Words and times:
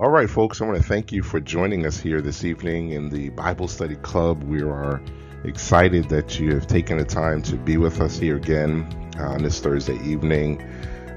All 0.00 0.08
right, 0.08 0.30
folks, 0.30 0.62
I 0.62 0.64
want 0.64 0.78
to 0.78 0.82
thank 0.82 1.12
you 1.12 1.22
for 1.22 1.40
joining 1.40 1.84
us 1.84 2.00
here 2.00 2.22
this 2.22 2.42
evening 2.42 2.92
in 2.92 3.10
the 3.10 3.28
Bible 3.28 3.68
Study 3.68 3.96
Club. 3.96 4.42
We 4.44 4.62
are 4.62 4.98
excited 5.44 6.08
that 6.08 6.40
you 6.40 6.54
have 6.54 6.66
taken 6.66 6.96
the 6.96 7.04
time 7.04 7.42
to 7.42 7.56
be 7.56 7.76
with 7.76 8.00
us 8.00 8.16
here 8.16 8.36
again 8.36 8.88
uh, 9.18 9.32
on 9.32 9.42
this 9.42 9.60
Thursday 9.60 9.98
evening. 10.02 10.62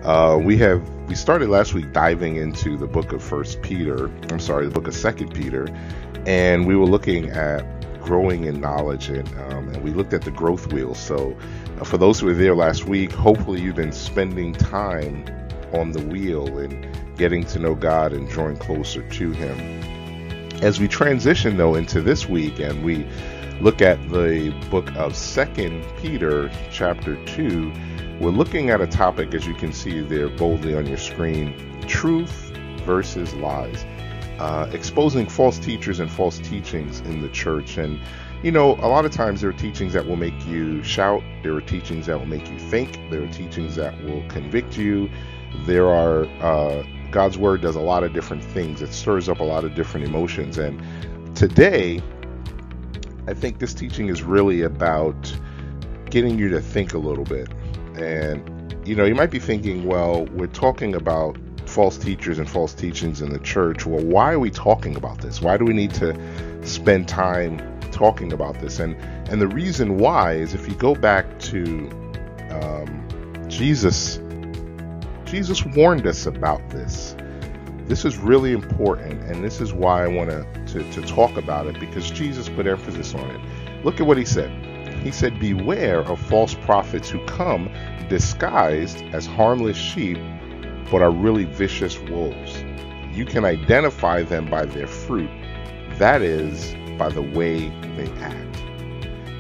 Uh, 0.04 0.38
we 0.38 0.58
have 0.58 0.86
we 1.08 1.16
started 1.16 1.48
last 1.48 1.74
week 1.74 1.94
diving 1.94 2.36
into 2.36 2.76
the 2.76 2.86
book 2.86 3.14
of 3.14 3.24
First 3.24 3.62
Peter. 3.62 4.08
I'm 4.30 4.42
sorry, 4.42 4.66
the 4.66 4.74
book 4.74 4.90
of 4.90 4.96
Second 4.96 5.34
Peter, 5.34 5.66
and 6.26 6.68
we 6.68 6.76
were 6.76 6.86
looking 6.86 7.30
at 7.30 7.64
growing 8.02 8.44
in 8.44 8.60
knowledge, 8.60 9.08
and, 9.08 9.30
um, 9.50 9.70
and 9.70 9.82
we 9.82 9.92
looked 9.92 10.12
at 10.12 10.24
the 10.24 10.32
growth 10.32 10.74
wheel. 10.74 10.94
So, 10.94 11.38
uh, 11.80 11.86
for 11.86 11.98
those 11.98 12.20
who 12.20 12.26
were 12.26 12.34
there 12.34 12.54
last 12.54 12.84
week, 12.84 13.14
hopefully 13.14 13.62
you've 13.62 13.78
been 13.78 13.94
spending 13.94 14.52
time 14.52 15.26
on 15.72 15.94
the 15.94 16.04
wheel 16.06 16.58
and 16.58 16.93
getting 17.18 17.44
to 17.46 17.60
know 17.60 17.76
God 17.76 18.14
and 18.14 18.28
drawing 18.28 18.58
closer 18.58 19.08
to 19.08 19.32
Him. 19.32 19.58
As 20.62 20.80
we 20.80 20.88
transition 20.88 21.58
though 21.58 21.76
into 21.76 22.02
this 22.02 22.28
week 22.28 22.60
and 22.60 22.84
we 22.84 23.06
look 23.62 23.82
at 23.82 24.02
the 24.10 24.50
book 24.70 24.94
of 24.96 25.16
Second 25.16 25.86
Peter, 25.98 26.52
chapter 26.72 27.24
two, 27.26 27.72
we're 28.20 28.30
looking 28.30 28.70
at 28.70 28.82
a 28.82 28.88
topic 28.88 29.34
as 29.34 29.46
you 29.46 29.54
can 29.54 29.74
see 29.74 30.02
there 30.02 30.30
boldly 30.30 30.76
on 30.76 30.86
your 30.86 30.98
screen: 30.98 31.82
truth 31.88 32.52
versus 32.86 33.34
lies. 33.36 33.86
Uh, 34.40 34.68
exposing 34.74 35.28
false 35.28 35.60
teachers 35.60 36.00
and 36.00 36.10
false 36.12 36.40
teachings 36.40 37.02
in 37.02 37.22
the 37.22 37.30
church. 37.30 37.78
And, 37.78 38.00
you 38.42 38.52
know, 38.52 38.74
a 38.76 38.90
lot 38.90 39.06
of 39.06 39.12
times 39.12 39.42
there 39.42 39.50
are 39.52 39.54
teachings 39.54 39.94
that 39.94 40.06
will 40.06 40.16
make 40.16 40.34
you 40.48 40.84
shout, 40.84 41.22
there 41.44 41.54
are 41.54 41.62
teachings 41.62 42.08
that 42.08 42.18
will 42.18 42.26
make 42.26 42.50
you 42.50 42.58
think, 42.58 43.00
there 43.10 43.24
are 43.24 43.28
teachings 43.28 43.76
that 43.76 43.94
will 44.04 44.28
convict 44.28 44.76
you, 44.76 45.10
there 45.66 45.88
are 45.88 46.26
uh, 46.42 46.84
God's 47.14 47.38
word 47.38 47.62
does 47.62 47.76
a 47.76 47.82
lot 47.82 48.04
of 48.04 48.12
different 48.12 48.44
things. 48.44 48.82
It 48.82 48.92
stirs 48.92 49.30
up 49.30 49.40
a 49.40 49.44
lot 49.44 49.64
of 49.64 49.76
different 49.76 50.08
emotions. 50.08 50.58
And 50.58 50.82
today, 51.36 52.02
I 53.28 53.34
think 53.36 53.60
this 53.60 53.74
teaching 53.74 54.10
is 54.10 54.24
really 54.24 54.64
about 54.64 55.34
getting 56.10 56.38
you 56.38 56.50
to 56.50 56.60
think 56.60 56.94
a 56.94 56.98
little 56.98 57.24
bit. 57.24 57.50
And, 57.96 58.76
you 58.86 58.96
know, 58.96 59.06
you 59.06 59.14
might 59.14 59.30
be 59.30 59.40
thinking, 59.40 59.86
well, 59.86 60.26
we're 60.26 60.48
talking 60.48 60.96
about 60.96 61.38
false 61.68 61.98
teachers 61.98 62.40
and 62.40 62.50
false 62.50 62.74
teachings 62.74 63.22
in 63.22 63.30
the 63.30 63.40
church. 63.40 63.86
Well, 63.86 64.04
why 64.04 64.34
are 64.34 64.40
we 64.40 64.50
talking 64.50 64.96
about 64.96 65.20
this? 65.20 65.40
Why 65.40 65.56
do 65.58 65.66
we 65.66 65.74
need 65.74 65.94
to 65.96 66.18
spend 66.66 67.08
time 67.08 67.60
talking 67.92 68.34
about 68.34 68.60
this? 68.60 68.80
And 68.80 68.96
and 69.30 69.40
the 69.40 69.48
reason 69.48 69.98
why 69.98 70.34
is 70.34 70.54
if 70.54 70.68
you 70.68 70.76
go 70.76 70.96
back 70.96 71.40
to 71.40 71.90
um, 72.50 73.46
Jesus 73.48 74.18
Jesus 75.34 75.66
warned 75.66 76.06
us 76.06 76.28
about 76.28 76.70
this. 76.70 77.16
This 77.88 78.06
is 78.06 78.20
really 78.20 78.52
important, 78.52 79.20
and 79.24 79.44
this 79.44 79.62
is 79.62 79.74
why 79.74 80.04
I 80.04 80.08
want 80.08 80.30
to, 80.30 80.92
to 80.92 81.02
talk 81.08 81.38
about 81.38 81.66
it 81.66 81.80
because 81.80 82.12
Jesus 82.12 82.50
put 82.50 82.68
emphasis 82.68 83.16
on 83.16 83.32
it. 83.32 83.84
Look 83.84 84.00
at 84.00 84.06
what 84.06 84.20
he 84.20 84.26
said. 84.26 84.52
He 85.02 85.10
said, 85.10 85.40
Beware 85.40 86.02
of 86.02 86.20
false 86.20 86.54
prophets 86.54 87.10
who 87.10 87.18
come 87.26 87.68
disguised 88.10 89.02
as 89.12 89.26
harmless 89.26 89.76
sheep, 89.76 90.20
but 90.92 91.02
are 91.02 91.10
really 91.10 91.46
vicious 91.46 91.98
wolves. 91.98 92.64
You 93.12 93.26
can 93.26 93.44
identify 93.44 94.22
them 94.22 94.52
by 94.52 94.66
their 94.66 94.86
fruit, 94.86 95.32
that 95.98 96.22
is, 96.22 96.76
by 97.00 97.10
the 97.10 97.24
way 97.24 97.70
they 97.98 98.08
act. 98.22 98.58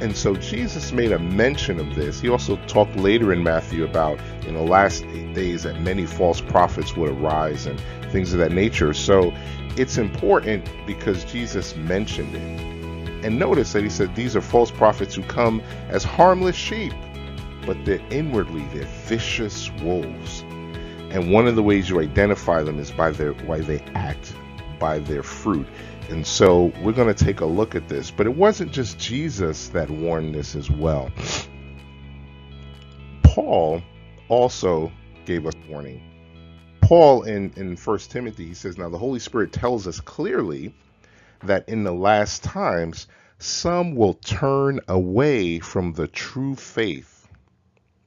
And 0.02 0.17
so 0.17 0.35
Jesus 0.35 0.91
made 0.91 1.11
a 1.11 1.19
mention 1.19 1.80
of 1.80 1.94
this. 1.94 2.19
He 2.19 2.30
also 2.30 2.55
talked 2.73 2.95
later 2.95 3.31
in 3.31 3.43
Matthew 3.43 3.83
about 3.85 4.19
in 4.47 4.55
the 4.55 4.61
last 4.61 5.03
eight 5.13 5.35
days 5.35 5.61
that 5.61 5.79
many 5.81 6.07
false 6.07 6.41
prophets 6.41 6.97
would 6.97 7.11
arise 7.11 7.67
and 7.67 7.79
things 8.11 8.33
of 8.33 8.39
that 8.39 8.52
nature. 8.52 8.93
So 8.93 9.31
it's 9.77 9.99
important 9.99 10.67
because 10.88 11.23
Jesus 11.25 11.75
mentioned 11.75 12.33
it. 12.33 13.25
And 13.25 13.38
notice 13.38 13.73
that 13.73 13.83
he 13.83 13.89
said 13.89 14.16
these 14.16 14.35
are 14.35 14.41
false 14.41 14.71
prophets 14.71 15.13
who 15.13 15.21
come 15.21 15.61
as 15.89 16.03
harmless 16.03 16.55
sheep, 16.55 16.94
but 17.63 17.78
they're 17.85 18.01
inwardly 18.09 18.66
they're 18.73 18.88
vicious 19.05 19.69
wolves. 19.84 20.41
And 21.11 21.31
one 21.31 21.47
of 21.47 21.55
the 21.55 21.61
ways 21.61 21.91
you 21.91 22.01
identify 22.01 22.63
them 22.63 22.79
is 22.79 22.90
by 22.90 23.11
their 23.11 23.34
why 23.34 23.59
they 23.59 23.81
act, 23.94 24.34
by 24.79 24.97
their 24.97 25.22
fruit. 25.22 25.67
And 26.09 26.25
so 26.25 26.73
we're 26.81 26.91
going 26.91 27.13
to 27.13 27.23
take 27.25 27.41
a 27.41 27.45
look 27.45 27.75
at 27.75 27.88
this. 27.88 28.09
But 28.09 28.25
it 28.25 28.35
wasn't 28.35 28.72
just 28.72 28.97
Jesus 28.97 29.67
that 29.69 29.91
warned 29.91 30.34
this 30.34 30.55
as 30.55 30.72
well. 30.72 31.11
Paul 33.33 33.81
also 34.29 34.91
gave 35.25 35.47
us 35.47 35.55
warning. 35.67 36.03
Paul 36.81 37.23
in, 37.23 37.51
in 37.55 37.75
1 37.75 37.97
Timothy, 37.97 38.45
he 38.45 38.53
says, 38.53 38.77
Now 38.77 38.89
the 38.89 38.97
Holy 38.99 39.17
Spirit 39.17 39.51
tells 39.51 39.88
us 39.88 39.99
clearly 39.99 40.75
that 41.41 41.67
in 41.67 41.83
the 41.83 41.91
last 41.91 42.43
times 42.43 43.07
some 43.39 43.95
will 43.95 44.13
turn 44.13 44.81
away 44.88 45.57
from 45.57 45.93
the 45.93 46.07
true 46.07 46.55
faith. 46.55 47.27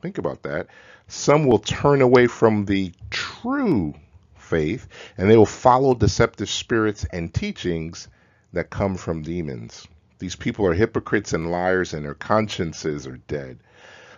Think 0.01 0.19
about 0.19 0.45
that. 0.45 0.69
Some 1.09 1.45
will 1.45 1.59
turn 1.59 2.03
away 2.03 2.29
from 2.29 2.65
the 2.65 2.93
true 3.11 3.95
faith, 4.37 4.87
and 5.19 5.29
they 5.29 5.37
will 5.37 5.45
follow 5.45 5.97
deceptive 5.97 6.49
spirits 6.49 7.05
and 7.13 7.35
teachings 7.35 8.07
that 8.53 8.71
come 8.71 8.95
from 8.95 9.23
demons. 9.23 9.89
These 10.21 10.37
people 10.37 10.65
are 10.67 10.75
hypocrites 10.75 11.33
and 11.33 11.51
liars, 11.51 11.95
and 11.95 12.05
their 12.05 12.15
consciences 12.15 13.09
are 13.09 13.19
dead. 13.27 13.59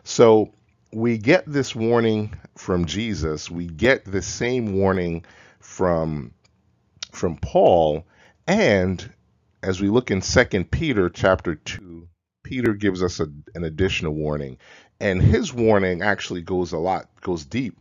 So 0.05 0.53
we 0.93 1.19
get 1.19 1.45
this 1.47 1.75
warning 1.75 2.35
from 2.57 2.87
Jesus. 2.87 3.51
We 3.51 3.67
get 3.67 4.05
the 4.05 4.23
same 4.23 4.75
warning 4.75 5.25
from 5.61 6.33
from 7.13 7.37
Paul, 7.37 8.07
and 8.47 9.13
as 9.63 9.81
we 9.81 9.89
look 9.89 10.11
in 10.11 10.23
Second 10.23 10.71
Peter 10.71 11.09
chapter 11.11 11.55
two, 11.57 12.09
Peter 12.43 12.75
gives 12.75 13.03
us 13.03 13.21
a, 13.21 13.29
an 13.55 13.65
additional 13.65 14.13
warning, 14.13 14.59
and 15.01 15.21
his 15.21 15.53
warning 15.53 16.03
actually 16.03 16.43
goes 16.43 16.73
a 16.73 16.79
lot 16.79 17.09
goes 17.21 17.45
deep 17.45 17.79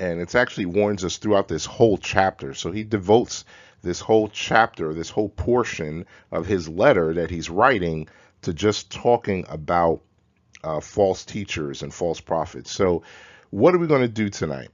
and 0.00 0.18
it's 0.18 0.34
actually 0.34 0.64
warns 0.64 1.04
us 1.04 1.18
throughout 1.18 1.46
this 1.46 1.66
whole 1.66 1.98
chapter. 1.98 2.54
So 2.54 2.72
he 2.72 2.84
devotes 2.84 3.44
this 3.82 4.00
whole 4.00 4.28
chapter, 4.28 4.94
this 4.94 5.10
whole 5.10 5.28
portion 5.28 6.06
of 6.32 6.46
his 6.46 6.68
letter 6.68 7.12
that 7.14 7.30
he's 7.30 7.50
writing 7.50 8.08
to 8.42 8.54
just 8.54 8.90
talking 8.90 9.44
about 9.48 10.00
uh, 10.64 10.80
false 10.80 11.24
teachers 11.24 11.82
and 11.82 11.92
false 11.92 12.20
prophets. 12.20 12.70
So, 12.70 13.02
what 13.50 13.74
are 13.74 13.78
we 13.78 13.86
going 13.86 14.02
to 14.02 14.08
do 14.08 14.28
tonight? 14.28 14.70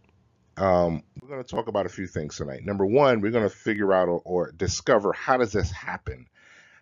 Um, 0.56 1.02
we're 1.20 1.28
going 1.28 1.42
to 1.42 1.48
talk 1.48 1.68
about 1.68 1.86
a 1.86 1.90
few 1.90 2.06
things 2.06 2.36
tonight. 2.36 2.64
Number 2.64 2.86
one, 2.86 3.20
we're 3.20 3.30
going 3.30 3.48
to 3.48 3.54
figure 3.54 3.92
out 3.92 4.08
or, 4.08 4.22
or 4.24 4.52
discover 4.52 5.12
how 5.12 5.36
does 5.36 5.52
this 5.52 5.70
happen? 5.70 6.26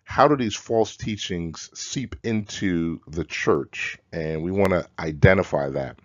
How 0.03 0.27
do 0.27 0.37
these 0.37 0.55
false 0.55 0.95
teachings 0.95 1.69
seep 1.73 2.15
into 2.23 3.01
the 3.07 3.23
church? 3.23 3.97
And 4.13 4.43
we 4.43 4.51
want 4.51 4.69
to 4.69 4.87
identify 4.99 5.69
that. 5.69 5.99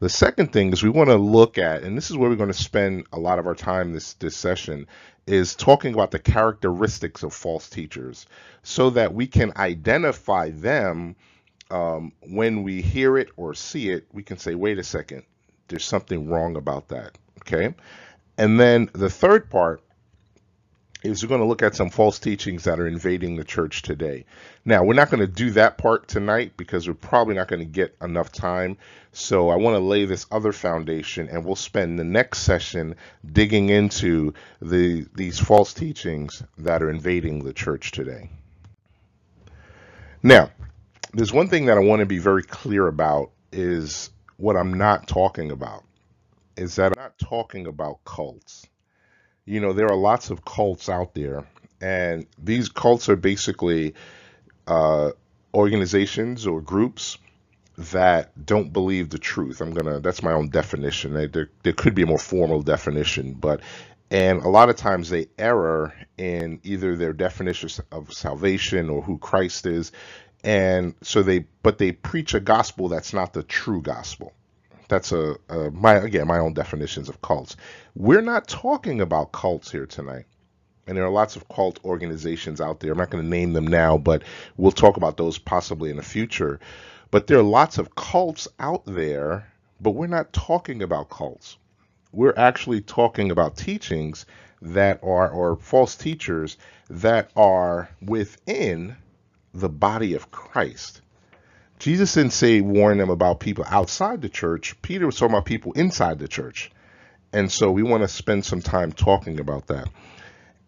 The 0.00 0.08
second 0.08 0.52
thing 0.52 0.72
is 0.72 0.82
we 0.82 0.90
want 0.90 1.08
to 1.10 1.16
look 1.16 1.56
at, 1.56 1.82
and 1.82 1.96
this 1.96 2.10
is 2.10 2.16
where 2.16 2.28
we're 2.28 2.36
going 2.36 2.52
to 2.52 2.54
spend 2.54 3.06
a 3.12 3.18
lot 3.18 3.38
of 3.38 3.46
our 3.46 3.54
time 3.54 3.92
this 3.92 4.14
this 4.14 4.36
session, 4.36 4.86
is 5.26 5.54
talking 5.54 5.94
about 5.94 6.10
the 6.10 6.18
characteristics 6.18 7.22
of 7.22 7.32
false 7.32 7.70
teachers, 7.70 8.26
so 8.62 8.90
that 8.90 9.14
we 9.14 9.26
can 9.26 9.52
identify 9.56 10.50
them 10.50 11.16
um, 11.70 12.12
when 12.20 12.62
we 12.62 12.82
hear 12.82 13.18
it 13.18 13.28
or 13.36 13.54
see 13.54 13.90
it. 13.90 14.06
We 14.12 14.22
can 14.22 14.38
say, 14.38 14.54
wait 14.54 14.78
a 14.78 14.84
second, 14.84 15.24
there's 15.68 15.84
something 15.84 16.28
wrong 16.28 16.56
about 16.56 16.88
that. 16.88 17.16
Okay, 17.40 17.74
and 18.38 18.58
then 18.58 18.90
the 18.92 19.10
third 19.10 19.50
part 19.50 19.82
is 21.04 21.22
we're 21.22 21.28
going 21.28 21.40
to 21.40 21.46
look 21.46 21.62
at 21.62 21.76
some 21.76 21.90
false 21.90 22.18
teachings 22.18 22.64
that 22.64 22.80
are 22.80 22.86
invading 22.86 23.36
the 23.36 23.44
church 23.44 23.82
today. 23.82 24.24
Now, 24.64 24.82
we're 24.82 24.94
not 24.94 25.10
going 25.10 25.20
to 25.20 25.26
do 25.26 25.50
that 25.50 25.76
part 25.76 26.08
tonight 26.08 26.56
because 26.56 26.88
we're 26.88 26.94
probably 26.94 27.34
not 27.34 27.48
going 27.48 27.60
to 27.60 27.66
get 27.66 27.94
enough 28.00 28.32
time. 28.32 28.78
So 29.12 29.50
I 29.50 29.56
want 29.56 29.74
to 29.74 29.80
lay 29.80 30.06
this 30.06 30.26
other 30.30 30.52
foundation 30.52 31.28
and 31.28 31.44
we'll 31.44 31.56
spend 31.56 31.98
the 31.98 32.04
next 32.04 32.38
session 32.38 32.96
digging 33.30 33.68
into 33.68 34.32
the 34.60 35.06
these 35.14 35.38
false 35.38 35.74
teachings 35.74 36.42
that 36.58 36.82
are 36.82 36.90
invading 36.90 37.44
the 37.44 37.52
church 37.52 37.92
today. 37.92 38.30
Now, 40.22 40.50
there's 41.14 41.32
one 41.32 41.48
thing 41.48 41.66
that 41.66 41.78
I 41.78 41.80
want 41.80 42.00
to 42.00 42.06
be 42.06 42.18
very 42.18 42.42
clear 42.42 42.86
about 42.86 43.30
is 43.52 44.10
what 44.36 44.56
I'm 44.56 44.74
not 44.74 45.08
talking 45.08 45.50
about. 45.50 45.84
Is 46.56 46.76
that 46.76 46.96
I'm 46.96 47.02
not 47.02 47.18
talking 47.18 47.66
about 47.66 48.04
cults 48.04 48.66
you 49.46 49.60
know, 49.60 49.72
there 49.72 49.86
are 49.86 49.96
lots 49.96 50.30
of 50.30 50.44
cults 50.44 50.88
out 50.88 51.14
there, 51.14 51.46
and 51.80 52.26
these 52.38 52.68
cults 52.68 53.08
are 53.08 53.16
basically 53.16 53.94
uh, 54.66 55.10
organizations 55.52 56.46
or 56.46 56.60
groups 56.60 57.18
that 57.76 58.46
don't 58.46 58.72
believe 58.72 59.10
the 59.10 59.18
truth. 59.18 59.60
I'm 59.60 59.74
gonna 59.74 60.00
that's 60.00 60.22
my 60.22 60.32
own 60.32 60.48
definition. 60.48 61.12
There 61.12 61.50
there 61.62 61.72
could 61.72 61.94
be 61.94 62.02
a 62.02 62.06
more 62.06 62.18
formal 62.18 62.62
definition, 62.62 63.34
but 63.34 63.60
and 64.10 64.42
a 64.42 64.48
lot 64.48 64.70
of 64.70 64.76
times 64.76 65.10
they 65.10 65.26
error 65.38 65.92
in 66.16 66.60
either 66.62 66.96
their 66.96 67.12
definition 67.12 67.68
of 67.90 68.12
salvation 68.12 68.88
or 68.88 69.02
who 69.02 69.18
Christ 69.18 69.66
is, 69.66 69.92
and 70.44 70.94
so 71.00 71.22
they 71.22 71.46
but 71.62 71.78
they 71.78 71.90
preach 71.92 72.34
a 72.34 72.40
gospel 72.40 72.88
that's 72.88 73.14
not 73.14 73.32
the 73.32 73.42
true 73.42 73.80
gospel. 73.80 74.32
That's 74.88 75.10
a, 75.10 75.36
a 75.48 75.70
my 75.70 75.94
again 75.94 76.28
my 76.28 76.38
own 76.38 76.52
definitions 76.52 77.08
of 77.08 77.22
cults. 77.22 77.56
We're 77.96 78.20
not 78.20 78.46
talking 78.46 79.00
about 79.00 79.32
cults 79.32 79.70
here 79.70 79.86
tonight. 79.86 80.26
And 80.86 80.98
there 80.98 81.04
are 81.04 81.10
lots 81.10 81.34
of 81.34 81.48
cult 81.48 81.80
organizations 81.82 82.60
out 82.60 82.80
there. 82.80 82.92
I'm 82.92 82.98
not 82.98 83.08
going 83.08 83.24
to 83.24 83.30
name 83.30 83.54
them 83.54 83.66
now, 83.66 83.96
but 83.96 84.22
we'll 84.58 84.70
talk 84.70 84.98
about 84.98 85.16
those 85.16 85.38
possibly 85.38 85.88
in 85.88 85.96
the 85.96 86.02
future. 86.02 86.60
But 87.10 87.26
there 87.26 87.38
are 87.38 87.42
lots 87.42 87.78
of 87.78 87.94
cults 87.94 88.48
out 88.58 88.82
there, 88.84 89.50
but 89.80 89.92
we're 89.92 90.08
not 90.08 90.34
talking 90.34 90.82
about 90.82 91.08
cults. 91.08 91.56
We're 92.12 92.34
actually 92.36 92.82
talking 92.82 93.30
about 93.30 93.56
teachings 93.56 94.26
that 94.60 95.00
are, 95.02 95.30
or 95.30 95.56
false 95.56 95.96
teachers 95.96 96.58
that 96.90 97.30
are 97.34 97.88
within 98.02 98.94
the 99.54 99.68
body 99.68 100.14
of 100.14 100.30
Christ. 100.30 101.00
Jesus 101.78 102.14
didn't 102.14 102.32
say 102.32 102.60
warn 102.60 102.98
them 102.98 103.10
about 103.10 103.40
people 103.40 103.64
outside 103.68 104.20
the 104.20 104.28
church. 104.28 104.80
Peter 104.82 105.06
was 105.06 105.16
talking 105.16 105.34
about 105.34 105.44
people 105.44 105.72
inside 105.72 106.18
the 106.18 106.28
church. 106.28 106.70
And 107.32 107.50
so 107.50 107.70
we 107.70 107.82
want 107.82 108.02
to 108.02 108.08
spend 108.08 108.44
some 108.44 108.62
time 108.62 108.92
talking 108.92 109.40
about 109.40 109.68
that. 109.68 109.88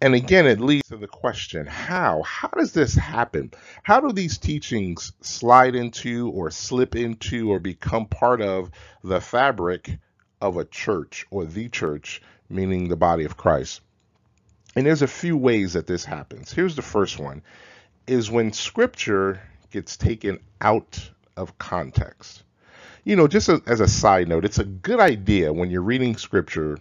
And 0.01 0.15
again, 0.15 0.47
it 0.47 0.61
leads 0.61 0.89
to 0.89 0.97
the 0.97 1.07
question 1.07 1.67
how? 1.67 2.23
How 2.23 2.49
does 2.49 2.73
this 2.73 2.95
happen? 2.95 3.53
How 3.83 4.01
do 4.01 4.13
these 4.13 4.37
teachings 4.37 5.13
slide 5.21 5.75
into, 5.75 6.29
or 6.31 6.51
slip 6.51 6.95
into, 6.95 7.51
or 7.51 7.59
become 7.59 8.07
part 8.07 8.43
of 8.43 8.71
the 9.03 9.21
fabric 9.21 9.99
of 10.41 10.59
a 10.59 10.65
church 10.65 11.25
or 11.31 11.47
the 11.47 11.69
church, 11.69 12.21
meaning 12.51 12.89
the 12.89 12.97
body 12.97 13.25
of 13.25 13.37
Christ? 13.37 13.81
And 14.75 14.85
there's 14.85 15.03
a 15.03 15.09
few 15.09 15.37
ways 15.39 15.73
that 15.73 15.87
this 15.87 16.05
happens. 16.05 16.53
Here's 16.53 16.77
the 16.77 16.83
first 16.83 17.19
one 17.19 17.43
is 18.07 18.31
when 18.31 18.53
scripture 18.53 19.41
gets 19.71 19.97
taken 19.97 20.39
out 20.61 21.11
of 21.37 21.59
context. 21.59 22.43
You 23.05 23.17
know, 23.17 23.29
just 23.29 23.49
as 23.49 23.81
a 23.81 23.89
side 23.89 24.29
note, 24.29 24.45
it's 24.45 24.59
a 24.59 24.65
good 24.65 25.01
idea 25.01 25.53
when 25.53 25.71
you're 25.71 25.83
reading 25.83 26.17
scripture, 26.17 26.79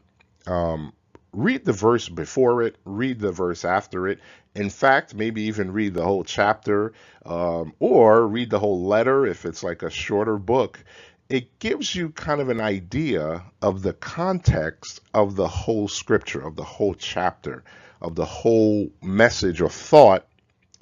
um, 0.48 0.94
read 1.34 1.66
the 1.66 1.74
verse 1.74 2.10
before 2.10 2.64
it, 2.64 2.78
read 2.86 3.20
the 3.20 3.32
verse 3.32 3.66
after 3.66 4.08
it. 4.08 4.20
In 4.56 4.70
fact, 4.70 5.14
maybe 5.14 5.44
even 5.44 5.74
read 5.74 5.94
the 5.94 6.04
whole 6.04 6.24
chapter 6.24 6.94
um, 7.26 7.74
or 7.80 8.28
read 8.28 8.50
the 8.50 8.60
whole 8.60 8.86
letter 8.86 9.26
if 9.26 9.46
it's 9.46 9.64
like 9.64 9.84
a 9.84 9.90
shorter 9.90 10.38
book. 10.38 10.84
It 11.28 11.60
gives 11.60 11.94
you 11.94 12.10
kind 12.10 12.40
of 12.40 12.50
an 12.50 12.62
idea 12.62 13.44
of 13.62 13.82
the 13.82 13.94
context 13.94 15.02
of 15.14 15.36
the 15.36 15.48
whole 15.48 15.88
scripture, 15.88 16.42
of 16.42 16.56
the 16.56 16.64
whole 16.64 16.94
chapter, 16.94 17.64
of 18.02 18.16
the 18.16 18.26
whole 18.26 18.90
message 19.02 19.60
or 19.62 19.70
thought 19.70 20.28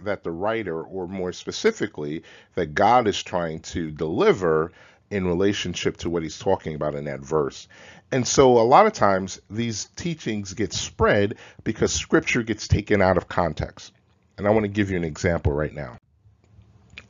that 0.06 0.24
the 0.24 0.32
writer, 0.32 0.82
or 0.82 1.08
more 1.08 1.32
specifically, 1.34 2.24
that 2.56 2.74
God 2.74 3.08
is 3.08 3.22
trying 3.22 3.60
to 3.62 3.92
deliver 3.92 4.72
in 5.10 5.28
relationship 5.28 5.98
to 5.98 6.10
what 6.10 6.24
he's 6.24 6.40
talking 6.40 6.76
about 6.76 6.96
in 6.96 7.06
that 7.06 7.20
verse. 7.20 7.68
And 8.12 8.28
so 8.28 8.60
a 8.60 8.64
lot 8.64 8.86
of 8.86 8.94
times 8.94 9.42
these 9.50 9.86
teachings 9.96 10.54
get 10.54 10.74
spread 10.74 11.36
because 11.64 11.94
scripture 11.94 12.44
gets 12.44 12.68
taken 12.68 13.02
out 13.02 13.18
of 13.18 13.28
context. 13.28 13.94
And 14.38 14.48
I 14.48 14.52
want 14.52 14.64
to 14.64 14.70
give 14.70 14.90
you 14.90 14.98
an 14.98 15.04
example 15.04 15.52
right 15.52 15.74
now. 15.74 15.98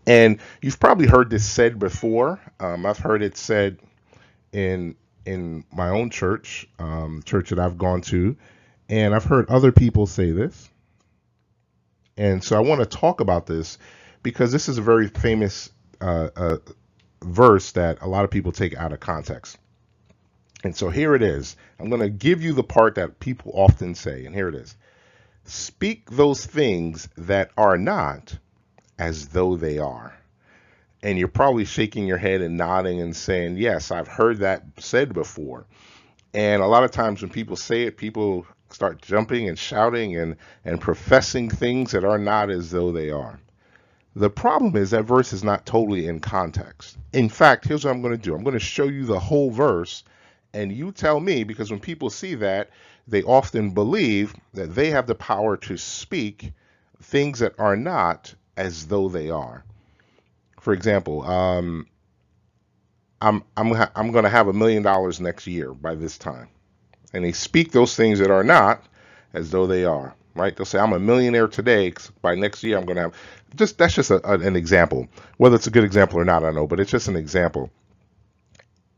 And 0.06 0.39
you've 0.62 0.80
probably 0.80 1.07
heard 1.07 1.30
this 1.30 1.46
said 1.46 1.80
before. 1.80 2.39
Um, 2.60 2.86
I've 2.86 2.98
heard 2.98 3.22
it 3.22 3.38
said 3.38 3.80
in 4.51 4.96
in 5.25 5.63
my 5.72 5.89
own 5.89 6.10
church, 6.10 6.68
um, 6.80 7.24
church 7.25 7.50
that 7.50 7.60
I've 7.60 7.78
gone 7.78 8.01
to, 8.01 8.36
and 8.89 9.16
I've 9.16 9.24
heard 9.24 9.50
other 9.50 9.72
people 9.72 10.06
say 10.06 10.31
this. 10.31 10.69
And 12.18 12.44
so 12.44 12.56
I 12.56 12.60
want 12.60 12.80
to 12.80 12.86
talk 12.86 13.21
about 13.21 13.45
this 13.45 13.77
because 14.21 14.51
this 14.51 14.69
is 14.69 14.77
a 14.77 14.81
very 14.81 15.07
famous 15.07 15.71
uh, 16.00 16.30
uh, 16.36 16.57
verse 17.24 17.71
that 17.71 18.01
a 18.01 18.07
lot 18.07 18.24
of 18.24 18.31
people 18.31 18.51
take 18.51 18.75
out 18.75 18.94
of 18.94 19.00
context. 19.00 19.57
And 20.63 20.75
so 20.75 20.89
here 20.89 21.15
it 21.15 21.21
is. 21.21 21.56
I'm 21.80 21.89
going 21.89 22.01
to 22.01 22.10
give 22.10 22.42
you 22.42 22.54
the 22.54 22.63
part 22.63 22.95
that 22.95 23.19
people 23.19 23.51
often 23.54 23.95
say, 23.95 24.25
and 24.25 24.33
here 24.33 24.48
it 24.48 24.56
is. 24.56 24.75
Speak 25.45 26.10
those 26.10 26.45
things 26.45 27.10
that 27.18 27.51
are 27.57 27.77
not 27.77 28.38
as 28.98 29.30
though 29.30 29.57
they 29.57 29.77
are. 29.77 30.18
And 31.01 31.19
you're 31.19 31.27
probably 31.27 31.65
shaking 31.65 32.07
your 32.07 32.18
head 32.18 32.42
and 32.42 32.56
nodding 32.56 33.01
and 33.01 33.13
saying, 33.13 33.57
Yes, 33.57 33.92
I've 33.92 34.07
heard 34.07 34.38
that 34.38 34.63
said 34.80 35.13
before. 35.13 35.65
And 36.33 36.62
a 36.62 36.68
lot 36.68 36.86
of 36.86 36.92
times 36.92 37.21
when 37.21 37.30
people 37.30 37.57
say 37.57 37.83
it, 37.83 37.98
people 37.98 38.48
start 38.74 39.02
jumping 39.02 39.48
and 39.48 39.58
shouting 39.58 40.18
and, 40.18 40.36
and 40.66 40.81
professing 40.81 41.50
things 41.50 41.92
that 41.92 42.04
are 42.04 42.18
not 42.18 42.50
as 42.50 42.72
though 42.72 42.92
they 42.92 43.10
are. 43.10 43.40
The 44.16 44.30
problem 44.30 44.75
is 44.75 44.92
that 44.92 45.04
verse 45.04 45.34
is 45.34 45.44
not 45.44 45.66
totally 45.66 46.08
in 46.08 46.20
context. 46.20 46.98
In 47.14 47.30
fact, 47.30 47.66
here's 47.66 47.86
what 47.86 47.92
I'm 47.92 48.02
going 48.02 48.16
to 48.16 48.22
do 48.22 48.36
I'm 48.36 48.44
going 48.44 48.54
to 48.54 48.60
show 48.60 48.86
you 48.86 49.06
the 49.06 49.20
whole 49.20 49.50
verse, 49.50 50.04
and 50.54 50.72
you 50.72 50.92
tell 50.92 51.20
me, 51.20 51.44
because 51.44 51.72
when 51.72 51.80
people 51.80 52.10
see 52.10 52.36
that, 52.36 52.70
they 53.08 53.24
often 53.24 53.72
believe 53.72 54.36
that 54.54 54.75
they 54.75 54.92
have 54.92 55.08
the 55.08 55.16
power 55.16 55.58
to 55.58 55.78
speak 55.78 56.54
things 57.02 57.40
that 57.40 57.54
are 57.60 57.75
not 57.75 58.34
as 58.56 58.88
though 58.88 59.10
they 59.10 59.30
are. 59.30 59.64
For 60.60 60.74
example, 60.74 61.24
um, 61.24 61.88
I'm 63.20 63.44
I'm 63.58 63.74
I'm 63.96 64.12
going 64.12 64.24
to 64.24 64.30
have 64.30 64.48
a 64.48 64.54
million 64.54 64.84
dollars 64.84 65.20
next 65.20 65.48
year 65.48 65.74
by 65.74 65.96
this 65.96 66.18
time 66.18 66.50
and 67.13 67.24
they 67.24 67.31
speak 67.31 67.71
those 67.71 67.95
things 67.95 68.19
that 68.19 68.31
are 68.31 68.44
not 68.44 68.83
as 69.33 69.51
though 69.51 69.68
they 69.68 69.86
are. 69.86 70.15
Right? 70.36 70.56
They'll 70.56 70.65
say, 70.65 70.80
"I'm 70.80 70.94
a 70.94 71.00
millionaire 71.00 71.48
today. 71.48 71.94
By 72.21 72.36
next 72.36 72.63
year, 72.63 72.77
I'm 72.77 72.86
going 72.86 72.95
to 72.95 73.04
have." 73.04 73.13
Just 73.56 73.77
that's 73.77 73.94
just 73.94 74.10
a, 74.10 74.25
an 74.27 74.56
example. 74.56 75.07
Whether 75.38 75.56
it's 75.56 75.68
a 75.68 75.71
good 75.71 75.83
example 75.83 76.19
or 76.19 76.25
not, 76.25 76.44
I 76.44 76.51
know, 76.51 76.65
but 76.65 76.80
it's 76.80 76.92
just 76.92 77.07
an 77.07 77.15
example. 77.15 77.69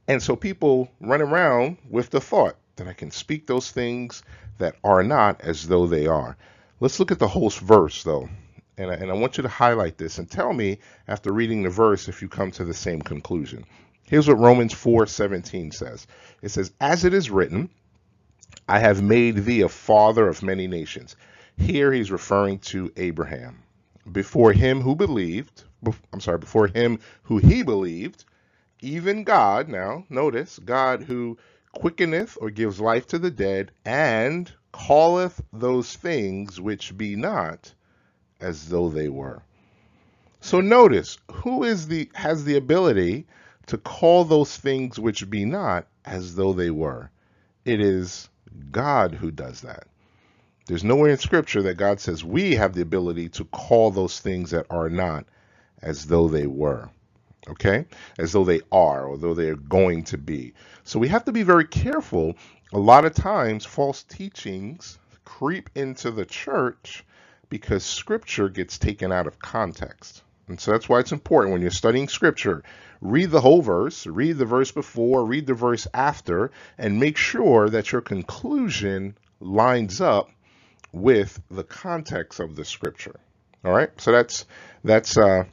And 0.07 0.21
so 0.21 0.35
people 0.35 0.89
run 1.01 1.21
around 1.21 1.77
with 1.89 2.09
the 2.09 2.21
thought 2.21 2.56
that 2.75 2.88
I 2.88 2.94
can 2.94 3.12
speak 3.12 3.47
those 3.47 3.71
things 3.71 4.23
that 4.59 4.75
are 4.83 5.03
not 5.03 5.41
as 5.41 5.67
though 5.67 5.88
they 5.88 6.07
are. 6.07 6.38
Let's 6.79 7.00
look 7.00 7.12
at 7.12 7.19
the 7.19 7.27
whole 7.27 7.50
verse, 7.50 8.03
though. 8.03 8.29
And 8.77 8.91
I, 8.91 8.95
and 8.95 9.09
I 9.09 9.13
want 9.13 9.38
you 9.38 9.44
to 9.44 9.50
highlight 9.50 9.97
this 9.97 10.17
and 10.19 10.29
tell 10.29 10.53
me 10.53 10.79
after 11.07 11.31
reading 11.31 11.63
the 11.63 11.69
verse 11.69 12.07
if 12.07 12.21
you 12.21 12.27
come 12.27 12.51
to 12.51 12.65
the 12.65 12.73
same 12.73 13.01
conclusion. 13.01 13.65
Here's 14.03 14.27
what 14.27 14.38
Romans 14.38 14.73
4:17 14.73 15.73
says. 15.73 16.06
It 16.41 16.50
says, 16.50 16.71
"As 16.79 17.06
it 17.06 17.13
is 17.13 17.31
written, 17.31 17.69
I 18.67 18.79
have 18.79 19.01
made 19.01 19.45
thee 19.45 19.61
a 19.61 19.69
father 19.69 20.27
of 20.27 20.41
many 20.41 20.67
nations. 20.67 21.15
Here 21.57 21.91
he's 21.93 22.11
referring 22.11 22.59
to 22.59 22.91
Abraham. 22.97 23.63
Before 24.11 24.53
him 24.53 24.81
who 24.81 24.95
believed, 24.95 25.63
I'm 26.11 26.19
sorry, 26.19 26.39
before 26.39 26.67
him 26.67 26.99
who 27.23 27.37
he 27.37 27.63
believed, 27.63 28.25
even 28.81 29.23
God, 29.23 29.69
now 29.69 30.05
notice, 30.09 30.59
God 30.59 31.03
who 31.03 31.37
quickeneth 31.73 32.37
or 32.41 32.49
gives 32.49 32.79
life 32.79 33.07
to 33.07 33.19
the 33.19 33.31
dead, 33.31 33.71
and 33.83 34.51
calleth 34.73 35.41
those 35.53 35.95
things 35.95 36.59
which 36.59 36.97
be 36.97 37.15
not 37.15 37.73
as 38.39 38.69
though 38.69 38.89
they 38.89 39.09
were. 39.09 39.41
So 40.41 40.62
notice, 40.62 41.17
who 41.31 41.63
is 41.63 41.88
the 41.88 42.09
has 42.13 42.43
the 42.43 42.57
ability 42.57 43.25
to 43.67 43.77
call 43.77 44.25
those 44.25 44.55
things 44.55 45.00
which 45.00 45.29
be 45.29 45.45
not 45.45 45.88
as 46.03 46.35
though 46.35 46.53
they 46.53 46.69
were? 46.69 47.09
It 47.63 47.79
is 47.79 48.29
God 48.71 49.13
who 49.13 49.31
does 49.31 49.62
that. 49.62 49.88
There's 50.67 50.83
nowhere 50.83 51.12
in 51.12 51.17
Scripture 51.17 51.62
that 51.63 51.77
God 51.77 52.00
says 52.00 52.24
we 52.24 52.55
have 52.55 52.74
the 52.74 52.81
ability 52.81 53.29
to 53.29 53.45
call 53.45 53.91
those 53.91 54.19
things 54.19 54.51
that 54.51 54.65
are 54.69 54.89
not 54.89 55.25
as 55.81 56.07
though 56.07 56.27
they 56.27 56.47
were. 56.47 56.89
Okay? 57.47 57.85
As 58.17 58.31
though 58.31 58.43
they 58.43 58.62
are, 58.71 59.05
or 59.05 59.17
though 59.17 59.35
they 59.35 59.50
are 59.50 59.55
going 59.55 60.03
to 60.05 60.17
be. 60.17 60.53
So 60.83 60.97
we 60.97 61.07
have 61.09 61.25
to 61.25 61.31
be 61.31 61.43
very 61.43 61.65
careful. 61.65 62.35
A 62.74 62.79
lot 62.79 63.05
of 63.05 63.13
times, 63.13 63.65
false 63.65 64.01
teachings 64.03 64.97
creep 65.24 65.69
into 65.75 66.09
the 66.09 66.25
church 66.25 67.05
because 67.50 67.83
Scripture 67.83 68.50
gets 68.50 68.79
taken 68.79 69.12
out 69.12 69.27
of 69.27 69.39
context. 69.39 70.24
And 70.47 70.59
so 70.59 70.71
that's 70.71 70.87
why 70.87 70.99
it's 70.99 71.11
important 71.11 71.53
when 71.53 71.61
you're 71.61 71.71
studying 71.71 72.07
Scripture, 72.07 72.63
read 73.01 73.31
the 73.31 73.41
whole 73.41 73.61
verse, 73.61 74.05
read 74.05 74.37
the 74.37 74.45
verse 74.45 74.71
before, 74.71 75.25
read 75.25 75.47
the 75.47 75.53
verse 75.53 75.87
after, 75.93 76.51
and 76.77 76.99
make 76.99 77.17
sure 77.17 77.69
that 77.69 77.91
your 77.91 78.01
conclusion 78.01 79.17
lines 79.39 80.01
up 80.01 80.29
with 80.91 81.41
the 81.51 81.63
context 81.63 82.39
of 82.39 82.55
the 82.55 82.65
scripture. 82.65 83.19
All 83.63 83.73
right, 83.73 83.89
so 83.99 84.11
that's 84.11 84.45
that's 84.83 85.17
uh, 85.17 85.43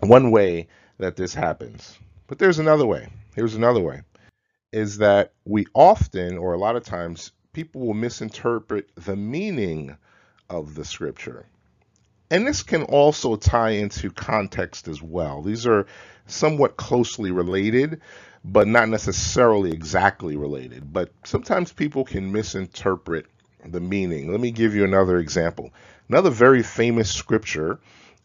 one 0.00 0.30
way 0.30 0.68
that 0.98 1.16
this 1.16 1.34
happens. 1.34 1.98
But 2.26 2.38
there's 2.38 2.58
another 2.58 2.86
way. 2.86 3.08
Here's 3.34 3.54
another 3.54 3.80
way: 3.80 4.02
is 4.72 4.98
that 4.98 5.32
we 5.44 5.66
often, 5.74 6.38
or 6.38 6.52
a 6.52 6.58
lot 6.58 6.76
of 6.76 6.84
times, 6.84 7.32
people 7.52 7.80
will 7.80 7.94
misinterpret 7.94 8.90
the 8.94 9.16
meaning 9.16 9.96
of 10.48 10.74
the 10.74 10.84
scripture. 10.84 11.46
And 12.32 12.46
this 12.46 12.62
can 12.62 12.84
also 12.84 13.34
tie 13.34 13.70
into 13.70 14.10
context 14.10 14.86
as 14.86 15.02
well. 15.02 15.42
These 15.42 15.66
are 15.66 15.86
somewhat 16.26 16.76
closely 16.76 17.32
related, 17.32 18.00
but 18.44 18.68
not 18.68 18.88
necessarily 18.88 19.72
exactly 19.72 20.36
related. 20.36 20.92
But 20.92 21.10
sometimes 21.24 21.72
people 21.72 22.04
can 22.04 22.30
misinterpret 22.30 23.26
the 23.64 23.80
meaning. 23.80 24.30
Let 24.30 24.40
me 24.40 24.52
give 24.52 24.76
you 24.76 24.84
another 24.84 25.18
example. 25.18 25.72
Another 26.08 26.30
very 26.30 26.62
famous 26.62 27.12
scripture 27.12 27.80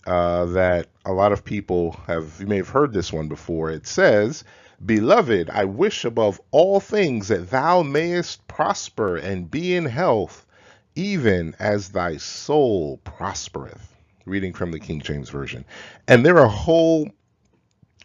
uh, 0.05 0.45
that 0.45 0.88
a 1.03 1.12
lot 1.12 1.31
of 1.31 1.43
people 1.43 2.00
have, 2.05 2.35
you 2.39 2.45
may 2.45 2.57
have 2.57 2.69
heard 2.69 2.93
this 2.93 3.12
one 3.12 3.27
before. 3.27 3.71
It 3.71 3.88
says, 3.88 4.43
Beloved, 4.85 5.50
I 5.50 5.65
wish 5.65 6.05
above 6.05 6.39
all 6.51 6.79
things 6.79 7.29
that 7.29 7.50
thou 7.50 7.81
mayest 7.81 8.47
prosper 8.47 9.15
and 9.15 9.50
be 9.50 9.75
in 9.75 9.85
health, 9.85 10.45
even 10.93 11.55
as 11.57 11.89
thy 11.89 12.17
soul 12.17 12.97
prospereth. 13.03 13.94
Reading 14.25 14.53
from 14.53 14.72
the 14.72 14.79
King 14.79 15.01
James 15.01 15.29
Version. 15.29 15.65
And 16.08 16.25
there 16.25 16.38
are 16.38 16.46
a 16.46 16.50
whole 16.50 17.10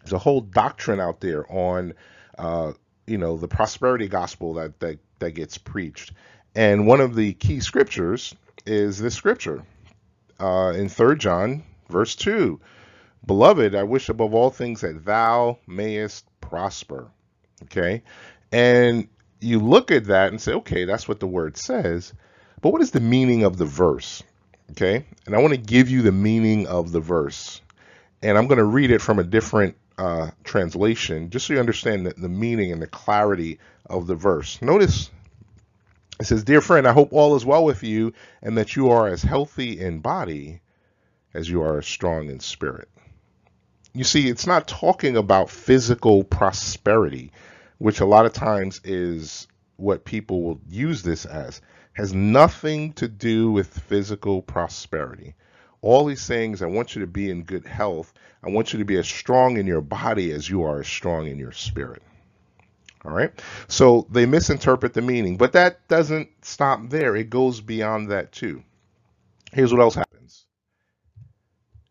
there's 0.01 0.13
a 0.13 0.19
whole 0.19 0.41
doctrine 0.41 0.99
out 0.99 1.19
there 1.19 1.51
on 1.51 1.93
uh, 2.37 2.73
you 3.07 3.17
know 3.17 3.37
the 3.37 3.47
prosperity 3.47 4.07
gospel 4.07 4.53
that, 4.55 4.79
that 4.79 4.99
that 5.19 5.31
gets 5.31 5.57
preached. 5.57 6.13
And 6.55 6.85
one 6.85 7.01
of 7.01 7.15
the 7.15 7.33
key 7.33 7.59
scriptures 7.59 8.35
is 8.65 8.99
this 8.99 9.15
scripture 9.15 9.63
uh, 10.39 10.73
in 10.75 10.89
Third 10.89 11.19
John, 11.19 11.63
verse 11.89 12.15
2. 12.15 12.59
Beloved, 13.25 13.75
I 13.75 13.83
wish 13.83 14.09
above 14.09 14.33
all 14.33 14.49
things 14.49 14.81
that 14.81 15.05
thou 15.05 15.59
mayest 15.67 16.25
prosper. 16.41 17.07
Okay. 17.63 18.03
And 18.51 19.07
you 19.39 19.59
look 19.59 19.91
at 19.91 20.05
that 20.05 20.29
and 20.29 20.41
say, 20.41 20.53
okay, 20.53 20.85
that's 20.85 21.07
what 21.07 21.19
the 21.19 21.27
word 21.27 21.57
says. 21.57 22.13
But 22.61 22.71
what 22.71 22.81
is 22.81 22.91
the 22.91 22.99
meaning 22.99 23.43
of 23.43 23.57
the 23.57 23.65
verse? 23.65 24.23
Okay. 24.71 25.05
And 25.25 25.35
I 25.35 25.39
want 25.39 25.53
to 25.53 25.59
give 25.59 25.89
you 25.89 26.01
the 26.01 26.11
meaning 26.11 26.67
of 26.67 26.91
the 26.91 26.99
verse. 26.99 27.61
And 28.21 28.37
I'm 28.37 28.47
going 28.47 28.57
to 28.57 28.63
read 28.65 28.91
it 28.91 29.01
from 29.01 29.19
a 29.19 29.23
different 29.23 29.75
uh, 29.97 30.31
translation 30.43 31.29
just 31.29 31.47
so 31.47 31.53
you 31.53 31.59
understand 31.59 32.05
the, 32.05 32.13
the 32.15 32.29
meaning 32.29 32.71
and 32.71 32.81
the 32.81 32.87
clarity 32.87 33.59
of 33.85 34.07
the 34.07 34.15
verse. 34.15 34.61
Notice 34.61 35.11
it 36.19 36.25
says, 36.25 36.43
Dear 36.43 36.61
friend, 36.61 36.87
I 36.87 36.93
hope 36.93 37.13
all 37.13 37.35
is 37.35 37.45
well 37.45 37.65
with 37.65 37.83
you 37.83 38.13
and 38.41 38.57
that 38.57 38.75
you 38.75 38.91
are 38.91 39.07
as 39.07 39.23
healthy 39.23 39.79
in 39.79 39.99
body 39.99 40.61
as 41.33 41.49
you 41.49 41.63
are 41.63 41.81
strong 41.81 42.29
in 42.29 42.39
spirit. 42.39 42.89
You 43.93 44.03
see, 44.03 44.29
it's 44.29 44.47
not 44.47 44.67
talking 44.67 45.17
about 45.17 45.49
physical 45.49 46.23
prosperity, 46.23 47.31
which 47.79 47.99
a 47.99 48.05
lot 48.05 48.25
of 48.25 48.33
times 48.33 48.79
is 48.83 49.47
what 49.75 50.05
people 50.05 50.43
will 50.43 50.61
use 50.69 51.01
this 51.01 51.25
as, 51.25 51.59
has 51.93 52.13
nothing 52.13 52.93
to 52.93 53.07
do 53.07 53.51
with 53.51 53.67
physical 53.67 54.41
prosperity. 54.41 55.35
All 55.81 56.07
he's 56.07 56.21
saying 56.21 56.53
is, 56.53 56.61
I 56.61 56.67
want 56.67 56.95
you 56.95 57.01
to 57.01 57.07
be 57.07 57.29
in 57.29 57.43
good 57.43 57.65
health. 57.65 58.13
I 58.43 58.49
want 58.49 58.71
you 58.71 58.79
to 58.79 58.85
be 58.85 58.97
as 58.97 59.07
strong 59.07 59.57
in 59.57 59.67
your 59.67 59.81
body 59.81 60.31
as 60.31 60.49
you 60.49 60.63
are 60.63 60.79
as 60.79 60.87
strong 60.87 61.27
in 61.27 61.37
your 61.39 61.51
spirit. 61.51 62.01
All 63.03 63.11
right. 63.11 63.31
So 63.67 64.07
they 64.11 64.25
misinterpret 64.25 64.93
the 64.93 65.01
meaning, 65.01 65.37
but 65.37 65.53
that 65.53 65.87
doesn't 65.87 66.29
stop 66.43 66.89
there. 66.89 67.15
It 67.15 67.29
goes 67.29 67.59
beyond 67.59 68.11
that 68.11 68.31
too. 68.31 68.63
Here's 69.51 69.73
what 69.73 69.81
else 69.81 69.95
happens 69.95 70.45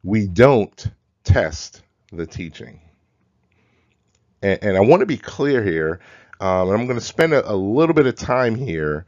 we 0.02 0.26
don't 0.26 0.87
test 1.25 1.83
the 2.12 2.26
teaching. 2.26 2.80
And, 4.42 4.59
and 4.62 4.76
I 4.76 4.80
want 4.80 5.00
to 5.00 5.07
be 5.07 5.19
clear 5.19 5.62
here. 5.62 6.00
Um, 6.40 6.71
I'm 6.71 6.87
going 6.87 6.99
to 6.99 7.04
spend 7.04 7.35
a, 7.35 7.50
a 7.50 7.54
little 7.54 7.95
bit 7.95 8.07
of 8.07 8.14
time 8.14 8.54
here 8.54 9.04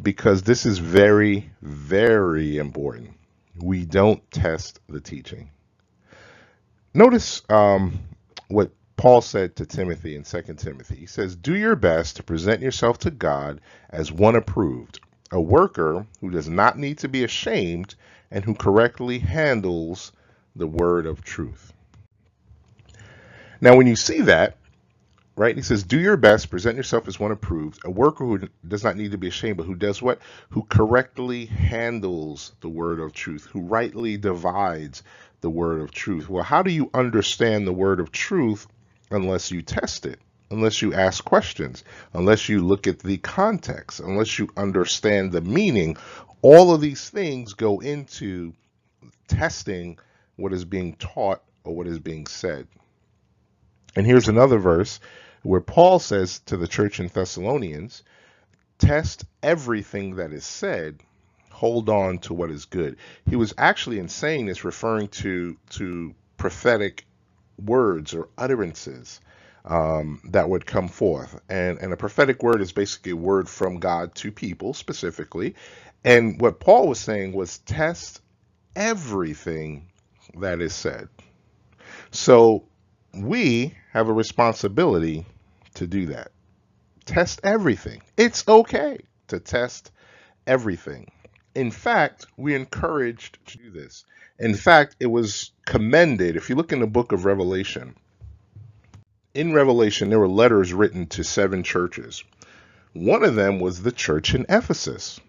because 0.00 0.42
this 0.42 0.66
is 0.66 0.78
very, 0.78 1.50
very 1.62 2.58
important. 2.58 3.10
We 3.58 3.84
don't 3.84 4.28
test 4.30 4.80
the 4.88 5.00
teaching. 5.00 5.50
Notice 6.92 7.42
um, 7.48 7.98
what 8.48 8.70
Paul 8.96 9.20
said 9.20 9.56
to 9.56 9.66
Timothy 9.66 10.16
in 10.16 10.22
2 10.22 10.42
Timothy. 10.54 10.96
He 10.96 11.06
says, 11.06 11.36
Do 11.36 11.54
your 11.54 11.76
best 11.76 12.16
to 12.16 12.22
present 12.22 12.62
yourself 12.62 12.98
to 13.00 13.10
God 13.10 13.60
as 13.90 14.10
one 14.10 14.36
approved, 14.36 15.00
a 15.30 15.40
worker 15.40 16.06
who 16.20 16.30
does 16.30 16.48
not 16.48 16.78
need 16.78 16.98
to 16.98 17.08
be 17.08 17.24
ashamed 17.24 17.94
and 18.30 18.44
who 18.44 18.54
correctly 18.54 19.18
handles 19.18 20.12
the 20.54 20.66
word 20.66 21.06
of 21.06 21.22
truth. 21.22 21.72
Now, 23.60 23.76
when 23.76 23.86
you 23.86 23.96
see 23.96 24.22
that, 24.22 24.56
right, 25.36 25.54
he 25.54 25.62
says, 25.62 25.84
do 25.84 26.00
your 26.00 26.16
best, 26.16 26.50
present 26.50 26.76
yourself 26.76 27.06
as 27.06 27.20
one 27.20 27.30
approved, 27.30 27.80
a 27.84 27.90
worker 27.90 28.24
who 28.24 28.48
does 28.66 28.82
not 28.82 28.96
need 28.96 29.12
to 29.12 29.18
be 29.18 29.28
ashamed, 29.28 29.58
but 29.58 29.66
who 29.66 29.74
does 29.74 30.00
what? 30.00 30.18
Who 30.50 30.62
correctly 30.62 31.44
handles 31.46 32.52
the 32.60 32.68
word 32.68 33.00
of 33.00 33.12
truth, 33.12 33.44
who 33.44 33.60
rightly 33.60 34.16
divides 34.16 35.02
the 35.42 35.50
word 35.50 35.82
of 35.82 35.90
truth. 35.92 36.28
Well, 36.28 36.42
how 36.42 36.62
do 36.62 36.70
you 36.70 36.90
understand 36.94 37.66
the 37.66 37.72
word 37.72 38.00
of 38.00 38.10
truth 38.10 38.66
unless 39.10 39.50
you 39.50 39.62
test 39.62 40.06
it? 40.06 40.18
Unless 40.50 40.80
you 40.80 40.94
ask 40.94 41.24
questions, 41.24 41.82
unless 42.14 42.48
you 42.48 42.64
look 42.64 42.86
at 42.86 43.00
the 43.00 43.18
context, 43.18 44.00
unless 44.00 44.38
you 44.38 44.48
understand 44.56 45.32
the 45.32 45.40
meaning, 45.40 45.96
all 46.40 46.72
of 46.72 46.80
these 46.80 47.10
things 47.10 47.52
go 47.52 47.80
into 47.80 48.54
testing 49.26 49.98
what 50.36 50.52
is 50.52 50.64
being 50.64 50.94
taught 50.94 51.42
or 51.64 51.74
what 51.74 51.88
is 51.88 51.98
being 51.98 52.26
said. 52.26 52.68
And 53.96 54.06
here's 54.06 54.28
another 54.28 54.58
verse 54.58 55.00
where 55.46 55.60
Paul 55.60 55.98
says 56.00 56.40
to 56.46 56.56
the 56.56 56.66
church 56.66 56.98
in 56.98 57.06
Thessalonians, 57.06 58.02
test 58.78 59.24
everything 59.42 60.16
that 60.16 60.32
is 60.32 60.44
said, 60.44 61.00
hold 61.50 61.88
on 61.88 62.18
to 62.18 62.34
what 62.34 62.50
is 62.50 62.64
good. 62.64 62.96
He 63.28 63.36
was 63.36 63.54
actually 63.56 63.98
in 63.98 64.08
saying 64.08 64.46
this 64.46 64.64
referring 64.64 65.08
to 65.08 65.56
to 65.70 66.14
prophetic 66.36 67.06
words 67.64 68.12
or 68.12 68.28
utterances 68.36 69.20
um, 69.64 70.20
that 70.24 70.50
would 70.50 70.66
come 70.66 70.88
forth. 70.88 71.40
And, 71.48 71.78
and 71.78 71.92
a 71.92 71.96
prophetic 71.96 72.42
word 72.42 72.60
is 72.60 72.72
basically 72.72 73.12
a 73.12 73.16
word 73.16 73.48
from 73.48 73.78
God 73.78 74.14
to 74.16 74.32
people 74.32 74.74
specifically. 74.74 75.54
And 76.04 76.40
what 76.40 76.60
Paul 76.60 76.88
was 76.88 77.00
saying 77.00 77.32
was 77.32 77.58
test 77.58 78.20
everything 78.74 79.88
that 80.38 80.60
is 80.60 80.74
said. 80.74 81.08
So 82.10 82.64
we 83.14 83.74
have 83.92 84.08
a 84.08 84.12
responsibility 84.12 85.24
to 85.76 85.86
do 85.86 86.06
that. 86.06 86.32
Test 87.04 87.40
everything. 87.44 88.02
It's 88.16 88.46
okay 88.46 88.98
to 89.28 89.38
test 89.40 89.92
everything. 90.46 91.10
In 91.54 91.70
fact, 91.70 92.26
we 92.36 92.54
encouraged 92.54 93.38
to 93.46 93.58
do 93.58 93.70
this. 93.70 94.04
In 94.38 94.54
fact, 94.54 94.96
it 95.00 95.06
was 95.06 95.52
commended. 95.64 96.36
If 96.36 96.50
you 96.50 96.56
look 96.56 96.72
in 96.72 96.80
the 96.80 96.86
book 96.86 97.12
of 97.12 97.24
Revelation, 97.24 97.94
in 99.32 99.52
Revelation, 99.52 100.10
there 100.10 100.18
were 100.18 100.28
letters 100.28 100.72
written 100.72 101.06
to 101.08 101.22
seven 101.22 101.62
churches. 101.62 102.24
One 102.92 103.24
of 103.24 103.34
them 103.34 103.60
was 103.60 103.82
the 103.82 103.92
church 103.92 104.34
in 104.34 104.46
Ephesus. 104.48 105.20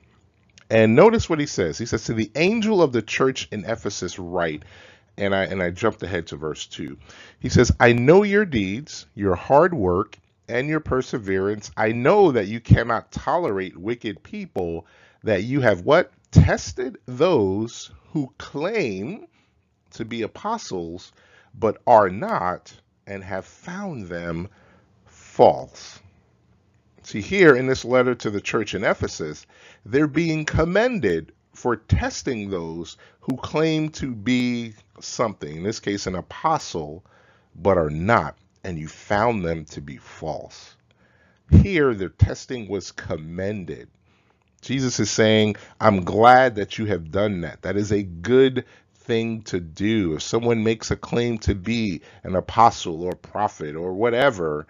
And 0.70 0.96
notice 0.96 1.30
what 1.30 1.39
he 1.39 1.46
says. 1.46 1.77
He 1.77 1.86
says, 1.86 2.06
To 2.06 2.13
the 2.13 2.32
angel 2.36 2.82
of 2.82 2.92
the 2.92 3.01
church 3.01 3.48
in 3.51 3.66
Ephesus, 3.66 4.20
write, 4.20 4.63
and 5.18 5.34
I 5.34 5.46
and 5.46 5.62
I 5.63 5.72
jumped 5.72 6.04
ahead 6.04 6.27
to 6.27 6.36
verse 6.36 6.66
2. 6.68 6.98
He 7.39 7.50
says, 7.50 7.72
"I 7.80 7.94
know 7.94 8.24
your 8.24 8.46
deeds, 8.46 9.06
your 9.16 9.36
hard 9.36 9.74
work, 9.74 10.18
and 10.50 10.68
your 10.70 10.80
perseverance. 10.80 11.72
I 11.75 11.92
know 11.92 12.32
that 12.32 12.48
you 12.48 12.60
cannot 12.60 13.12
tolerate 13.12 13.77
wicked 13.77 14.24
people, 14.24 14.86
that 15.24 15.44
you 15.44 15.62
have 15.62 15.82
what? 15.82 16.12
Tested 16.32 16.98
those 17.06 17.92
who 18.12 18.34
claim 18.38 19.27
to 19.92 20.06
be 20.06 20.22
apostles 20.22 21.12
but 21.54 21.82
are 21.88 22.10
not 22.10 22.74
and 23.08 23.24
have 23.24 23.46
found 23.46 24.08
them 24.08 24.48
false." 25.06 26.00
See, 27.04 27.22
here 27.22 27.56
in 27.56 27.68
this 27.68 27.86
letter 27.86 28.13
to 28.16 28.30
the 28.30 28.42
church 28.42 28.75
in 28.75 28.84
Ephesus, 28.84 29.46
they're 29.86 30.08
being 30.08 30.44
commended 30.44 31.32
for 31.54 31.77
testing 31.77 32.50
those 32.50 32.98
who 33.22 33.38
claim 33.38 33.89
to 33.89 34.13
be 34.13 34.74
something, 35.00 35.58
in 35.58 35.63
this 35.63 35.80
case, 35.80 36.06
an 36.06 36.16
apostle, 36.16 37.04
but 37.56 37.77
are 37.77 37.89
not, 37.89 38.38
and 38.64 38.78
you 38.78 38.88
found 38.88 39.46
them 39.46 39.66
to 39.66 39.82
be 39.82 39.98
false. 39.98 40.76
Here, 41.50 41.94
their 41.94 42.10
testing 42.10 42.68
was 42.68 42.92
commended. 42.92 43.90
Jesus 44.62 45.00
is 45.00 45.10
saying, 45.10 45.56
I'm 45.80 46.04
glad 46.04 46.56
that 46.56 46.78
you 46.78 46.86
have 46.86 47.12
done 47.12 47.42
that. 47.42 47.62
That 47.62 47.78
is 47.78 47.92
a 47.92 48.04
good 48.04 48.66
thing 48.96 49.44
to 49.44 49.60
do. 49.60 50.16
If 50.16 50.22
someone 50.24 50.64
makes 50.64 50.92
a 50.92 50.98
claim 50.98 51.38
to 51.40 51.56
be 51.56 52.02
an 52.24 52.36
apostle 52.36 53.04
or 53.04 53.16
prophet 53.16 53.76
or 53.76 53.94
whatever, 53.94 54.68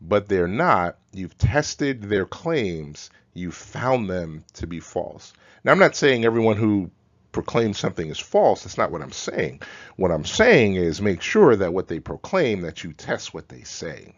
but 0.00 0.28
they're 0.28 0.48
not, 0.48 0.98
you've 1.12 1.38
tested 1.38 2.02
their 2.02 2.26
claims, 2.26 3.10
you 3.32 3.50
found 3.50 4.10
them 4.10 4.44
to 4.54 4.66
be 4.66 4.80
false. 4.80 5.32
Now, 5.64 5.72
I'm 5.72 5.78
not 5.78 5.96
saying 5.96 6.24
everyone 6.24 6.56
who 6.56 6.90
proclaims 7.32 7.78
something 7.78 8.08
is 8.08 8.18
false. 8.18 8.62
That's 8.62 8.78
not 8.78 8.92
what 8.92 9.02
I'm 9.02 9.12
saying. 9.12 9.62
What 9.96 10.10
I'm 10.10 10.24
saying 10.24 10.76
is 10.76 11.00
make 11.02 11.22
sure 11.22 11.56
that 11.56 11.72
what 11.72 11.88
they 11.88 11.98
proclaim, 11.98 12.60
that 12.60 12.84
you 12.84 12.92
test 12.92 13.34
what 13.34 13.48
they 13.48 13.62
say. 13.62 14.14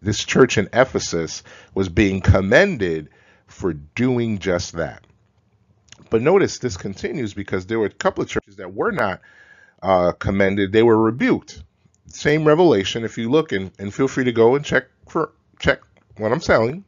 This 0.00 0.24
church 0.24 0.58
in 0.58 0.68
Ephesus 0.72 1.42
was 1.74 1.88
being 1.88 2.20
commended 2.20 3.08
for 3.46 3.72
doing 3.72 4.38
just 4.38 4.72
that. 4.74 5.06
But 6.10 6.22
notice 6.22 6.58
this 6.58 6.76
continues 6.76 7.32
because 7.34 7.66
there 7.66 7.78
were 7.78 7.86
a 7.86 7.90
couple 7.90 8.22
of 8.22 8.28
churches 8.28 8.56
that 8.56 8.74
were 8.74 8.92
not 8.92 9.20
uh, 9.82 10.12
commended; 10.12 10.72
they 10.72 10.82
were 10.82 11.00
rebuked. 11.00 11.62
Same 12.06 12.44
revelation. 12.44 13.04
If 13.04 13.16
you 13.16 13.30
look 13.30 13.52
and, 13.52 13.70
and 13.78 13.94
feel 13.94 14.08
free 14.08 14.24
to 14.24 14.32
go 14.32 14.54
and 14.54 14.64
check 14.64 14.84
for 15.08 15.32
check 15.58 15.80
what 16.18 16.32
I'm 16.32 16.40
telling, 16.40 16.84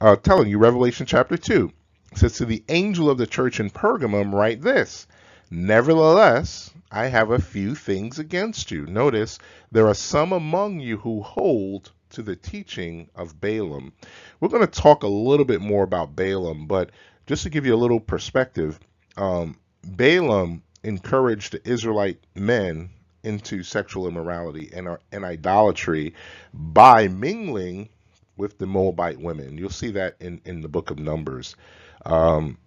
uh, 0.00 0.16
telling 0.16 0.48
you. 0.48 0.58
Revelation 0.58 1.06
chapter 1.06 1.36
two 1.36 1.72
says 2.14 2.34
to 2.34 2.44
the 2.44 2.62
angel 2.68 3.08
of 3.08 3.18
the 3.18 3.26
church 3.26 3.60
in 3.60 3.70
Pergamum, 3.70 4.32
write 4.32 4.62
this. 4.62 5.06
Nevertheless, 5.50 6.72
I 6.90 7.06
have 7.06 7.30
a 7.30 7.40
few 7.40 7.74
things 7.74 8.18
against 8.18 8.70
you. 8.70 8.86
Notice 8.86 9.38
there 9.72 9.86
are 9.88 9.94
some 9.94 10.32
among 10.32 10.80
you 10.80 10.98
who 10.98 11.22
hold 11.22 11.92
to 12.10 12.22
the 12.22 12.36
teaching 12.36 13.08
of 13.14 13.40
Balaam. 13.40 13.92
We're 14.40 14.48
going 14.48 14.66
to 14.66 14.80
talk 14.80 15.02
a 15.02 15.08
little 15.08 15.44
bit 15.44 15.60
more 15.60 15.84
about 15.84 16.16
Balaam, 16.16 16.66
but 16.66 16.90
just 17.26 17.44
to 17.44 17.50
give 17.50 17.64
you 17.64 17.74
a 17.74 17.76
little 17.76 18.00
perspective, 18.00 18.80
um, 19.16 19.56
Balaam 19.84 20.62
encouraged 20.82 21.52
the 21.52 21.68
Israelite 21.68 22.18
men 22.34 22.90
into 23.22 23.62
sexual 23.62 24.08
immorality 24.08 24.70
and, 24.74 24.88
uh, 24.88 24.96
and 25.12 25.24
idolatry 25.24 26.14
by 26.52 27.06
mingling 27.08 27.88
with 28.36 28.58
the 28.58 28.66
Moabite 28.66 29.20
women. 29.20 29.58
You'll 29.58 29.70
see 29.70 29.90
that 29.92 30.16
in, 30.20 30.40
in 30.44 30.60
the 30.60 30.68
book 30.68 30.90
of 30.90 30.98
Numbers. 30.98 31.56
Um, 32.04 32.58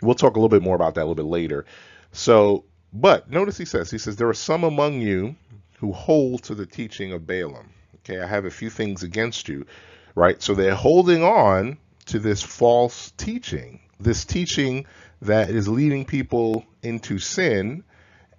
we'll 0.00 0.14
talk 0.14 0.36
a 0.36 0.38
little 0.38 0.48
bit 0.48 0.62
more 0.62 0.76
about 0.76 0.94
that 0.94 1.02
a 1.02 1.06
little 1.06 1.14
bit 1.14 1.24
later. 1.24 1.64
So, 2.12 2.64
but 2.92 3.30
notice 3.30 3.56
he 3.56 3.64
says, 3.64 3.90
he 3.90 3.98
says, 3.98 4.16
there 4.16 4.28
are 4.28 4.34
some 4.34 4.64
among 4.64 5.00
you 5.00 5.36
who 5.78 5.92
hold 5.92 6.44
to 6.44 6.54
the 6.54 6.66
teaching 6.66 7.12
of 7.12 7.26
Balaam. 7.26 7.70
Okay, 7.96 8.20
I 8.20 8.26
have 8.26 8.44
a 8.44 8.50
few 8.50 8.70
things 8.70 9.02
against 9.02 9.48
you, 9.48 9.66
right? 10.14 10.42
So 10.42 10.54
they're 10.54 10.74
holding 10.74 11.22
on 11.22 11.78
to 12.06 12.18
this 12.18 12.42
false 12.42 13.12
teaching, 13.12 13.80
this 14.00 14.24
teaching 14.24 14.86
that 15.22 15.50
is 15.50 15.68
leading 15.68 16.04
people 16.04 16.64
into 16.82 17.18
sin 17.18 17.84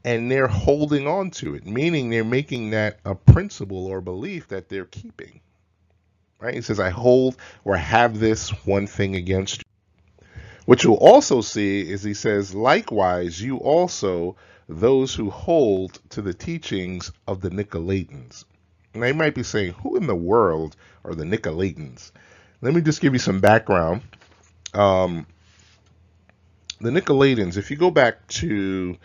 and 0.05 0.29
they're 0.29 0.47
holding 0.47 1.07
on 1.07 1.31
to 1.31 1.55
it, 1.55 1.65
meaning 1.65 2.09
they're 2.09 2.25
making 2.25 2.71
that 2.71 2.99
a 3.05 3.15
principle 3.15 3.87
or 3.87 4.01
belief 4.01 4.49
that 4.49 4.67
they're 4.67 4.85
keeping. 4.85 5.39
Right? 6.39 6.55
He 6.55 6.61
says, 6.61 6.79
I 6.79 6.89
hold 6.89 7.37
or 7.63 7.77
have 7.77 8.19
this 8.19 8.49
one 8.65 8.85
thing 8.85 9.15
against 9.15 9.59
you. 9.59 9.63
What 10.65 10.83
you'll 10.83 10.95
also 10.95 11.41
see 11.41 11.81
is 11.81 12.03
he 12.03 12.13
says, 12.13 12.55
likewise, 12.55 13.41
you 13.41 13.57
also, 13.57 14.37
those 14.69 15.13
who 15.13 15.29
hold 15.29 15.99
to 16.09 16.21
the 16.21 16.33
teachings 16.33 17.11
of 17.27 17.41
the 17.41 17.49
Nicolaitans. 17.49 18.45
And 18.93 19.03
they 19.03 19.11
might 19.11 19.35
be 19.35 19.43
saying, 19.43 19.73
who 19.73 19.97
in 19.97 20.07
the 20.07 20.15
world 20.15 20.75
are 21.03 21.15
the 21.15 21.25
Nicolaitans? 21.25 22.11
Let 22.61 22.73
me 22.73 22.81
just 22.81 23.01
give 23.01 23.13
you 23.13 23.19
some 23.19 23.41
background. 23.41 24.03
Um, 24.73 25.27
the 26.79 26.91
Nicolaitans, 26.91 27.57
if 27.57 27.69
you 27.69 27.77
go 27.77 27.91
back 27.91 28.25
to 28.27 28.97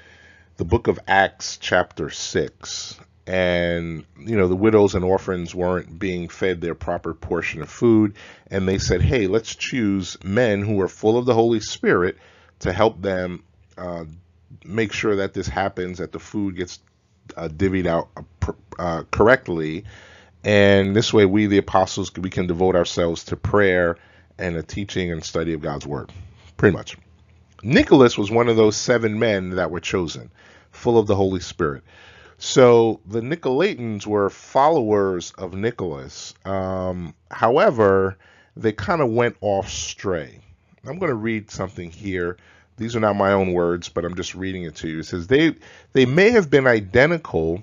the 0.59 0.65
book 0.65 0.87
of 0.87 1.01
Acts, 1.09 1.57
chapter 1.57 2.11
6, 2.11 3.01
and 3.29 4.07
you 4.19 4.37
know 4.37 4.49
the 4.49 4.57
widows 4.57 4.95
and 4.95 5.05
orphans 5.05 5.55
weren't 5.55 5.99
being 5.99 6.29
fed 6.29 6.63
their 6.63 6.75
proper 6.75 7.13
portion 7.13 7.61
of 7.61 7.69
food 7.69 8.15
and 8.51 8.67
they 8.67 8.79
said 8.79 9.03
hey 9.03 9.27
let's 9.27 9.55
choose 9.55 10.17
men 10.25 10.63
who 10.63 10.81
are 10.81 10.89
full 10.89 11.19
of 11.19 11.27
the 11.27 11.35
holy 11.35 11.61
spirit 11.61 12.17
to 12.61 12.73
help 12.73 13.01
them 13.03 13.45
uh, 13.77 14.05
make 14.65 14.93
sure 14.93 15.17
that 15.17 15.35
this 15.35 15.47
happens 15.47 15.99
that 15.99 16.11
the 16.11 16.19
food 16.19 16.57
gets 16.57 16.81
uh, 17.37 17.49
divvied 17.49 17.87
out 17.87 18.09
uh, 18.17 18.53
uh 18.79 19.03
correctly 19.11 19.85
and 20.43 20.97
this 20.97 21.13
way 21.13 21.27
we 21.27 21.47
the 21.47 21.59
apostles 21.59 22.11
we 22.17 22.31
can 22.31 22.47
devote 22.47 22.75
ourselves 22.75 23.25
to 23.25 23.37
prayer 23.37 23.99
and 24.39 24.57
the 24.57 24.63
teaching 24.63 25.13
and 25.13 25.23
study 25.23 25.53
of 25.53 25.61
god's 25.61 25.87
word 25.87 26.11
pretty 26.57 26.75
much 26.75 26.97
Nicholas 27.63 28.17
was 28.17 28.31
one 28.31 28.49
of 28.49 28.57
those 28.57 28.77
seven 28.77 29.19
men 29.19 29.51
that 29.51 29.71
were 29.71 29.81
chosen, 29.81 30.31
full 30.71 30.97
of 30.97 31.09
the 31.09 31.17
Holy 31.17 31.41
Spirit. 31.41 31.83
So 32.39 33.01
the 33.05 33.21
Nicolaitans 33.21 34.07
were 34.07 34.31
followers 34.31 35.33
of 35.39 35.55
Nicholas. 35.55 36.35
Um, 36.45 37.15
however, 37.31 38.17
they 38.57 38.73
kind 38.73 39.01
of 39.01 39.11
went 39.11 39.37
off 39.41 39.69
stray. 39.69 40.41
I'm 40.87 40.99
going 40.99 41.11
to 41.11 41.17
read 41.17 41.51
something 41.51 41.91
here. 41.91 42.37
These 42.77 42.95
are 42.95 43.01
not 43.01 43.17
my 43.17 43.33
own 43.33 43.53
words, 43.53 43.89
but 43.89 44.05
I'm 44.05 44.15
just 44.15 44.37
reading 44.37 44.63
it 44.63 44.77
to 44.77 44.89
you. 44.89 45.01
It 45.01 45.07
says 45.07 45.27
they 45.27 45.57
they 45.93 46.07
may 46.07 46.31
have 46.31 46.49
been 46.49 46.69
identical 46.69 47.63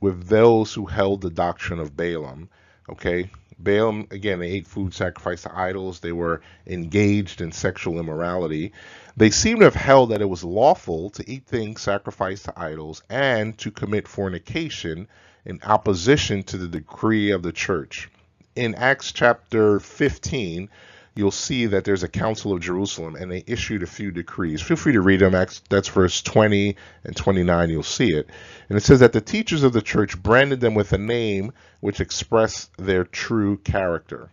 with 0.00 0.26
those 0.26 0.74
who 0.74 0.86
held 0.86 1.20
the 1.20 1.30
doctrine 1.30 1.78
of 1.78 1.96
Balaam. 1.96 2.48
Okay, 2.90 3.30
Balaam, 3.58 4.06
again, 4.10 4.38
they 4.38 4.50
ate 4.50 4.66
food 4.66 4.92
sacrificed 4.92 5.44
to 5.44 5.58
idols. 5.58 6.00
They 6.00 6.12
were 6.12 6.42
engaged 6.66 7.40
in 7.40 7.52
sexual 7.52 7.98
immorality. 7.98 8.72
They 9.16 9.30
seem 9.30 9.58
to 9.58 9.64
have 9.64 9.74
held 9.74 10.10
that 10.10 10.20
it 10.20 10.28
was 10.28 10.44
lawful 10.44 11.10
to 11.10 11.30
eat 11.30 11.46
things 11.46 11.80
sacrificed 11.80 12.44
to 12.44 12.58
idols 12.58 13.02
and 13.08 13.56
to 13.58 13.70
commit 13.70 14.08
fornication 14.08 15.08
in 15.46 15.60
opposition 15.64 16.42
to 16.44 16.58
the 16.58 16.68
decree 16.68 17.30
of 17.30 17.42
the 17.42 17.52
church. 17.52 18.10
In 18.54 18.74
Acts 18.74 19.12
chapter 19.12 19.80
15, 19.80 20.68
you'll 21.16 21.30
see 21.30 21.66
that 21.66 21.84
there's 21.84 22.02
a 22.02 22.08
council 22.08 22.52
of 22.52 22.60
Jerusalem 22.60 23.16
and 23.16 23.32
they 23.32 23.42
issued 23.46 23.82
a 23.82 23.86
few 23.86 24.10
decrees. 24.10 24.60
Feel 24.60 24.76
free 24.76 24.92
to 24.92 25.00
read 25.00 25.20
them. 25.20 25.32
That's 25.32 25.88
verse 25.88 26.22
20 26.22 26.76
and 27.04 27.16
29. 27.16 27.70
You'll 27.70 27.82
see 27.82 28.12
it. 28.12 28.28
And 28.68 28.76
it 28.76 28.82
says 28.82 29.00
that 29.00 29.12
the 29.12 29.20
teachers 29.22 29.62
of 29.62 29.72
the 29.72 29.82
church 29.82 30.22
branded 30.22 30.60
them 30.60 30.74
with 30.74 30.92
a 30.92 30.98
name 30.98 31.52
which 31.80 32.00
expressed 32.00 32.70
their 32.76 33.04
true 33.04 33.56
character. 33.56 34.30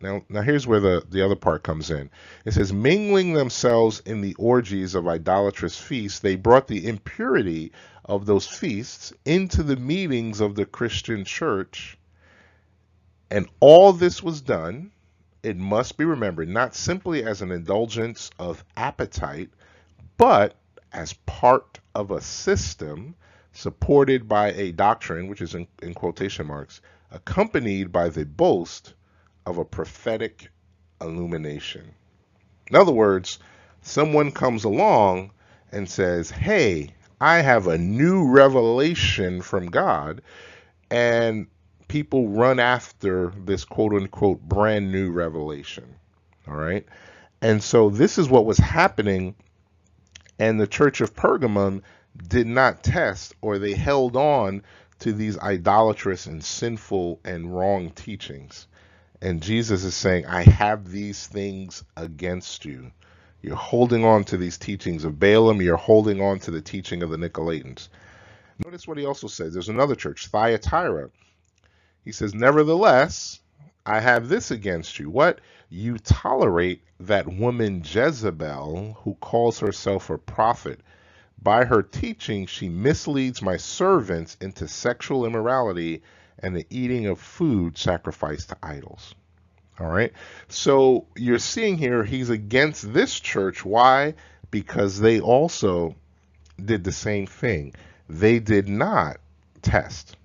Now, 0.00 0.22
now 0.28 0.42
here's 0.42 0.66
where 0.66 0.80
the, 0.80 1.04
the 1.10 1.22
other 1.22 1.36
part 1.36 1.62
comes 1.62 1.90
in. 1.90 2.08
It 2.44 2.52
says, 2.52 2.72
mingling 2.72 3.34
themselves 3.34 4.00
in 4.06 4.20
the 4.20 4.34
orgies 4.38 4.94
of 4.94 5.08
idolatrous 5.08 5.76
feasts, 5.76 6.20
they 6.20 6.36
brought 6.36 6.68
the 6.68 6.86
impurity 6.86 7.72
of 8.04 8.24
those 8.24 8.46
feasts 8.46 9.12
into 9.26 9.62
the 9.62 9.76
meetings 9.76 10.40
of 10.40 10.54
the 10.54 10.64
Christian 10.64 11.24
church. 11.24 11.98
And 13.30 13.46
all 13.60 13.92
this 13.92 14.22
was 14.22 14.40
done 14.40 14.92
it 15.42 15.56
must 15.56 15.96
be 15.96 16.04
remembered 16.04 16.48
not 16.48 16.74
simply 16.74 17.24
as 17.24 17.42
an 17.42 17.50
indulgence 17.50 18.30
of 18.38 18.64
appetite, 18.76 19.50
but 20.16 20.56
as 20.92 21.12
part 21.26 21.78
of 21.94 22.10
a 22.10 22.20
system 22.20 23.14
supported 23.52 24.28
by 24.28 24.52
a 24.52 24.72
doctrine, 24.72 25.28
which 25.28 25.40
is 25.40 25.54
in, 25.54 25.66
in, 25.82 25.94
quotation 25.94 26.46
marks, 26.46 26.80
accompanied 27.10 27.92
by 27.92 28.08
the 28.08 28.24
boast 28.24 28.94
of 29.46 29.58
a 29.58 29.64
prophetic 29.64 30.50
illumination. 31.00 31.94
In 32.70 32.76
other 32.76 32.92
words, 32.92 33.38
someone 33.82 34.30
comes 34.32 34.64
along 34.64 35.32
and 35.72 35.88
says, 35.88 36.30
Hey, 36.30 36.94
I 37.20 37.38
have 37.38 37.66
a 37.66 37.78
new 37.78 38.30
revelation 38.30 39.40
from 39.42 39.66
God, 39.66 40.22
and 40.90 41.46
people 41.88 42.28
run 42.28 42.60
after 42.60 43.32
this 43.44 43.64
quote 43.64 43.94
unquote 43.94 44.40
brand 44.40 44.92
new 44.92 45.10
revelation. 45.10 45.96
All 46.46 46.54
right. 46.54 46.86
And 47.40 47.62
so 47.62 47.90
this 47.90 48.18
is 48.18 48.28
what 48.28 48.46
was 48.46 48.58
happening. 48.58 49.34
And 50.38 50.60
the 50.60 50.66
church 50.66 51.00
of 51.00 51.14
Pergamum 51.14 51.82
did 52.16 52.46
not 52.46 52.82
test 52.82 53.34
or 53.40 53.58
they 53.58 53.74
held 53.74 54.16
on 54.16 54.62
to 55.00 55.12
these 55.12 55.38
idolatrous 55.38 56.26
and 56.26 56.44
sinful 56.44 57.20
and 57.24 57.54
wrong 57.54 57.90
teachings. 57.90 58.66
And 59.20 59.42
Jesus 59.42 59.84
is 59.84 59.94
saying, 59.94 60.26
I 60.26 60.42
have 60.42 60.90
these 60.90 61.26
things 61.26 61.84
against 61.96 62.64
you. 62.64 62.92
You're 63.42 63.56
holding 63.56 64.04
on 64.04 64.24
to 64.24 64.36
these 64.36 64.58
teachings 64.58 65.04
of 65.04 65.18
Balaam. 65.18 65.62
You're 65.62 65.76
holding 65.76 66.20
on 66.20 66.40
to 66.40 66.50
the 66.50 66.60
teaching 66.60 67.02
of 67.02 67.10
the 67.10 67.16
Nicolaitans. 67.16 67.88
Notice 68.64 68.88
what 68.88 68.98
he 68.98 69.06
also 69.06 69.28
says. 69.28 69.52
There's 69.52 69.68
another 69.68 69.94
church, 69.94 70.26
Thyatira. 70.28 71.10
He 72.08 72.12
says, 72.12 72.34
Nevertheless, 72.34 73.40
I 73.84 74.00
have 74.00 74.30
this 74.30 74.50
against 74.50 74.98
you. 74.98 75.10
What? 75.10 75.42
You 75.68 75.98
tolerate 75.98 76.80
that 77.00 77.28
woman 77.28 77.82
Jezebel, 77.84 78.96
who 79.02 79.14
calls 79.16 79.58
herself 79.58 80.08
a 80.08 80.16
prophet. 80.16 80.80
By 81.42 81.66
her 81.66 81.82
teaching, 81.82 82.46
she 82.46 82.70
misleads 82.70 83.42
my 83.42 83.58
servants 83.58 84.38
into 84.40 84.66
sexual 84.68 85.26
immorality 85.26 86.00
and 86.38 86.56
the 86.56 86.64
eating 86.70 87.04
of 87.08 87.20
food 87.20 87.76
sacrificed 87.76 88.48
to 88.48 88.56
idols. 88.62 89.14
All 89.78 89.88
right. 89.88 90.14
So 90.48 91.08
you're 91.14 91.38
seeing 91.38 91.76
here, 91.76 92.04
he's 92.04 92.30
against 92.30 92.94
this 92.94 93.20
church. 93.20 93.66
Why? 93.66 94.14
Because 94.50 94.98
they 94.98 95.20
also 95.20 95.94
did 96.56 96.84
the 96.84 96.92
same 96.92 97.26
thing. 97.26 97.74
They 98.08 98.38
did 98.38 98.66
not 98.66 99.18
test. 99.60 100.16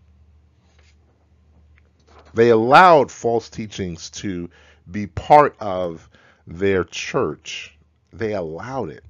They 2.33 2.49
allowed 2.49 3.11
false 3.11 3.49
teachings 3.49 4.09
to 4.11 4.49
be 4.89 5.07
part 5.07 5.55
of 5.59 6.09
their 6.47 6.83
church. 6.83 7.77
They 8.11 8.33
allowed 8.33 8.89
it. 8.89 9.03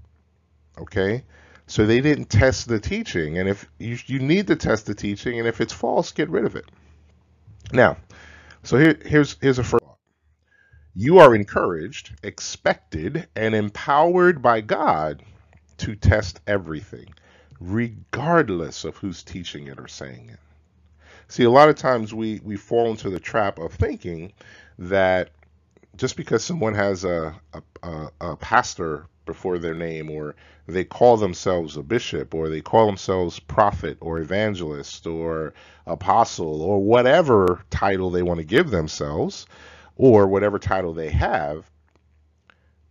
Okay? 0.77 1.23
So 1.67 1.85
they 1.85 2.01
didn't 2.01 2.25
test 2.25 2.67
the 2.67 2.79
teaching. 2.79 3.37
And 3.37 3.47
if 3.47 3.67
you, 3.79 3.97
you 4.05 4.19
need 4.19 4.47
to 4.47 4.55
test 4.55 4.85
the 4.85 4.95
teaching, 4.95 5.39
and 5.39 5.47
if 5.47 5.61
it's 5.61 5.73
false, 5.73 6.11
get 6.11 6.29
rid 6.29 6.45
of 6.45 6.55
it. 6.55 6.65
Now, 7.71 7.97
so 8.63 8.77
here, 8.77 8.99
here's 9.05 9.37
here's 9.41 9.59
a 9.59 9.63
first. 9.63 9.83
You 10.93 11.19
are 11.19 11.33
encouraged, 11.33 12.11
expected, 12.21 13.27
and 13.35 13.55
empowered 13.55 14.41
by 14.41 14.61
God 14.61 15.23
to 15.77 15.95
test 15.95 16.39
everything, 16.45 17.13
regardless 17.59 18.83
of 18.83 18.97
who's 18.97 19.23
teaching 19.23 19.67
it 19.67 19.79
or 19.79 19.87
saying 19.87 20.29
it. 20.29 20.39
See, 21.27 21.43
a 21.43 21.49
lot 21.49 21.69
of 21.69 21.75
times 21.75 22.13
we, 22.13 22.39
we 22.43 22.55
fall 22.55 22.91
into 22.91 23.09
the 23.09 23.19
trap 23.19 23.59
of 23.59 23.73
thinking 23.73 24.33
that 24.77 25.29
just 25.95 26.15
because 26.15 26.43
someone 26.43 26.73
has 26.73 27.03
a, 27.03 27.35
a, 27.83 28.09
a, 28.19 28.35
pastor 28.37 29.05
before 29.25 29.57
their 29.59 29.73
name, 29.73 30.09
or 30.09 30.35
they 30.67 30.83
call 30.83 31.17
themselves 31.17 31.77
a 31.77 31.83
bishop, 31.83 32.33
or 32.33 32.49
they 32.49 32.61
call 32.61 32.85
themselves 32.85 33.39
prophet, 33.39 33.97
or 34.01 34.19
evangelist, 34.19 35.05
or 35.05 35.53
apostle, 35.85 36.61
or 36.61 36.83
whatever 36.83 37.63
title 37.69 38.09
they 38.09 38.23
want 38.23 38.39
to 38.39 38.43
give 38.43 38.69
themselves, 38.69 39.45
or 39.95 40.27
whatever 40.27 40.57
title 40.59 40.93
they 40.93 41.09
have, 41.09 41.69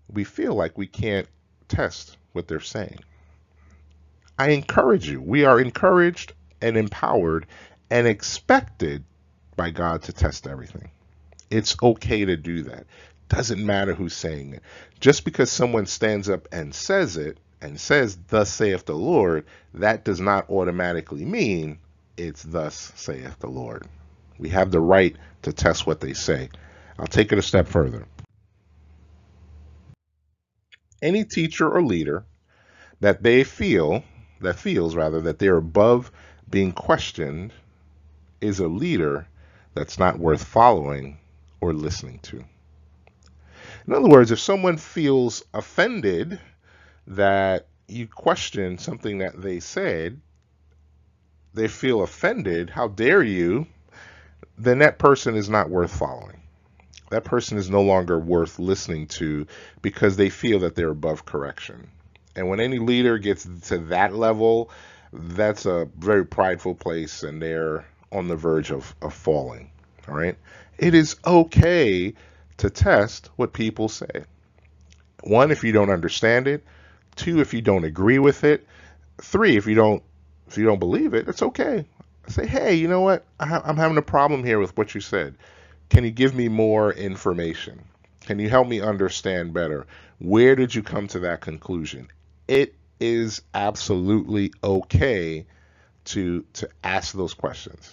we 0.09 0.25
feel 0.25 0.55
like 0.55 0.79
we 0.79 0.87
can't 0.87 1.29
test 1.69 2.17
what 2.33 2.49
they're 2.49 2.61
saying. 2.61 2.99
I 4.39 4.51
encourage 4.51 5.09
you. 5.09 5.21
We 5.21 5.45
are 5.45 5.61
encouraged 5.61 6.33
and 6.61 6.77
empowered 6.77 7.47
and 7.93 8.07
expected 8.07 9.05
by 9.55 9.69
God 9.69 10.01
to 10.05 10.15
test 10.15 10.47
everything. 10.47 10.91
It's 11.51 11.77
okay 11.83 12.25
to 12.25 12.39
do 12.39 12.63
that. 12.63 12.87
Doesn't 13.29 13.65
matter 13.65 13.93
who's 13.93 14.17
saying 14.17 14.55
it. 14.55 14.63
Just 14.99 15.27
because 15.27 15.53
someone 15.53 15.85
stands 15.85 16.31
up 16.31 16.49
and 16.53 16.75
says 16.75 17.19
it 17.19 17.37
and 17.61 17.79
says, 17.79 18.17
Thus 18.29 18.51
saith 18.51 18.87
the 18.87 18.95
Lord, 18.95 19.45
that 19.75 20.07
does 20.07 20.21
not 20.21 20.49
automatically 20.49 21.27
mean 21.27 21.81
it's 22.17 22.43
thus 22.43 22.93
saith 22.97 23.39
the 23.41 23.51
Lord. 23.51 23.87
We 24.39 24.49
have 24.49 24.71
the 24.71 24.81
right 24.81 25.15
to 25.43 25.53
test 25.53 25.87
what 25.87 26.01
they 26.01 26.15
say. 26.15 26.49
I'll 26.99 27.07
take 27.07 27.31
it 27.31 27.39
a 27.39 27.43
step 27.43 27.69
further. 27.69 28.07
Any 31.03 31.25
teacher 31.25 31.69
or 31.69 31.83
leader 31.83 32.25
that 33.01 33.23
they 33.23 33.45
feel, 33.45 34.03
that 34.41 34.59
feels 34.59 34.97
rather, 34.97 35.21
that 35.21 35.39
they're 35.39 35.59
above 35.59 36.11
being 36.49 36.73
questioned 36.73 37.53
is 38.43 38.61
a 38.61 38.69
leader 38.69 39.27
that's 39.75 39.99
not 39.99 40.19
worth 40.19 40.45
following 40.45 41.19
or 41.61 41.73
listening 41.73 42.19
to. 42.25 42.45
In 43.87 43.95
other 43.95 44.09
words, 44.09 44.31
if 44.31 44.39
someone 44.39 44.77
feels 44.77 45.43
offended 45.55 46.39
that 47.07 47.69
you 47.89 48.07
question 48.07 48.79
something 48.79 49.19
that 49.19 49.41
they 49.41 49.61
said, 49.61 50.21
they 51.55 51.69
feel 51.69 52.03
offended, 52.03 52.71
how 52.71 52.89
dare 52.89 53.23
you, 53.23 53.67
then 54.59 54.79
that 54.79 54.99
person 54.99 55.37
is 55.37 55.49
not 55.49 55.71
worth 55.71 55.95
following. 55.97 56.41
That 57.11 57.25
person 57.25 57.59
is 57.59 57.69
no 57.69 57.83
longer 57.83 58.19
worth 58.19 58.59
listening 58.59 59.07
to 59.09 59.47
because 59.83 60.17
they 60.17 60.31
feel 60.31 60.61
that 60.61 60.75
they're 60.75 60.91
above 60.91 61.27
correction. 61.27 61.91
And 62.35 62.49
when 62.49 62.61
any 62.61 62.79
leader 62.79 63.19
gets 63.19 63.47
to 63.69 63.79
that 63.79 64.15
level, 64.15 64.71
that's 65.13 65.67
a 65.67 65.89
very 65.99 66.25
prideful 66.25 66.75
place 66.75 67.23
and 67.23 67.43
they're 67.43 67.85
on 68.13 68.29
the 68.29 68.37
verge 68.37 68.71
of, 68.71 68.95
of 69.03 69.13
falling. 69.13 69.71
All 70.09 70.15
right. 70.15 70.37
It 70.79 70.95
is 70.95 71.17
okay 71.27 72.15
to 72.59 72.71
test 72.71 73.31
what 73.37 73.53
people 73.53 73.89
say. 73.89 74.25
One, 75.23 75.51
if 75.51 75.65
you 75.65 75.73
don't 75.73 75.91
understand 75.91 76.47
it. 76.47 76.65
Two, 77.17 77.41
if 77.41 77.55
you 77.55 77.63
don't 77.63 77.85
agree 77.85 78.19
with 78.19 78.45
it. 78.45 78.67
Three, 79.21 79.57
if 79.57 79.67
you 79.67 79.75
don't 79.75 80.03
if 80.49 80.59
you 80.59 80.65
don't 80.65 80.79
believe 80.79 81.15
it, 81.15 81.29
it's 81.29 81.43
okay. 81.43 81.87
Say, 82.29 82.47
hey, 82.47 82.75
you 82.75 82.87
know 82.87 83.01
what? 83.01 83.25
I'm 83.41 83.77
having 83.77 83.97
a 83.97 84.03
problem 84.03 84.45
here 84.45 84.59
with 84.59 84.77
what 84.77 84.95
you 84.95 85.01
said. 85.01 85.35
Can 85.89 86.05
you 86.05 86.11
give 86.11 86.35
me 86.35 86.49
more 86.49 86.93
information? 86.93 87.81
Can 88.21 88.39
you 88.39 88.49
help 88.49 88.69
me 88.69 88.81
understand 88.81 89.53
better? 89.53 89.87
Where 90.19 90.55
did 90.55 90.75
you 90.75 90.83
come 90.83 91.09
to 91.09 91.21
that 91.21 91.41
conclusion? 91.41 92.09
It 92.49 92.75
is 93.01 93.43
absolutely 93.55 94.53
okay 94.63 95.47
to 96.05 96.45
to 96.55 96.69
ask 96.85 97.15
those 97.15 97.35
questions. 97.35 97.93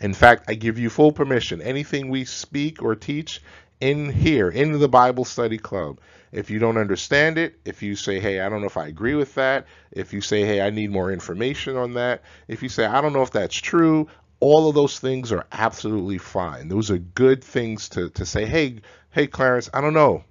In 0.00 0.14
fact, 0.14 0.44
I 0.48 0.54
give 0.54 0.78
you 0.78 0.90
full 0.90 1.12
permission. 1.12 1.62
Anything 1.62 2.08
we 2.08 2.24
speak 2.24 2.82
or 2.82 2.94
teach 2.94 3.40
in 3.80 4.10
here, 4.10 4.48
in 4.48 4.78
the 4.78 4.88
Bible 4.88 5.24
study 5.24 5.58
club, 5.58 6.00
if 6.32 6.50
you 6.50 6.58
don't 6.58 6.78
understand 6.78 7.38
it, 7.38 7.54
if 7.64 7.82
you 7.82 7.94
say, 7.94 8.18
hey, 8.18 8.40
I 8.40 8.48
don't 8.48 8.60
know 8.60 8.66
if 8.66 8.76
I 8.76 8.88
agree 8.88 9.14
with 9.14 9.34
that, 9.36 9.66
if 9.92 10.12
you 10.12 10.20
say, 10.20 10.44
hey, 10.44 10.60
I 10.60 10.70
need 10.70 10.90
more 10.90 11.12
information 11.12 11.76
on 11.76 11.94
that, 11.94 12.22
if 12.48 12.62
you 12.62 12.68
say, 12.68 12.84
I 12.86 13.00
don't 13.00 13.12
know 13.12 13.22
if 13.22 13.30
that's 13.30 13.54
true, 13.54 14.08
all 14.40 14.68
of 14.68 14.74
those 14.74 14.98
things 14.98 15.30
are 15.30 15.46
absolutely 15.52 16.18
fine. 16.18 16.68
Those 16.68 16.90
are 16.90 16.98
good 16.98 17.42
things 17.44 17.88
to, 17.90 18.10
to 18.10 18.26
say, 18.26 18.46
hey, 18.46 18.80
hey, 19.10 19.28
Clarence, 19.28 19.70
I 19.72 19.80
don't 19.80 19.94
know. 19.94 20.24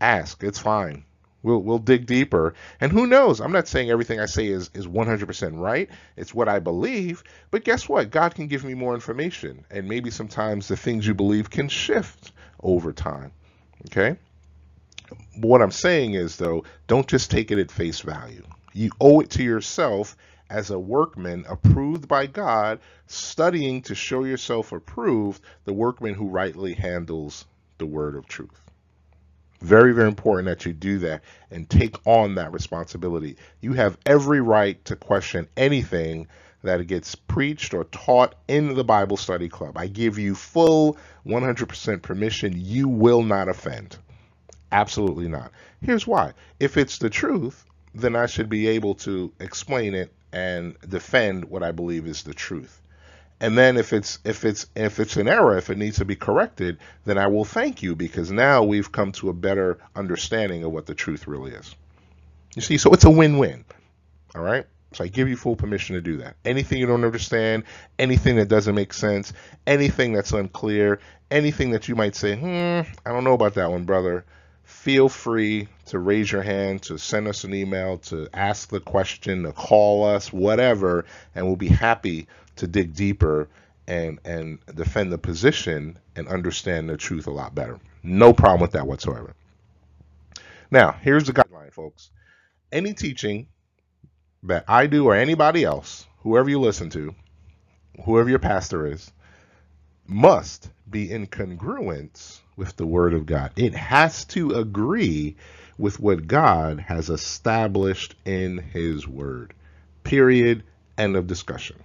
Ask. 0.00 0.44
It's 0.44 0.60
fine. 0.60 1.04
We'll 1.42 1.62
we'll 1.62 1.78
dig 1.78 2.06
deeper. 2.06 2.54
And 2.80 2.90
who 2.90 3.06
knows? 3.06 3.40
I'm 3.40 3.52
not 3.52 3.68
saying 3.68 3.90
everything 3.90 4.18
I 4.18 4.26
say 4.26 4.48
is 4.48 4.70
is 4.74 4.86
100% 4.86 5.58
right. 5.58 5.88
It's 6.16 6.34
what 6.34 6.48
I 6.48 6.58
believe. 6.58 7.22
But 7.50 7.64
guess 7.64 7.88
what? 7.88 8.10
God 8.10 8.34
can 8.34 8.48
give 8.48 8.64
me 8.64 8.74
more 8.74 8.94
information, 8.94 9.64
and 9.70 9.88
maybe 9.88 10.10
sometimes 10.10 10.66
the 10.66 10.76
things 10.76 11.06
you 11.06 11.14
believe 11.14 11.50
can 11.50 11.68
shift 11.68 12.32
over 12.60 12.92
time. 12.92 13.32
Okay. 13.86 14.18
But 15.08 15.48
what 15.48 15.62
I'm 15.62 15.70
saying 15.70 16.14
is 16.14 16.36
though, 16.36 16.64
don't 16.86 17.06
just 17.06 17.30
take 17.30 17.50
it 17.50 17.58
at 17.58 17.70
face 17.70 18.00
value. 18.00 18.44
You 18.72 18.90
owe 19.00 19.20
it 19.20 19.30
to 19.30 19.42
yourself 19.42 20.16
as 20.50 20.70
a 20.70 20.78
workman 20.78 21.44
approved 21.48 22.08
by 22.08 22.26
God, 22.26 22.80
studying 23.06 23.82
to 23.82 23.94
show 23.94 24.24
yourself 24.24 24.72
approved, 24.72 25.42
the 25.64 25.72
workman 25.72 26.14
who 26.14 26.28
rightly 26.28 26.74
handles 26.74 27.46
the 27.78 27.86
word 27.86 28.16
of 28.16 28.26
truth. 28.26 28.67
Very, 29.60 29.92
very 29.92 30.08
important 30.08 30.46
that 30.46 30.64
you 30.64 30.72
do 30.72 30.98
that 31.00 31.22
and 31.50 31.68
take 31.68 31.96
on 32.06 32.36
that 32.36 32.52
responsibility. 32.52 33.36
You 33.60 33.72
have 33.72 33.98
every 34.06 34.40
right 34.40 34.82
to 34.84 34.94
question 34.94 35.48
anything 35.56 36.28
that 36.62 36.86
gets 36.86 37.14
preached 37.14 37.74
or 37.74 37.84
taught 37.84 38.34
in 38.46 38.74
the 38.74 38.84
Bible 38.84 39.16
study 39.16 39.48
club. 39.48 39.76
I 39.76 39.86
give 39.86 40.18
you 40.18 40.34
full 40.34 40.96
100% 41.26 42.02
permission. 42.02 42.52
You 42.56 42.88
will 42.88 43.22
not 43.22 43.48
offend. 43.48 43.96
Absolutely 44.70 45.28
not. 45.28 45.52
Here's 45.80 46.06
why. 46.06 46.34
If 46.60 46.76
it's 46.76 46.98
the 46.98 47.10
truth, 47.10 47.64
then 47.94 48.16
I 48.16 48.26
should 48.26 48.48
be 48.48 48.68
able 48.68 48.94
to 48.96 49.32
explain 49.40 49.94
it 49.94 50.12
and 50.32 50.76
defend 50.88 51.44
what 51.44 51.62
I 51.62 51.72
believe 51.72 52.06
is 52.06 52.22
the 52.22 52.34
truth. 52.34 52.82
And 53.40 53.56
then 53.56 53.76
if 53.76 53.92
it's 53.92 54.18
if 54.24 54.44
it's 54.44 54.66
if 54.74 54.98
it's 54.98 55.16
an 55.16 55.28
error, 55.28 55.56
if 55.56 55.70
it 55.70 55.78
needs 55.78 55.98
to 55.98 56.04
be 56.04 56.16
corrected, 56.16 56.78
then 57.04 57.18
I 57.18 57.28
will 57.28 57.44
thank 57.44 57.82
you 57.82 57.94
because 57.94 58.32
now 58.32 58.64
we've 58.64 58.90
come 58.90 59.12
to 59.12 59.28
a 59.28 59.32
better 59.32 59.78
understanding 59.94 60.64
of 60.64 60.72
what 60.72 60.86
the 60.86 60.94
truth 60.94 61.28
really 61.28 61.52
is. 61.52 61.74
You 62.54 62.62
see, 62.62 62.78
so 62.78 62.90
it's 62.92 63.04
a 63.04 63.10
win-win. 63.10 63.64
All 64.34 64.42
right? 64.42 64.66
So 64.92 65.04
I 65.04 65.08
give 65.08 65.28
you 65.28 65.36
full 65.36 65.54
permission 65.54 65.94
to 65.94 66.00
do 66.00 66.16
that. 66.18 66.36
Anything 66.44 66.78
you 66.78 66.86
don't 66.86 67.04
understand, 67.04 67.64
anything 67.98 68.36
that 68.36 68.48
doesn't 68.48 68.74
make 68.74 68.92
sense, 68.92 69.32
anything 69.66 70.12
that's 70.14 70.32
unclear, 70.32 70.98
anything 71.30 71.70
that 71.70 71.88
you 71.88 71.94
might 71.94 72.16
say, 72.16 72.34
"Hmm, 72.36 72.90
I 73.06 73.12
don't 73.12 73.24
know 73.24 73.34
about 73.34 73.54
that 73.54 73.70
one, 73.70 73.84
brother." 73.84 74.24
Feel 74.64 75.08
free 75.08 75.68
to 75.86 75.98
raise 75.98 76.30
your 76.32 76.42
hand, 76.42 76.82
to 76.82 76.98
send 76.98 77.28
us 77.28 77.44
an 77.44 77.54
email, 77.54 77.98
to 77.98 78.28
ask 78.34 78.68
the 78.68 78.80
question, 78.80 79.44
to 79.44 79.52
call 79.52 80.04
us, 80.04 80.32
whatever, 80.32 81.04
and 81.34 81.46
we'll 81.46 81.56
be 81.56 81.68
happy 81.68 82.26
to 82.58 82.66
dig 82.66 82.94
deeper 82.94 83.48
and 83.86 84.20
and 84.24 84.58
defend 84.74 85.10
the 85.10 85.18
position 85.18 85.98
and 86.14 86.28
understand 86.28 86.88
the 86.88 86.96
truth 86.96 87.26
a 87.26 87.30
lot 87.30 87.54
better. 87.54 87.80
No 88.02 88.32
problem 88.32 88.60
with 88.60 88.72
that 88.72 88.86
whatsoever. 88.86 89.34
Now, 90.70 90.92
here's 90.92 91.24
the 91.24 91.32
guideline, 91.32 91.72
folks. 91.72 92.10
Any 92.70 92.92
teaching 92.92 93.48
that 94.42 94.64
I 94.68 94.86
do 94.86 95.06
or 95.06 95.14
anybody 95.14 95.64
else, 95.64 96.06
whoever 96.18 96.50
you 96.50 96.60
listen 96.60 96.90
to, 96.90 97.14
whoever 98.04 98.28
your 98.28 98.38
pastor 98.38 98.86
is, 98.86 99.10
must 100.06 100.70
be 100.88 101.10
in 101.10 101.26
congruence 101.26 102.40
with 102.56 102.76
the 102.76 102.86
Word 102.86 103.14
of 103.14 103.24
God. 103.24 103.52
It 103.56 103.74
has 103.74 104.26
to 104.26 104.52
agree 104.52 105.36
with 105.78 105.98
what 105.98 106.26
God 106.26 106.80
has 106.80 107.08
established 107.08 108.14
in 108.26 108.58
His 108.58 109.08
Word. 109.08 109.54
Period. 110.04 110.64
End 110.98 111.16
of 111.16 111.26
discussion 111.26 111.76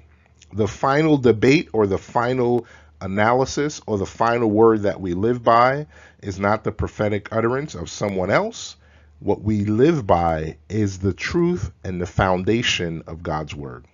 the 0.54 0.68
final 0.68 1.18
debate 1.18 1.70
or 1.74 1.88
the 1.88 1.98
final 1.98 2.66
analysis 3.02 3.82
or 3.88 3.98
the 3.98 4.06
final 4.06 4.50
word 4.50 4.84
that 4.84 5.02
we 5.02 5.14
live 5.14 5.44
by 5.44 5.88
is 6.22 6.40
not 6.40 6.64
the 6.64 6.72
prophetic 6.72 7.30
utterance 7.32 7.76
of 7.76 7.90
someone 7.90 8.30
else. 8.30 8.78
What 9.20 9.42
we 9.42 9.66
live 9.66 10.06
by 10.06 10.58
is 10.70 11.00
the 11.00 11.14
truth 11.14 11.72
and 11.84 12.00
the 12.00 12.06
foundation 12.06 13.04
of 13.08 13.24
God's 13.24 13.56
word. 13.56 13.86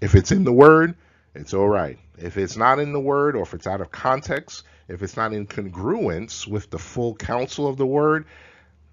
If 0.00 0.14
it's 0.14 0.32
in 0.32 0.44
the 0.44 0.52
word, 0.52 0.94
it's 1.34 1.54
all 1.54 1.68
right. 1.68 1.98
If 2.18 2.36
it's 2.36 2.56
not 2.56 2.78
in 2.78 2.92
the 2.92 3.00
word 3.00 3.36
or 3.36 3.42
if 3.42 3.54
it's 3.54 3.66
out 3.66 3.80
of 3.80 3.90
context, 3.90 4.64
if 4.88 5.02
it's 5.02 5.16
not 5.16 5.32
in 5.32 5.46
congruence 5.46 6.46
with 6.46 6.70
the 6.70 6.78
full 6.78 7.14
counsel 7.14 7.66
of 7.66 7.76
the 7.76 7.86
word, 7.86 8.26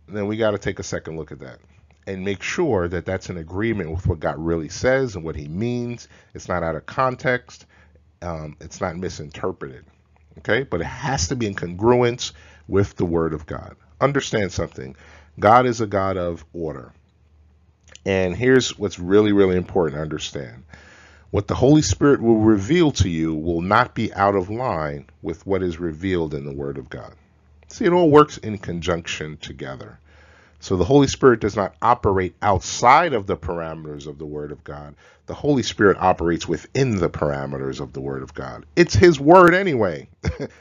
then 0.08 0.28
we 0.28 0.38
got 0.38 0.52
to 0.52 0.58
take 0.58 0.80
a 0.80 0.84
second 0.84 1.17
look 1.17 1.32
at 1.32 1.39
that 1.39 1.60
and 2.07 2.23
make 2.23 2.41
sure 2.41 2.87
that 2.87 3.05
that's 3.05 3.29
in 3.29 3.37
agreement 3.37 3.91
with 3.91 4.07
what 4.07 4.21
God 4.21 4.39
really 4.39 4.69
says 4.69 5.15
and 5.15 5.23
what 5.23 5.35
He 5.35 5.47
means. 5.47 6.07
It's 6.33 6.47
not 6.47 6.63
out 6.63 6.75
of 6.75 6.85
context. 6.85 7.65
Um, 8.21 8.55
it's 8.61 8.81
not 8.81 8.95
misinterpreted. 8.97 9.85
Okay, 10.39 10.63
but 10.63 10.81
it 10.81 10.85
has 10.85 11.27
to 11.27 11.35
be 11.35 11.47
in 11.47 11.55
congruence 11.55 12.31
with 12.67 12.95
the 12.95 13.05
Word 13.05 13.33
of 13.33 13.45
God. 13.45 13.75
Understand 13.99 14.51
something. 14.51 14.95
God 15.39 15.65
is 15.65 15.81
a 15.81 15.87
God 15.87 16.17
of 16.17 16.45
order. 16.53 16.93
And 18.05 18.35
here's 18.35 18.77
what's 18.79 18.99
really, 18.99 19.33
really 19.33 19.57
important 19.57 19.97
to 19.97 20.01
understand. 20.01 20.63
What 21.29 21.47
the 21.47 21.55
Holy 21.55 21.81
Spirit 21.81 22.21
will 22.21 22.39
reveal 22.39 22.91
to 22.93 23.09
you 23.09 23.35
will 23.35 23.61
not 23.61 23.93
be 23.93 24.13
out 24.13 24.35
of 24.35 24.49
line 24.49 25.07
with 25.21 25.45
what 25.45 25.61
is 25.61 25.77
revealed 25.77 26.33
in 26.33 26.45
the 26.45 26.53
Word 26.53 26.77
of 26.77 26.89
God. 26.89 27.13
See, 27.67 27.83
it 27.83 27.91
all 27.91 28.09
works 28.09 28.37
in 28.37 28.57
conjunction 28.59 29.35
together. 29.37 29.99
So 30.67 30.75
the 30.75 30.84
Holy 30.84 31.08
Spirit 31.08 31.39
does 31.39 31.56
not 31.56 31.75
operate 31.82 32.36
outside 32.41 33.13
of 33.13 33.25
the 33.25 33.38
parameters 33.38 34.06
of 34.06 34.17
the 34.17 34.25
Word 34.25 34.51
of 34.51 34.65
God. 34.65 34.95
The 35.27 35.34
Holy 35.34 35.63
Spirit 35.63 35.95
operates 35.97 36.45
within 36.45 36.97
the 36.97 37.10
parameters 37.10 37.80
of 37.80 37.93
the 37.93 38.01
Word 38.01 38.21
of 38.21 38.34
God. 38.34 38.65
It's 38.75 38.93
His 38.93 39.17
Word 39.17 39.53
anyway. 39.53 40.10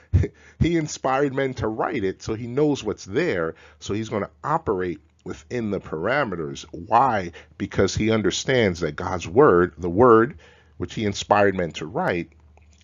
he 0.61 0.77
inspired 0.77 1.35
men 1.35 1.55
to 1.55 1.67
write 1.67 2.05
it, 2.05 2.23
so 2.23 2.35
He 2.35 2.47
knows 2.47 2.85
what's 2.85 3.05
there. 3.05 3.57
So 3.81 3.95
He's 3.95 4.09
going 4.09 4.23
to 4.23 4.31
operate 4.45 5.01
within 5.25 5.73
the 5.73 5.81
parameters. 5.81 6.65
Why? 6.71 7.33
Because 7.59 7.97
He 7.97 8.13
understands 8.13 8.79
that 8.81 8.95
God's 8.95 9.27
Word, 9.27 9.75
the 9.77 9.91
Word 9.91 10.39
which 10.77 10.95
He 10.95 11.05
inspired 11.05 11.57
men 11.57 11.73
to 11.73 11.87
write, 11.87 12.31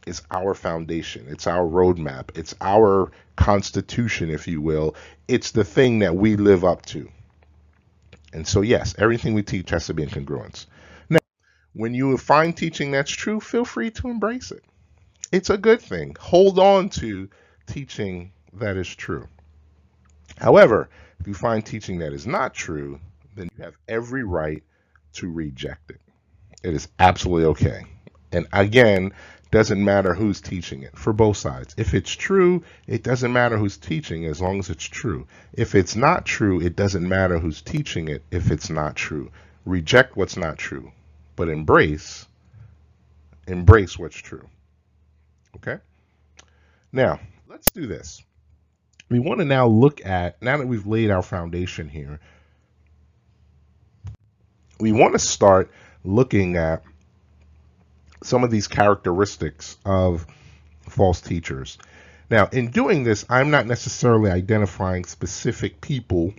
is 0.07 0.23
our 0.31 0.55
foundation. 0.55 1.27
It's 1.29 1.47
our 1.47 1.67
roadmap. 1.67 2.37
It's 2.37 2.55
our 2.61 3.11
constitution, 3.37 4.31
if 4.31 4.49
you 4.49 4.61
will. 4.61 4.95
It's 5.29 5.53
the 5.53 5.65
thing 5.65 6.01
that 6.01 6.17
we 6.17 6.37
live 6.37 6.65
up 6.65 6.85
to. 6.87 7.09
And 8.33 8.47
so, 8.47 8.63
yes, 8.63 8.95
everything 8.99 9.35
we 9.35 9.43
teach 9.43 9.71
has 9.71 9.87
to 9.87 9.95
be 9.95 10.03
in 10.03 10.09
congruence. 10.09 10.67
Now, 11.09 11.21
when 11.75 11.95
you 11.95 12.17
find 12.17 12.57
teaching 12.57 12.91
that's 12.91 13.11
true, 13.11 13.41
feel 13.41 13.65
free 13.65 13.91
to 13.93 14.09
embrace 14.09 14.51
it. 14.51 14.65
It's 15.31 15.51
a 15.51 15.59
good 15.59 15.81
thing. 15.81 16.17
Hold 16.21 16.59
on 16.59 16.89
to 16.91 17.29
teaching 17.67 18.33
that 18.55 18.77
is 18.77 18.89
true. 18.95 19.29
However, 20.39 20.89
if 21.21 21.27
you 21.27 21.35
find 21.35 21.65
teaching 21.65 21.99
that 22.01 22.13
is 22.13 22.27
not 22.27 22.55
true, 22.55 22.99
then 23.37 23.49
you 23.57 23.65
have 23.65 23.77
every 23.89 24.25
right 24.25 24.63
to 25.15 25.31
reject 25.31 25.91
it. 25.91 26.01
It 26.63 26.75
is 26.75 26.89
absolutely 26.99 27.47
okay. 27.47 27.85
And 28.33 28.47
again, 28.53 29.13
doesn't 29.53 29.85
matter 29.85 30.15
who's 30.15 30.41
teaching 30.41 30.83
it 30.83 30.99
for 30.99 31.13
both 31.13 31.37
sides. 31.37 31.75
If 31.77 31.95
it's 31.95 32.11
true, 32.11 32.65
it 32.89 33.05
doesn't 33.05 33.33
matter 33.33 33.59
who's 33.59 33.77
teaching 33.77 34.25
as 34.25 34.41
long 34.41 34.59
as 34.59 34.71
it's 34.71 34.85
true. 34.85 35.29
If 35.53 35.75
it's 35.75 35.95
not 35.95 36.25
true, 36.25 36.61
it 36.61 36.75
doesn't 36.75 37.07
matter 37.07 37.39
who's 37.39 37.63
teaching 37.63 38.09
it 38.09 38.25
if 38.31 38.51
it's 38.51 38.71
not 38.71 38.97
true. 38.97 39.31
Reject 39.67 40.17
what's 40.17 40.39
not 40.39 40.59
true, 40.59 40.91
but 41.37 41.49
embrace 41.49 42.27
embrace 43.47 43.99
what's 43.99 44.17
true. 44.17 44.49
Okay? 45.57 45.79
Now, 46.93 47.21
let's 47.49 47.71
do 47.71 47.87
this. 47.87 48.23
We 49.11 49.19
want 49.19 49.41
to 49.41 49.45
now 49.45 49.67
look 49.67 50.05
at 50.07 50.41
now 50.43 50.57
that 50.57 50.67
we've 50.67 50.87
laid 50.87 51.11
our 51.11 51.23
foundation 51.23 51.89
here, 51.89 52.21
we 54.81 54.93
want 54.93 55.13
to 55.13 55.19
start 55.19 55.71
looking 56.05 56.57
at 56.57 56.83
some 58.23 58.45
of 58.45 58.51
these 58.51 58.69
characteristics 58.69 59.77
of 59.85 60.27
false 60.89 61.21
teachers. 61.21 61.79
Now, 62.31 62.49
in 62.53 62.71
doing 62.71 63.05
this, 63.05 63.27
I'm 63.29 63.51
not 63.51 63.67
necessarily 63.67 64.31
identifying 64.31 65.05
specific 65.05 65.81
people 65.81 66.33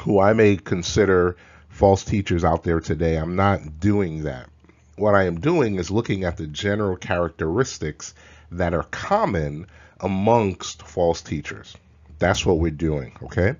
who 0.00 0.20
I 0.20 0.32
may 0.32 0.56
consider 0.56 1.36
false 1.68 2.04
teachers 2.04 2.44
out 2.44 2.64
there 2.64 2.80
today. 2.80 3.16
I'm 3.16 3.36
not 3.36 3.80
doing 3.80 4.24
that. 4.24 4.48
What 4.96 5.14
I 5.14 5.24
am 5.24 5.40
doing 5.40 5.76
is 5.76 5.90
looking 5.90 6.24
at 6.24 6.36
the 6.36 6.46
general 6.46 6.96
characteristics 6.96 8.14
that 8.50 8.74
are 8.74 8.84
common 8.84 9.66
amongst 10.00 10.82
false 10.82 11.22
teachers. 11.22 11.76
That's 12.18 12.46
what 12.46 12.58
we're 12.58 12.70
doing, 12.70 13.16
okay? 13.22 13.56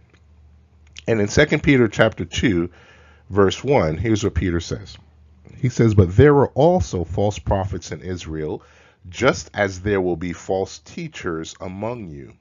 And 1.06 1.20
in 1.20 1.28
2 1.28 1.58
Peter 1.58 1.88
chapter 1.88 2.24
2, 2.24 2.70
verse 3.30 3.62
1, 3.62 3.98
here's 3.98 4.24
what 4.24 4.34
Peter 4.34 4.60
says. 4.60 4.96
He 5.60 5.68
says, 5.68 5.94
But 5.94 6.16
there 6.16 6.34
were 6.34 6.48
also 6.48 7.04
false 7.04 7.38
prophets 7.38 7.90
in 7.92 8.02
Israel, 8.02 8.62
just 9.08 9.50
as 9.54 9.80
there 9.80 10.00
will 10.00 10.16
be 10.16 10.32
false 10.32 10.78
teachers 10.78 11.54
among 11.60 12.08
you. 12.08 12.34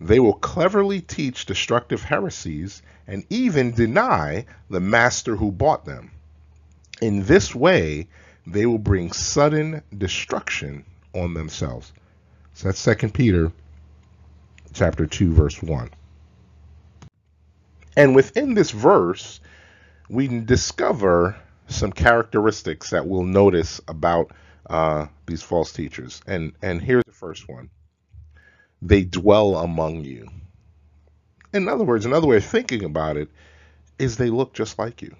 They 0.00 0.20
will 0.20 0.34
cleverly 0.34 1.00
teach 1.00 1.44
destructive 1.44 2.02
heresies 2.02 2.82
and 3.06 3.24
even 3.28 3.72
deny 3.72 4.46
the 4.68 4.80
master 4.80 5.36
who 5.36 5.52
bought 5.52 5.84
them. 5.84 6.12
In 7.02 7.24
this 7.24 7.54
way, 7.54 8.08
they 8.46 8.66
will 8.66 8.78
bring 8.78 9.12
sudden 9.12 9.82
destruction 9.96 10.84
on 11.14 11.34
themselves. 11.34 11.92
So 12.54 12.68
that's 12.68 12.84
2 12.84 13.08
Peter 13.10 13.52
chapter 14.72 15.06
2 15.06 15.34
verse 15.34 15.62
1. 15.62 15.90
And 17.96 18.14
within 18.14 18.54
this 18.54 18.70
verse, 18.70 19.40
we 20.08 20.28
discover 20.28 21.36
some 21.70 21.92
characteristics 21.92 22.90
that 22.90 23.06
we'll 23.06 23.22
notice 23.22 23.80
about 23.88 24.32
uh, 24.68 25.06
these 25.26 25.42
false 25.42 25.72
teachers. 25.72 26.20
And, 26.26 26.52
and 26.62 26.80
here's 26.80 27.04
the 27.04 27.12
first 27.12 27.48
one 27.48 27.70
they 28.82 29.04
dwell 29.04 29.56
among 29.56 30.04
you. 30.04 30.28
In 31.52 31.68
other 31.68 31.84
words, 31.84 32.06
another 32.06 32.26
way 32.26 32.38
of 32.38 32.44
thinking 32.44 32.84
about 32.84 33.16
it 33.16 33.28
is 33.98 34.16
they 34.16 34.30
look 34.30 34.54
just 34.54 34.78
like 34.78 35.02
you. 35.02 35.14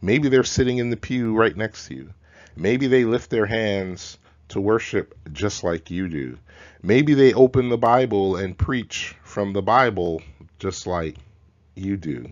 Maybe 0.00 0.28
they're 0.28 0.42
sitting 0.42 0.78
in 0.78 0.90
the 0.90 0.96
pew 0.96 1.34
right 1.34 1.56
next 1.56 1.86
to 1.86 1.94
you. 1.94 2.14
Maybe 2.56 2.88
they 2.88 3.04
lift 3.04 3.30
their 3.30 3.46
hands 3.46 4.18
to 4.48 4.60
worship 4.60 5.16
just 5.32 5.62
like 5.62 5.90
you 5.90 6.08
do. 6.08 6.38
Maybe 6.82 7.14
they 7.14 7.32
open 7.32 7.68
the 7.68 7.78
Bible 7.78 8.36
and 8.36 8.58
preach 8.58 9.14
from 9.22 9.52
the 9.52 9.62
Bible 9.62 10.22
just 10.58 10.86
like 10.86 11.16
you 11.76 11.96
do. 11.96 12.30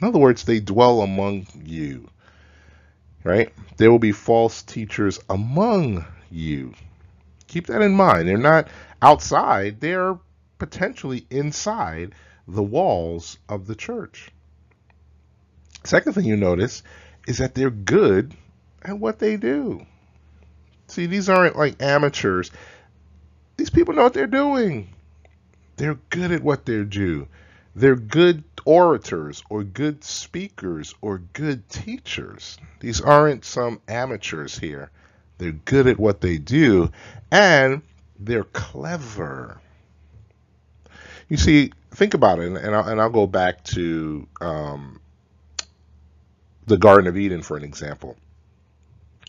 In 0.00 0.08
other 0.08 0.18
words, 0.18 0.44
they 0.44 0.60
dwell 0.60 1.02
among 1.02 1.46
you 1.64 2.08
right? 3.24 3.52
There 3.76 3.90
will 3.90 3.98
be 3.98 4.12
false 4.12 4.62
teachers 4.62 5.20
among 5.28 6.04
you. 6.30 6.74
Keep 7.46 7.66
that 7.66 7.82
in 7.82 7.94
mind. 7.94 8.28
They're 8.28 8.38
not 8.38 8.68
outside, 9.02 9.80
they're 9.80 10.18
potentially 10.58 11.26
inside 11.30 12.14
the 12.46 12.62
walls 12.62 13.38
of 13.48 13.66
the 13.66 13.74
church. 13.74 14.30
Second 15.84 16.12
thing 16.12 16.24
you 16.24 16.36
notice 16.36 16.82
is 17.26 17.38
that 17.38 17.54
they're 17.54 17.70
good 17.70 18.34
at 18.82 18.98
what 18.98 19.18
they 19.18 19.36
do. 19.36 19.86
See, 20.88 21.06
these 21.06 21.28
aren't 21.28 21.56
like 21.56 21.80
amateurs. 21.80 22.50
These 23.56 23.70
people 23.70 23.94
know 23.94 24.02
what 24.02 24.14
they're 24.14 24.26
doing. 24.26 24.88
They're 25.76 25.98
good 26.10 26.32
at 26.32 26.42
what 26.42 26.66
they 26.66 26.84
do. 26.84 27.28
They're 27.74 27.96
good 27.96 28.44
orators 28.64 29.42
or 29.48 29.64
good 29.64 30.04
speakers 30.04 30.94
or 31.00 31.18
good 31.18 31.68
teachers. 31.68 32.58
These 32.80 33.00
aren't 33.00 33.44
some 33.44 33.80
amateurs 33.88 34.58
here. 34.58 34.90
They're 35.38 35.52
good 35.52 35.86
at 35.86 35.98
what 35.98 36.20
they 36.20 36.38
do 36.38 36.90
and 37.30 37.82
they're 38.18 38.44
clever. 38.44 39.60
You 41.28 41.36
see, 41.36 41.72
think 41.92 42.14
about 42.14 42.40
it, 42.40 42.52
and 42.52 42.74
I'll, 42.74 42.88
and 42.88 43.00
I'll 43.00 43.10
go 43.10 43.26
back 43.26 43.62
to 43.64 44.26
um, 44.40 45.00
the 46.66 46.76
Garden 46.76 47.06
of 47.06 47.16
Eden 47.16 47.42
for 47.42 47.56
an 47.56 47.64
example. 47.64 48.16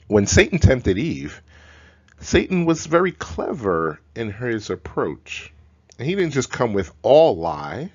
When 0.07 0.25
Satan 0.25 0.59
tempted 0.59 0.97
Eve, 0.97 1.41
Satan 2.19 2.65
was 2.65 2.85
very 2.85 3.11
clever 3.11 3.99
in 4.15 4.31
his 4.31 4.69
approach. 4.69 5.53
And 5.97 6.07
he 6.07 6.15
didn't 6.15 6.33
just 6.33 6.51
come 6.51 6.73
with 6.73 6.91
all 7.03 7.37
lie, 7.37 7.91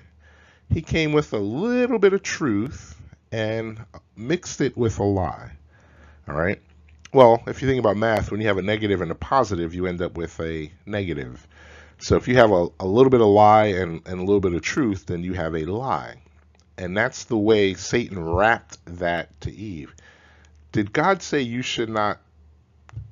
he 0.69 0.81
came 0.81 1.13
with 1.13 1.33
a 1.33 1.37
little 1.37 1.99
bit 1.99 2.13
of 2.13 2.23
truth 2.23 2.95
and 3.31 3.79
mixed 4.15 4.61
it 4.61 4.77
with 4.77 4.99
a 4.99 5.03
lie. 5.03 5.51
All 6.27 6.35
right. 6.35 6.61
Well, 7.13 7.41
if 7.47 7.61
you 7.61 7.67
think 7.67 7.79
about 7.79 7.97
math, 7.97 8.31
when 8.31 8.41
you 8.41 8.47
have 8.47 8.57
a 8.57 8.61
negative 8.61 9.01
and 9.01 9.11
a 9.11 9.15
positive, 9.15 9.73
you 9.73 9.87
end 9.87 10.01
up 10.01 10.17
with 10.17 10.39
a 10.39 10.71
negative. 10.85 11.47
So 11.99 12.15
if 12.15 12.27
you 12.27 12.35
have 12.37 12.51
a, 12.51 12.67
a 12.79 12.85
little 12.85 13.09
bit 13.09 13.21
of 13.21 13.27
lie 13.27 13.67
and, 13.67 14.01
and 14.05 14.19
a 14.19 14.23
little 14.23 14.39
bit 14.39 14.53
of 14.53 14.61
truth, 14.61 15.05
then 15.07 15.23
you 15.23 15.33
have 15.33 15.55
a 15.55 15.65
lie. 15.65 16.15
And 16.77 16.95
that's 16.95 17.23
the 17.23 17.37
way 17.37 17.73
Satan 17.73 18.23
wrapped 18.23 18.77
that 18.85 19.39
to 19.41 19.51
Eve. 19.51 19.95
Did 20.73 20.93
God 20.93 21.23
say 21.23 21.41
you 21.41 21.61
should 21.61 21.89
not 21.89 22.19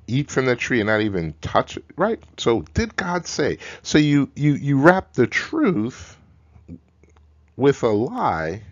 eat 0.06 0.30
from 0.30 0.46
the 0.46 0.54
tree 0.54 0.80
and 0.80 0.86
not 0.86 1.00
even 1.00 1.34
touch 1.40 1.76
it? 1.76 1.84
Right? 1.96 2.22
So 2.36 2.62
did 2.74 2.94
God 2.94 3.26
say? 3.26 3.58
So 3.82 3.98
you 3.98 4.30
you 4.36 4.52
you 4.54 4.78
wrap 4.78 5.14
the 5.14 5.26
truth 5.26 6.16
with 7.56 7.82
a 7.82 7.88
lie 7.88 8.62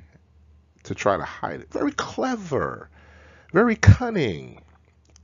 to 0.84 0.94
try 0.94 1.16
to 1.16 1.24
hide 1.24 1.60
it. 1.60 1.72
Very 1.72 1.92
clever, 1.92 2.88
very 3.52 3.76
cunning, 3.76 4.60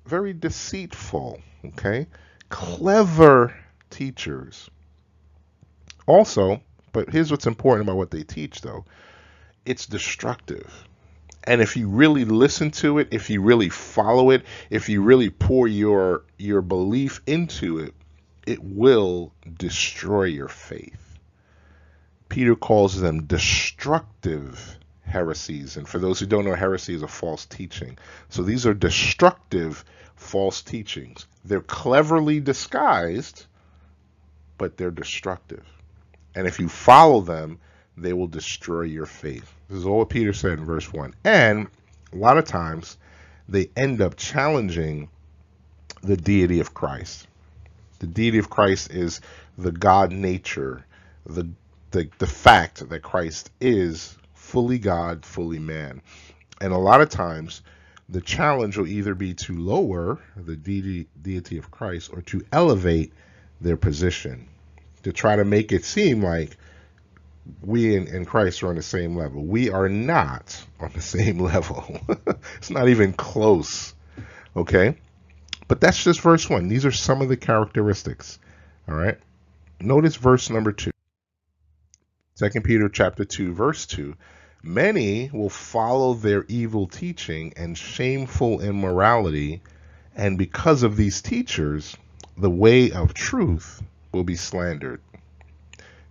very 0.06 0.32
deceitful. 0.32 1.40
Okay? 1.64 2.06
Clever 2.48 3.54
teachers. 3.90 4.70
Also, 6.06 6.60
but 6.92 7.10
here's 7.10 7.30
what's 7.30 7.46
important 7.46 7.86
about 7.86 7.96
what 7.96 8.10
they 8.10 8.22
teach 8.22 8.62
though 8.62 8.84
it's 9.66 9.86
destructive. 9.86 10.86
And 11.44 11.60
if 11.60 11.76
you 11.76 11.88
really 11.88 12.24
listen 12.24 12.70
to 12.72 12.98
it, 12.98 13.08
if 13.12 13.30
you 13.30 13.40
really 13.40 13.68
follow 13.68 14.30
it, 14.30 14.44
if 14.68 14.88
you 14.88 15.02
really 15.02 15.30
pour 15.30 15.68
your 15.68 16.24
your 16.38 16.62
belief 16.62 17.20
into 17.26 17.78
it, 17.78 17.94
it 18.46 18.62
will 18.62 19.32
destroy 19.58 20.24
your 20.24 20.48
faith. 20.48 21.09
Peter 22.30 22.54
calls 22.54 22.98
them 22.98 23.24
destructive 23.24 24.78
heresies. 25.02 25.76
And 25.76 25.86
for 25.86 25.98
those 25.98 26.18
who 26.18 26.26
don't 26.26 26.46
know, 26.46 26.54
heresy 26.54 26.94
is 26.94 27.02
a 27.02 27.08
false 27.08 27.44
teaching. 27.44 27.98
So 28.30 28.42
these 28.42 28.66
are 28.66 28.72
destructive 28.72 29.84
false 30.14 30.62
teachings. 30.62 31.26
They're 31.44 31.60
cleverly 31.60 32.40
disguised, 32.40 33.46
but 34.56 34.76
they're 34.76 34.90
destructive. 34.90 35.66
And 36.34 36.46
if 36.46 36.60
you 36.60 36.68
follow 36.68 37.20
them, 37.20 37.58
they 37.96 38.12
will 38.12 38.28
destroy 38.28 38.82
your 38.82 39.06
faith. 39.06 39.52
This 39.68 39.78
is 39.78 39.86
all 39.86 39.98
what 39.98 40.08
Peter 40.08 40.32
said 40.32 40.58
in 40.58 40.64
verse 40.64 40.90
1. 40.92 41.14
And 41.24 41.66
a 42.12 42.16
lot 42.16 42.38
of 42.38 42.44
times 42.44 42.96
they 43.48 43.70
end 43.76 44.00
up 44.00 44.16
challenging 44.16 45.08
the 46.02 46.16
deity 46.16 46.60
of 46.60 46.74
Christ. 46.74 47.26
The 47.98 48.06
deity 48.06 48.38
of 48.38 48.48
Christ 48.48 48.90
is 48.92 49.20
the 49.58 49.72
God 49.72 50.12
nature, 50.12 50.86
the, 51.26 51.48
the, 51.90 52.08
the 52.18 52.26
fact 52.26 52.88
that 52.88 53.02
Christ 53.02 53.50
is 53.60 54.16
fully 54.34 54.78
God, 54.78 55.24
fully 55.24 55.58
man. 55.58 56.02
And 56.60 56.72
a 56.72 56.78
lot 56.78 57.00
of 57.00 57.08
times 57.08 57.62
the 58.08 58.20
challenge 58.20 58.76
will 58.76 58.86
either 58.86 59.14
be 59.14 59.34
to 59.34 59.56
lower 59.56 60.18
the 60.36 60.56
deity, 60.56 61.06
deity 61.22 61.58
of 61.58 61.70
Christ 61.70 62.10
or 62.12 62.22
to 62.22 62.44
elevate 62.52 63.12
their 63.60 63.76
position, 63.76 64.48
to 65.02 65.12
try 65.12 65.36
to 65.36 65.44
make 65.44 65.72
it 65.72 65.84
seem 65.84 66.22
like 66.22 66.56
we 67.62 67.96
and, 67.96 68.08
and 68.08 68.26
Christ 68.26 68.62
are 68.62 68.68
on 68.68 68.76
the 68.76 68.82
same 68.82 69.16
level. 69.16 69.44
We 69.44 69.70
are 69.70 69.88
not 69.88 70.62
on 70.80 70.90
the 70.94 71.00
same 71.00 71.38
level. 71.38 72.00
it's 72.56 72.70
not 72.70 72.88
even 72.88 73.12
close. 73.12 73.94
Okay? 74.56 74.96
But 75.68 75.80
that's 75.80 76.02
just 76.02 76.20
verse 76.20 76.50
1. 76.50 76.68
These 76.68 76.84
are 76.84 76.92
some 76.92 77.22
of 77.22 77.28
the 77.28 77.36
characteristics. 77.36 78.38
All 78.88 78.96
right? 78.96 79.18
Notice 79.80 80.16
verse 80.16 80.50
number 80.50 80.72
2. 80.72 80.90
2 82.40 82.62
Peter 82.62 82.88
chapter 82.88 83.22
2 83.22 83.52
verse 83.52 83.84
2. 83.84 84.14
Many 84.62 85.28
will 85.30 85.50
follow 85.50 86.14
their 86.14 86.46
evil 86.48 86.86
teaching 86.86 87.52
and 87.54 87.76
shameful 87.76 88.62
immorality, 88.62 89.60
and 90.16 90.38
because 90.38 90.82
of 90.82 90.96
these 90.96 91.20
teachers, 91.20 91.98
the 92.38 92.48
way 92.48 92.92
of 92.92 93.12
truth 93.12 93.82
will 94.12 94.24
be 94.24 94.36
slandered. 94.36 95.02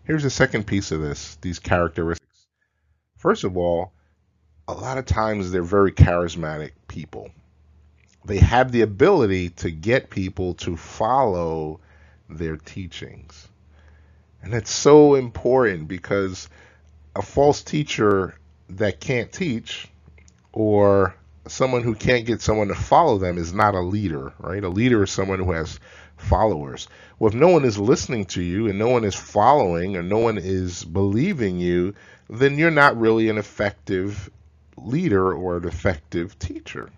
Here's 0.03 0.21
the 0.21 0.29
second 0.29 0.67
piece 0.67 0.91
of 0.91 1.01
this, 1.01 1.35
these 1.41 1.57
characteristics. 1.57 2.45
First 3.17 3.43
of 3.43 3.57
all, 3.57 3.91
a 4.67 4.73
lot 4.73 4.99
of 4.99 5.07
times 5.07 5.49
they're 5.49 5.63
very 5.63 5.91
charismatic 5.91 6.73
people. 6.87 7.31
They 8.23 8.37
have 8.37 8.71
the 8.71 8.83
ability 8.83 9.49
to 9.49 9.71
get 9.71 10.11
people 10.11 10.53
to 10.55 10.77
follow 10.77 11.79
their 12.29 12.55
teachings. 12.55 13.48
And 14.41 14.53
it's 14.53 14.71
so 14.71 15.15
important 15.15 15.87
because 15.87 16.49
a 17.15 17.21
false 17.21 17.61
teacher 17.61 18.35
that 18.69 18.99
can't 18.99 19.31
teach 19.31 19.87
or 20.53 21.15
someone 21.47 21.83
who 21.83 21.95
can't 21.95 22.25
get 22.25 22.41
someone 22.41 22.67
to 22.67 22.75
follow 22.75 23.17
them 23.17 23.37
is 23.37 23.53
not 23.53 23.75
a 23.75 23.81
leader, 23.81 24.33
right? 24.39 24.63
A 24.63 24.69
leader 24.69 25.03
is 25.03 25.11
someone 25.11 25.39
who 25.39 25.51
has 25.51 25.79
followers. 26.17 26.87
Well, 27.17 27.29
if 27.29 27.35
no 27.35 27.49
one 27.49 27.65
is 27.65 27.77
listening 27.77 28.25
to 28.25 28.41
you 28.41 28.67
and 28.67 28.77
no 28.77 28.89
one 28.89 29.03
is 29.03 29.15
following 29.15 29.95
and 29.95 30.09
no 30.09 30.19
one 30.19 30.37
is 30.37 30.83
believing 30.83 31.59
you, 31.59 31.95
then 32.29 32.57
you're 32.57 32.71
not 32.71 32.99
really 32.99 33.29
an 33.29 33.37
effective 33.37 34.29
leader 34.77 35.33
or 35.33 35.57
an 35.57 35.67
effective 35.67 36.37
teacher. 36.39 36.89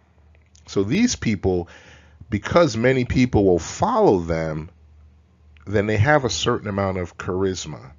So 0.68 0.84
these 0.84 1.16
people, 1.16 1.68
because 2.30 2.78
many 2.78 3.06
people 3.06 3.46
will 3.46 3.60
follow 3.60 4.20
them, 4.20 4.70
then 5.66 5.88
they 5.88 5.98
have 5.98 6.26
a 6.26 6.30
certain 6.30 6.68
amount 6.68 6.98
of 6.98 7.18
charisma, 7.18 7.92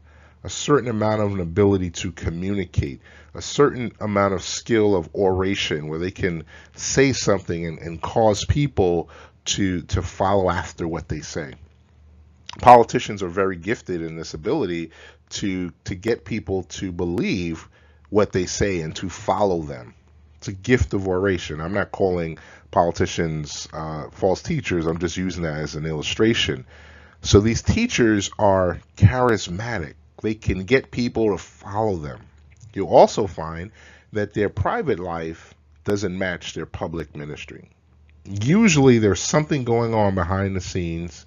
a 0.45 0.51
certain 0.51 0.89
amount 0.89 1.23
of 1.23 1.33
an 1.33 1.41
ability 1.41 1.91
to 1.91 2.13
communicate, 2.13 3.01
a 3.35 3.43
certain 3.43 3.93
amount 4.01 4.35
of 4.35 4.43
skill 4.43 4.97
of 4.97 5.15
oration 5.15 5.89
where 5.89 5.99
they 5.99 6.11
can 6.11 6.45
say 6.75 7.13
something 7.13 7.67
and, 7.67 7.79
and 7.79 8.03
cause 8.03 8.45
people 8.45 9.09
to 9.45 9.83
to 9.83 10.03
follow 10.03 10.51
after 10.51 10.87
what 10.87 11.09
they 11.09 11.21
say. 11.21 11.55
Politicians 12.61 13.23
are 13.23 13.29
very 13.29 13.57
gifted 13.57 14.03
in 14.03 14.17
this 14.17 14.35
ability 14.35 14.91
to 15.31 15.73
to 15.85 15.95
get 15.95 16.25
people 16.25 16.65
to 16.65 16.93
believe 16.93 17.69
what 18.11 18.33
they 18.33 18.47
say 18.47 18.81
and 18.81 18.95
to 18.97 19.09
follow 19.09 19.63
them. 19.63 19.95
It's 20.37 20.49
a 20.49 20.53
gift 20.53 20.93
of 20.93 21.09
oration. 21.09 21.61
I'm 21.61 21.73
not 21.73 21.93
calling 21.93 22.37
politicians 22.71 23.69
uh, 23.73 24.11
false 24.11 24.43
teachers. 24.43 24.87
I'm 24.87 24.99
just 24.99 25.17
using 25.17 25.45
that 25.45 25.57
as 25.57 25.77
an 25.77 25.87
illustration. 25.87 26.67
So 27.23 27.41
these 27.41 27.63
teachers 27.63 28.31
are 28.39 28.81
charismatic. 28.97 29.95
They 30.23 30.35
can 30.35 30.65
get 30.65 30.91
people 30.91 31.31
to 31.31 31.39
follow 31.39 31.97
them. 31.97 32.21
You'll 32.75 32.89
also 32.89 33.27
find 33.27 33.71
that 34.13 34.35
their 34.35 34.49
private 34.49 35.01
life 35.01 35.55
doesn't 35.85 36.17
match 36.17 36.55
their 36.55 36.67
public 36.67 37.17
ministry 37.17 37.71
usually 38.25 38.99
there's 38.99 39.21
something 39.21 39.65
going 39.65 39.95
on 39.95 40.15
behind 40.15 40.57
the 40.57 40.61
scenes, 40.61 41.27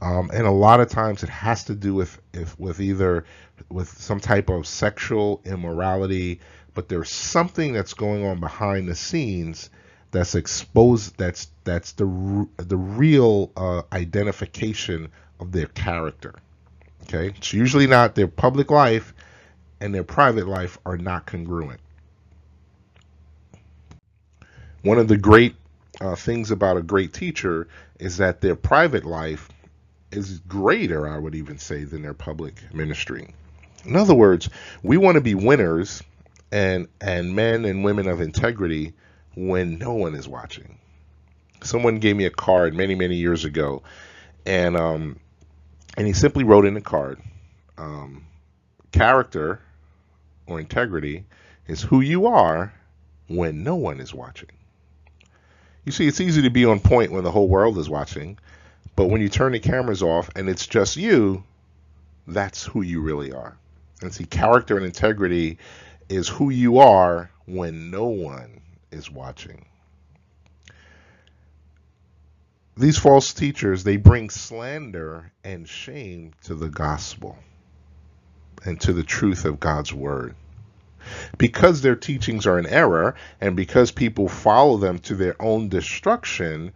um, 0.00 0.30
and 0.32 0.46
a 0.46 0.50
lot 0.50 0.80
of 0.80 0.88
times 0.88 1.22
it 1.22 1.28
has 1.28 1.64
to 1.64 1.74
do 1.74 1.94
with 1.94 2.20
if, 2.32 2.58
with 2.58 2.80
either 2.80 3.24
with 3.68 3.88
some 3.88 4.20
type 4.20 4.48
of 4.50 4.66
sexual 4.66 5.40
immorality, 5.44 6.40
but 6.74 6.88
there's 6.88 7.10
something 7.10 7.72
that's 7.72 7.94
going 7.94 8.24
on 8.24 8.38
behind 8.38 8.88
the 8.88 8.94
scenes 8.94 9.70
that's 10.10 10.34
exposed. 10.34 11.16
That's 11.16 11.48
that's 11.64 11.92
the 11.92 12.48
the 12.58 12.76
real 12.76 13.50
uh, 13.56 13.82
identification 13.92 15.10
of 15.40 15.52
their 15.52 15.66
character. 15.66 16.34
Okay, 17.04 17.28
it's 17.36 17.52
usually 17.52 17.86
not 17.86 18.14
their 18.14 18.28
public 18.28 18.70
life 18.70 19.14
and 19.80 19.94
their 19.94 20.04
private 20.04 20.46
life 20.46 20.78
are 20.84 20.96
not 20.96 21.26
congruent. 21.26 21.80
One 24.82 24.98
of 24.98 25.08
the 25.08 25.16
great 25.16 25.54
uh, 26.00 26.14
things 26.16 26.50
about 26.50 26.76
a 26.76 26.82
great 26.82 27.12
teacher 27.12 27.68
is 27.98 28.16
that 28.18 28.40
their 28.40 28.56
private 28.56 29.04
life 29.04 29.48
is 30.12 30.40
greater, 30.40 31.08
I 31.08 31.18
would 31.18 31.34
even 31.34 31.58
say, 31.58 31.84
than 31.84 32.02
their 32.02 32.14
public 32.14 32.54
ministry. 32.72 33.34
In 33.84 33.96
other 33.96 34.14
words, 34.14 34.48
we 34.82 34.96
want 34.96 35.16
to 35.16 35.20
be 35.20 35.34
winners 35.34 36.02
and 36.52 36.88
and 37.00 37.34
men 37.34 37.64
and 37.64 37.84
women 37.84 38.08
of 38.08 38.20
integrity 38.20 38.94
when 39.34 39.78
no 39.78 39.92
one 39.94 40.14
is 40.14 40.28
watching. 40.28 40.78
Someone 41.62 41.98
gave 41.98 42.16
me 42.16 42.24
a 42.24 42.30
card 42.30 42.74
many 42.74 42.94
many 42.94 43.16
years 43.16 43.44
ago, 43.44 43.82
and 44.44 44.76
um, 44.76 45.18
and 45.96 46.06
he 46.06 46.12
simply 46.12 46.44
wrote 46.44 46.66
in 46.66 46.74
the 46.74 46.80
card, 46.80 47.20
um, 47.78 48.26
character 48.92 49.60
or 50.46 50.60
integrity 50.60 51.24
is 51.66 51.82
who 51.82 52.00
you 52.00 52.26
are 52.26 52.72
when 53.28 53.64
no 53.64 53.76
one 53.76 54.00
is 54.00 54.14
watching. 54.14 54.50
You 55.84 55.92
see, 55.92 56.06
it's 56.06 56.20
easy 56.20 56.42
to 56.42 56.50
be 56.50 56.64
on 56.64 56.80
point 56.80 57.12
when 57.12 57.24
the 57.24 57.30
whole 57.30 57.48
world 57.48 57.78
is 57.78 57.88
watching, 57.88 58.38
but 58.94 59.06
when 59.06 59.20
you 59.20 59.28
turn 59.28 59.52
the 59.52 59.60
cameras 59.60 60.02
off 60.02 60.30
and 60.36 60.48
it's 60.48 60.66
just 60.66 60.96
you, 60.96 61.44
that's 62.26 62.64
who 62.64 62.82
you 62.82 63.00
really 63.00 63.32
are. 63.32 63.56
And 64.02 64.12
see, 64.12 64.24
character 64.24 64.76
and 64.76 64.84
integrity 64.84 65.58
is 66.08 66.28
who 66.28 66.50
you 66.50 66.78
are 66.78 67.30
when 67.46 67.90
no 67.90 68.06
one 68.06 68.60
is 68.90 69.10
watching. 69.10 69.64
These 72.78 72.98
false 72.98 73.32
teachers, 73.32 73.84
they 73.84 73.96
bring 73.96 74.28
slander 74.28 75.32
and 75.42 75.66
shame 75.66 76.32
to 76.44 76.54
the 76.54 76.68
gospel 76.68 77.38
and 78.66 78.78
to 78.82 78.92
the 78.92 79.02
truth 79.02 79.46
of 79.46 79.58
God's 79.58 79.94
word. 79.94 80.34
Because 81.38 81.80
their 81.80 81.96
teachings 81.96 82.46
are 82.46 82.58
in 82.58 82.66
error 82.66 83.14
and 83.40 83.56
because 83.56 83.92
people 83.92 84.28
follow 84.28 84.76
them 84.76 84.98
to 85.00 85.14
their 85.14 85.40
own 85.40 85.70
destruction, 85.70 86.72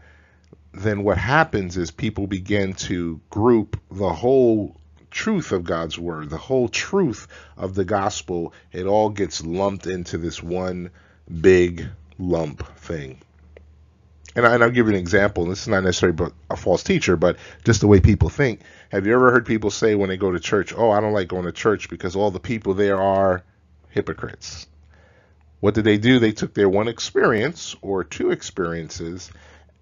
then 0.72 1.02
what 1.02 1.18
happens 1.18 1.76
is 1.76 1.90
people 1.90 2.26
begin 2.26 2.72
to 2.74 3.20
group 3.28 3.78
the 3.90 4.14
whole 4.14 4.80
truth 5.10 5.52
of 5.52 5.64
God's 5.64 5.98
word, 5.98 6.30
the 6.30 6.38
whole 6.38 6.68
truth 6.68 7.26
of 7.58 7.74
the 7.74 7.84
gospel, 7.84 8.54
it 8.72 8.86
all 8.86 9.10
gets 9.10 9.44
lumped 9.44 9.86
into 9.86 10.16
this 10.16 10.42
one 10.42 10.90
big 11.42 11.88
lump 12.18 12.66
thing. 12.78 13.18
And, 14.36 14.46
I, 14.46 14.56
will 14.56 14.70
give 14.70 14.86
you 14.86 14.92
an 14.92 14.98
example. 14.98 15.44
This 15.46 15.62
is 15.62 15.68
not 15.68 15.82
necessarily 15.82 16.32
a 16.50 16.56
false 16.56 16.84
teacher, 16.84 17.16
but 17.16 17.36
just 17.64 17.80
the 17.80 17.88
way 17.88 18.00
people 18.00 18.28
think. 18.28 18.60
Have 18.90 19.06
you 19.06 19.12
ever 19.12 19.32
heard 19.32 19.44
people 19.44 19.70
say 19.70 19.94
when 19.96 20.08
they 20.08 20.16
go 20.16 20.30
to 20.30 20.38
church, 20.38 20.72
"Oh, 20.76 20.90
I 20.90 21.00
don't 21.00 21.12
like 21.12 21.28
going 21.28 21.46
to 21.46 21.52
church 21.52 21.88
because 21.88 22.14
all 22.14 22.30
the 22.30 22.38
people 22.38 22.74
there 22.74 23.00
are 23.00 23.42
hypocrites. 23.90 24.66
What 25.60 25.74
did 25.74 25.84
they 25.84 25.98
do? 25.98 26.18
They 26.18 26.32
took 26.32 26.54
their 26.54 26.68
one 26.68 26.88
experience 26.88 27.76
or 27.82 28.02
two 28.04 28.30
experiences 28.30 29.30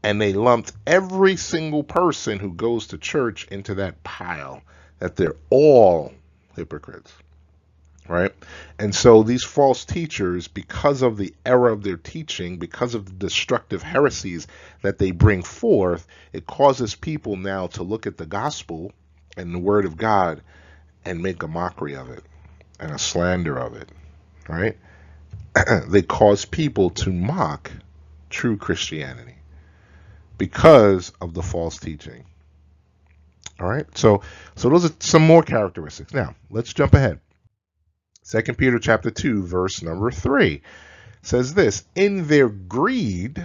and 0.02 0.20
they 0.20 0.32
lumped 0.32 0.72
every 0.86 1.36
single 1.36 1.82
person 1.82 2.38
who 2.38 2.52
goes 2.52 2.88
to 2.88 2.98
church 2.98 3.46
into 3.50 3.74
that 3.76 4.02
pile, 4.04 4.62
that 4.98 5.16
they're 5.16 5.36
all 5.50 6.12
hypocrites. 6.56 7.12
Right? 8.08 8.32
And 8.78 8.94
so 8.94 9.22
these 9.22 9.44
false 9.44 9.84
teachers, 9.84 10.48
because 10.48 11.02
of 11.02 11.18
the 11.18 11.34
error 11.44 11.68
of 11.68 11.82
their 11.82 11.98
teaching, 11.98 12.56
because 12.56 12.94
of 12.94 13.04
the 13.04 13.12
destructive 13.12 13.82
heresies 13.82 14.46
that 14.82 14.98
they 14.98 15.10
bring 15.10 15.42
forth, 15.42 16.06
it 16.32 16.46
causes 16.46 16.94
people 16.94 17.36
now 17.36 17.66
to 17.68 17.82
look 17.82 18.06
at 18.06 18.16
the 18.16 18.24
gospel 18.24 18.92
and 19.36 19.54
the 19.54 19.58
word 19.58 19.84
of 19.84 19.98
God 19.98 20.40
and 21.04 21.22
make 21.22 21.42
a 21.42 21.48
mockery 21.48 21.96
of 21.96 22.08
it 22.08 22.24
and 22.80 22.90
a 22.90 22.98
slander 22.98 23.58
of 23.58 23.74
it 23.74 23.90
right? 24.48 24.76
they 25.88 26.02
cause 26.02 26.44
people 26.44 26.90
to 26.90 27.12
mock 27.12 27.70
true 28.30 28.56
Christianity 28.56 29.36
because 30.38 31.12
of 31.20 31.34
the 31.34 31.42
false 31.42 31.78
teaching. 31.78 32.24
All 33.60 33.68
right, 33.68 33.86
so 33.96 34.22
so 34.54 34.68
those 34.68 34.84
are 34.84 34.94
some 35.00 35.22
more 35.22 35.42
characteristics. 35.42 36.14
Now 36.14 36.34
let's 36.50 36.72
jump 36.72 36.94
ahead. 36.94 37.20
2 38.30 38.42
Peter 38.54 38.78
chapter 38.78 39.10
2 39.10 39.42
verse 39.42 39.82
number 39.82 40.10
3 40.10 40.60
says 41.22 41.54
this, 41.54 41.84
in 41.94 42.26
their 42.26 42.48
greed, 42.48 43.38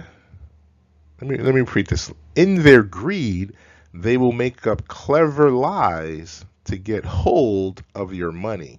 let 1.20 1.30
me 1.30 1.38
let 1.38 1.54
me 1.54 1.60
repeat 1.62 1.88
this. 1.88 2.12
In 2.34 2.62
their 2.62 2.82
greed, 2.82 3.54
they 3.94 4.16
will 4.16 4.32
make 4.32 4.66
up 4.66 4.86
clever 4.88 5.50
lies 5.50 6.44
to 6.64 6.76
get 6.76 7.04
hold 7.04 7.82
of 7.94 8.12
your 8.12 8.32
money. 8.32 8.78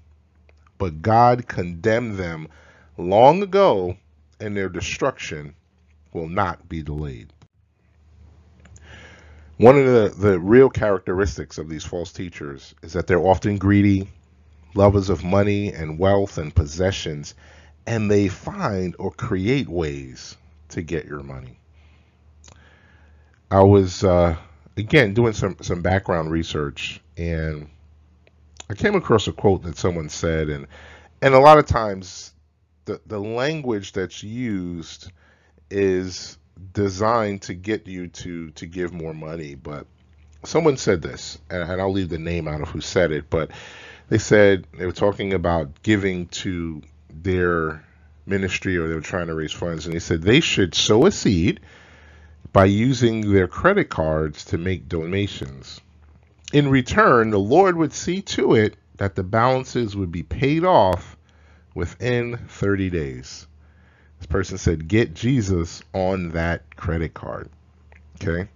But 0.77 1.01
God 1.01 1.47
condemned 1.47 2.17
them 2.17 2.49
long 2.97 3.41
ago, 3.41 3.97
and 4.39 4.55
their 4.55 4.69
destruction 4.69 5.55
will 6.13 6.27
not 6.27 6.69
be 6.69 6.83
delayed. 6.83 7.31
One 9.57 9.77
of 9.77 9.85
the, 9.85 10.13
the 10.17 10.39
real 10.39 10.69
characteristics 10.69 11.57
of 11.57 11.69
these 11.69 11.85
false 11.85 12.11
teachers 12.11 12.75
is 12.83 12.93
that 12.93 13.07
they're 13.07 13.19
often 13.19 13.57
greedy, 13.57 14.09
lovers 14.75 15.09
of 15.09 15.23
money 15.23 15.71
and 15.71 15.97
wealth 15.97 16.37
and 16.37 16.53
possessions, 16.53 17.33
and 17.87 18.11
they 18.11 18.27
find 18.27 18.95
or 18.99 19.11
create 19.11 19.67
ways 19.67 20.37
to 20.69 20.81
get 20.81 21.05
your 21.05 21.23
money. 21.23 21.57
I 23.49 23.63
was 23.63 24.03
uh, 24.03 24.35
again 24.77 25.13
doing 25.13 25.33
some 25.33 25.57
some 25.61 25.81
background 25.81 26.31
research, 26.31 27.01
and 27.17 27.69
I 28.69 28.73
came 28.73 28.95
across 28.95 29.27
a 29.27 29.31
quote 29.31 29.63
that 29.63 29.77
someone 29.77 30.09
said, 30.09 30.49
and 30.49 30.67
and 31.21 31.33
a 31.33 31.39
lot 31.39 31.57
of 31.57 31.65
times 31.65 32.33
the 32.85 32.99
the 33.05 33.19
language 33.19 33.93
that's 33.93 34.23
used 34.23 35.11
is 35.69 36.37
designed 36.73 37.41
to 37.43 37.53
get 37.53 37.87
you 37.87 38.07
to 38.07 38.51
to 38.51 38.65
give 38.65 38.93
more 38.93 39.13
money, 39.13 39.55
but 39.55 39.85
someone 40.43 40.77
said 40.77 41.01
this, 41.01 41.37
and 41.49 41.63
I'll 41.63 41.91
leave 41.91 42.09
the 42.09 42.17
name 42.17 42.47
out 42.47 42.61
of 42.61 42.69
who 42.69 42.81
said 42.81 43.11
it, 43.11 43.29
but 43.29 43.51
they 44.09 44.17
said 44.17 44.67
they 44.77 44.85
were 44.85 44.91
talking 44.91 45.33
about 45.33 45.81
giving 45.83 46.27
to 46.27 46.81
their 47.09 47.83
ministry 48.25 48.77
or 48.77 48.87
they 48.87 48.95
were 48.95 49.01
trying 49.01 49.27
to 49.27 49.35
raise 49.35 49.51
funds, 49.51 49.85
and 49.85 49.95
they 49.95 49.99
said 49.99 50.21
they 50.21 50.39
should 50.39 50.75
sow 50.75 51.05
a 51.05 51.11
seed 51.11 51.59
by 52.53 52.65
using 52.65 53.33
their 53.33 53.47
credit 53.47 53.89
cards 53.89 54.45
to 54.45 54.57
make 54.57 54.87
donations. 54.87 55.81
In 56.53 56.69
return, 56.69 57.31
the 57.31 57.39
Lord 57.39 57.75
would 57.75 57.93
see 57.93 58.21
to 58.21 58.55
it 58.55 58.77
that 58.97 59.15
the 59.15 59.23
balances 59.23 59.95
would 59.95 60.11
be 60.11 60.23
paid 60.23 60.63
off 60.63 61.17
within 61.73 62.37
30 62.37 62.89
days. 62.89 63.47
This 64.19 64.27
person 64.27 64.57
said, 64.57 64.87
get 64.87 65.13
Jesus 65.13 65.83
on 65.93 66.29
that 66.29 66.75
credit 66.77 67.13
card. 67.13 67.49
Okay. 68.21 68.49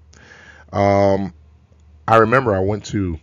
Um, 0.71 1.33
I 2.07 2.17
remember 2.17 2.55
I 2.55 2.59
went 2.59 2.85
to 2.85 3.19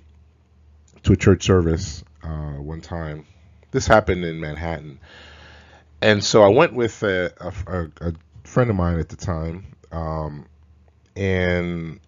to 1.04 1.12
a 1.12 1.16
church 1.16 1.44
service 1.44 2.04
uh, 2.26 2.60
one 2.60 2.80
time. 2.80 3.24
This 3.70 3.86
happened 3.86 4.24
in 4.24 4.40
Manhattan, 4.40 4.98
and 6.00 6.22
so 6.22 6.42
I 6.42 6.48
went 6.48 6.72
with 6.74 7.02
a, 7.02 7.32
a, 7.40 8.08
a 8.08 8.12
friend 8.44 8.70
of 8.70 8.76
mine 8.76 8.98
at 8.98 9.08
the 9.08 9.16
time, 9.16 9.66
um, 9.92 10.46
and 11.14 12.00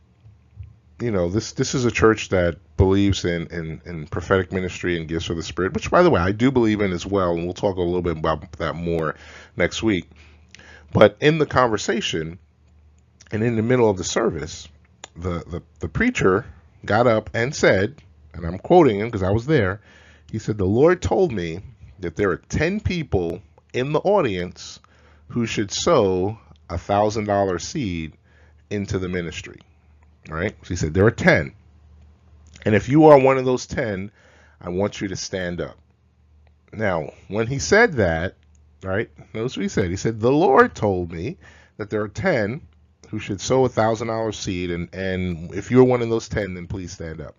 you 1.01 1.11
know 1.11 1.29
this 1.29 1.53
this 1.53 1.75
is 1.75 1.85
a 1.85 1.91
church 1.91 2.29
that 2.31 2.57
believes 2.77 3.25
in, 3.25 3.47
in 3.49 3.81
in 3.87 4.07
prophetic 4.07 4.53
ministry 4.53 4.97
and 4.99 5.09
gifts 5.09 5.31
of 5.31 5.37
the 5.37 5.43
spirit 5.43 5.73
which 5.73 5.91
by 5.91 6.03
the 6.03 6.11
way 6.11 6.21
i 6.21 6.33
do 6.33 6.51
believe 6.51 6.81
in 6.81 6.93
as 6.93 7.07
well 7.07 7.33
and 7.33 7.45
we'll 7.45 7.55
talk 7.55 7.77
a 7.77 7.81
little 7.81 8.03
bit 8.03 8.17
about 8.17 8.51
that 8.53 8.75
more 8.75 9.15
next 9.57 9.83
week 9.83 10.09
but 10.93 11.17
in 11.21 11.39
the 11.39 11.47
conversation 11.47 12.39
and 13.31 13.43
in 13.43 13.57
the 13.57 13.63
middle 13.63 13.89
of 13.89 13.97
the 13.97 14.05
service 14.05 14.69
the 15.17 15.45
the, 15.47 15.63
the 15.81 15.89
preacher 15.89 16.45
got 16.85 17.07
up 17.07 17.31
and 17.35 17.55
said 17.55 17.95
and 18.35 18.45
i'm 18.45 18.59
quoting 18.59 18.99
him 18.99 19.07
because 19.07 19.23
i 19.23 19.31
was 19.31 19.47
there 19.47 19.81
he 20.31 20.39
said 20.39 20.59
the 20.59 20.65
lord 20.65 21.01
told 21.03 21.33
me 21.33 21.61
that 21.99 22.17
there 22.17 22.31
are 22.31 22.37
10 22.37 22.81
people 22.81 23.43
in 23.73 23.93
the 23.93 24.01
audience 24.01 24.81
who 25.29 25.47
should 25.47 25.71
sow 25.71 26.39
a 26.71 26.79
thousand 26.79 27.25
dollar 27.25 27.59
seed 27.59 28.13
into 28.71 28.99
the 28.99 29.09
ministry. 29.09 29.61
All 30.31 30.37
right. 30.37 30.55
So 30.63 30.69
he 30.69 30.77
said, 30.77 30.95
There 30.95 31.07
are 31.07 31.11
10. 31.11 31.53
And 32.65 32.75
if 32.75 32.89
you 32.89 33.07
are 33.07 33.19
one 33.19 33.39
of 33.39 33.45
those 33.45 33.67
10, 33.67 34.11
I 34.61 34.69
want 34.69 35.01
you 35.01 35.09
to 35.09 35.17
stand 35.17 35.61
up. 35.61 35.79
Now, 36.73 37.13
when 37.29 37.47
he 37.47 37.59
said 37.59 37.95
that, 37.95 38.35
right, 38.83 39.11
notice 39.33 39.57
what 39.57 39.63
he 39.63 39.69
said. 39.69 39.91
He 39.91 39.97
said, 39.97 40.21
The 40.21 40.33
Lord 40.33 40.75
told 40.75 41.13
me 41.13 41.39
that 41.77 41.89
there 41.91 42.03
are 42.03 42.09
10 42.09 42.61
who 43.09 43.19
should 43.19 43.41
sow 43.41 43.65
a 43.65 43.71
thousand 43.71 44.09
dollar 44.09 44.33
seed, 44.33 44.71
and, 44.71 44.93
and 44.95 45.55
if 45.55 45.71
you're 45.71 45.85
one 45.85 46.03
of 46.03 46.11
those 46.11 46.29
10, 46.29 46.55
then 46.55 46.67
please 46.67 46.93
stand 46.93 47.23
up. 47.23 47.37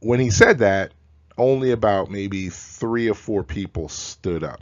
When 0.00 0.18
he 0.18 0.30
said 0.30 0.58
that, 0.58 0.92
only 1.36 1.70
about 1.72 2.10
maybe 2.10 2.48
three 2.48 3.08
or 3.08 3.14
four 3.14 3.42
people 3.42 3.88
stood 3.88 4.44
up. 4.44 4.60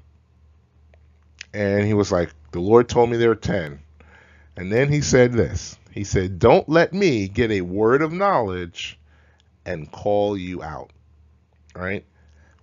And 1.52 1.86
he 1.86 1.94
was 1.94 2.10
like, 2.10 2.30
The 2.52 2.60
Lord 2.60 2.88
told 2.88 3.10
me 3.10 3.16
there 3.16 3.30
are 3.30 3.36
10. 3.36 3.80
And 4.56 4.72
then 4.72 4.90
he 4.90 5.00
said 5.00 5.32
this 5.32 5.76
He 5.90 6.04
said, 6.04 6.38
Don't 6.38 6.68
let 6.68 6.92
me 6.92 7.28
get 7.28 7.50
a 7.50 7.60
word 7.60 8.02
of 8.02 8.12
knowledge 8.12 8.98
and 9.64 9.90
call 9.90 10.36
you 10.36 10.62
out. 10.62 10.90
All 11.76 11.82
right? 11.82 12.04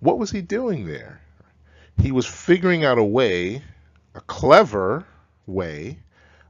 What 0.00 0.18
was 0.18 0.30
he 0.30 0.42
doing 0.42 0.86
there? 0.86 1.20
He 2.00 2.12
was 2.12 2.26
figuring 2.26 2.84
out 2.84 2.98
a 2.98 3.04
way, 3.04 3.62
a 4.14 4.20
clever 4.22 5.04
way, 5.46 5.98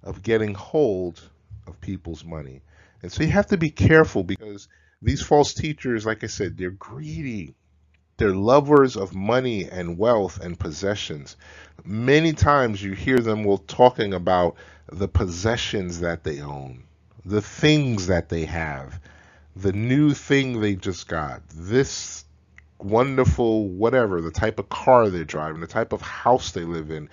of 0.02 0.22
getting 0.22 0.54
hold 0.54 1.20
of 1.66 1.80
people's 1.80 2.24
money. 2.24 2.62
And 3.02 3.10
so 3.10 3.22
you 3.22 3.30
have 3.30 3.48
to 3.48 3.56
be 3.56 3.70
careful 3.70 4.22
because 4.22 4.68
these 5.02 5.22
false 5.22 5.54
teachers, 5.54 6.04
like 6.04 6.24
I 6.24 6.26
said, 6.26 6.56
they're 6.56 6.70
greedy. 6.70 7.54
They're 8.16 8.34
lovers 8.34 8.96
of 8.96 9.14
money 9.14 9.68
and 9.68 9.96
wealth 9.96 10.40
and 10.40 10.58
possessions. 10.58 11.36
Many 11.84 12.34
times 12.34 12.82
you 12.82 12.92
hear 12.92 13.18
them 13.18 13.44
while 13.44 13.58
talking 13.58 14.12
about 14.12 14.56
the 14.92 15.08
possessions 15.08 16.00
that 16.00 16.22
they 16.22 16.40
own, 16.40 16.84
the 17.24 17.40
things 17.40 18.08
that 18.08 18.28
they 18.28 18.44
have, 18.44 19.00
the 19.56 19.72
new 19.72 20.12
thing 20.12 20.60
they 20.60 20.74
just 20.74 21.08
got, 21.08 21.40
this 21.48 22.24
wonderful 22.78 23.68
whatever, 23.68 24.20
the 24.20 24.30
type 24.30 24.58
of 24.58 24.68
car 24.68 25.08
they're 25.08 25.24
driving, 25.24 25.60
the 25.60 25.66
type 25.66 25.92
of 25.92 26.02
house 26.02 26.52
they 26.52 26.64
live 26.64 26.90
in. 26.90 27.08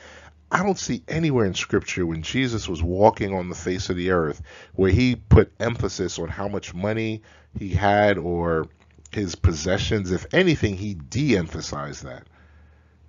I 0.50 0.64
don't 0.64 0.80
see 0.80 1.04
anywhere 1.08 1.46
in 1.46 1.54
scripture 1.54 2.06
when 2.06 2.22
Jesus 2.22 2.70
was 2.70 2.82
walking 2.82 3.34
on 3.34 3.50
the 3.50 3.56
face 3.56 3.90
of 3.90 3.98
the 3.98 4.12
earth 4.12 4.42
where 4.76 4.92
he 4.92 5.16
put 5.16 5.52
emphasis 5.60 6.20
on 6.20 6.30
how 6.30 6.48
much 6.48 6.74
money 6.74 7.22
he 7.58 7.70
had 7.70 8.18
or 8.18 8.68
his 9.12 9.36
possessions. 9.36 10.12
If 10.12 10.26
anything, 10.34 10.78
he 10.78 10.94
de 10.94 11.36
emphasized 11.36 12.04
that. 12.06 12.28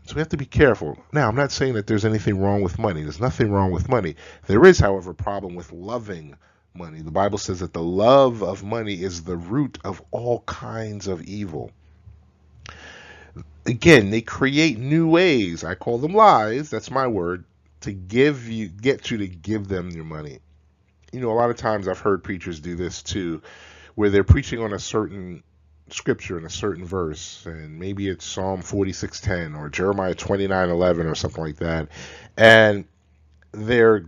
So 0.06 0.14
we 0.14 0.20
have 0.20 0.30
to 0.30 0.36
be 0.36 0.46
careful. 0.46 0.98
Now, 1.12 1.28
I'm 1.28 1.36
not 1.36 1.52
saying 1.52 1.74
that 1.74 1.86
there's 1.86 2.06
anything 2.06 2.40
wrong 2.40 2.62
with 2.62 2.78
money. 2.78 3.02
There's 3.02 3.20
nothing 3.20 3.52
wrong 3.52 3.70
with 3.70 3.88
money. 3.88 4.16
There 4.46 4.64
is, 4.64 4.78
however, 4.78 5.10
a 5.10 5.14
problem 5.14 5.54
with 5.54 5.70
loving 5.70 6.34
money. 6.74 7.02
The 7.02 7.10
Bible 7.10 7.38
says 7.38 7.60
that 7.60 7.72
the 7.72 7.82
love 7.82 8.42
of 8.42 8.64
money 8.64 9.02
is 9.02 9.22
the 9.22 9.36
root 9.36 9.78
of 9.84 10.02
all 10.10 10.40
kinds 10.40 11.08
of 11.08 11.22
evil. 11.22 11.70
Again, 13.66 14.10
they 14.10 14.22
create 14.22 14.78
new 14.78 15.08
ways. 15.08 15.64
I 15.64 15.74
call 15.74 15.98
them 15.98 16.14
lies. 16.14 16.70
That's 16.70 16.90
my 16.90 17.06
word. 17.06 17.44
To 17.82 17.92
give 17.92 18.48
you, 18.48 18.68
get 18.68 19.10
you 19.10 19.18
to 19.18 19.28
give 19.28 19.68
them 19.68 19.90
your 19.90 20.04
money. 20.04 20.40
You 21.12 21.20
know, 21.20 21.30
a 21.30 21.34
lot 21.34 21.50
of 21.50 21.56
times 21.56 21.88
I've 21.88 22.00
heard 22.00 22.24
preachers 22.24 22.60
do 22.60 22.76
this 22.76 23.02
too, 23.02 23.42
where 23.94 24.10
they're 24.10 24.24
preaching 24.24 24.60
on 24.60 24.72
a 24.72 24.78
certain 24.78 25.42
scripture 25.90 26.38
in 26.38 26.44
a 26.44 26.50
certain 26.50 26.84
verse, 26.84 27.44
and 27.46 27.78
maybe 27.78 28.08
it's 28.08 28.24
Psalm 28.24 28.62
46:10 28.62 29.56
or 29.56 29.68
Jeremiah 29.68 30.14
29:11 30.14 31.10
or 31.10 31.14
something 31.14 31.44
like 31.44 31.56
that, 31.56 31.88
and 32.36 32.84
they're 33.52 34.06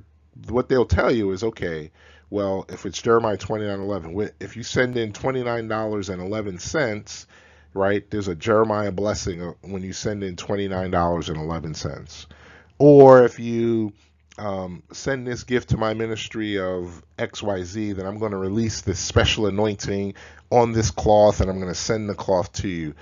what 0.48 0.68
they'll 0.68 0.86
tell 0.86 1.10
you 1.10 1.32
is 1.32 1.42
okay. 1.42 1.90
Well, 2.28 2.66
if 2.68 2.86
it's 2.86 3.02
Jeremiah 3.02 3.36
29:11, 3.36 4.32
if 4.40 4.56
you 4.56 4.62
send 4.62 4.96
in 4.96 5.12
$29.11, 5.12 7.26
right? 7.74 8.08
There's 8.10 8.28
a 8.28 8.34
Jeremiah 8.34 8.92
blessing 8.92 9.54
when 9.62 9.82
you 9.82 9.92
send 9.92 10.22
in 10.24 10.36
$29.11. 10.36 12.26
Or 12.78 13.24
if 13.24 13.38
you 13.38 13.92
um, 14.38 14.82
send 14.92 15.26
this 15.26 15.44
gift 15.44 15.70
to 15.70 15.76
my 15.76 15.94
ministry 15.94 16.58
of 16.58 17.02
XYZ, 17.18 17.96
then 17.96 18.06
I'm 18.06 18.18
going 18.18 18.32
to 18.32 18.38
release 18.38 18.80
this 18.80 18.98
special 18.98 19.46
anointing 19.46 20.14
on 20.50 20.72
this 20.72 20.90
cloth 20.90 21.40
and 21.40 21.50
I'm 21.50 21.56
going 21.56 21.68
to 21.68 21.74
send 21.74 22.08
the 22.08 22.14
cloth 22.14 22.52
to 22.54 22.68
you. 22.68 22.94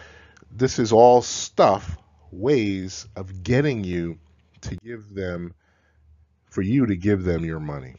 This 0.51 0.79
is 0.79 0.93
all 0.93 1.23
stuff, 1.23 1.97
ways 2.31 3.07
of 3.17 3.43
getting 3.43 3.85
you 3.85 4.19
to 4.63 4.77
give 4.77 5.15
them, 5.15 5.55
for 6.47 6.63
you 6.63 6.87
to 6.87 6.97
give 6.97 7.23
them 7.23 7.45
your 7.45 7.61
money. 7.61 7.95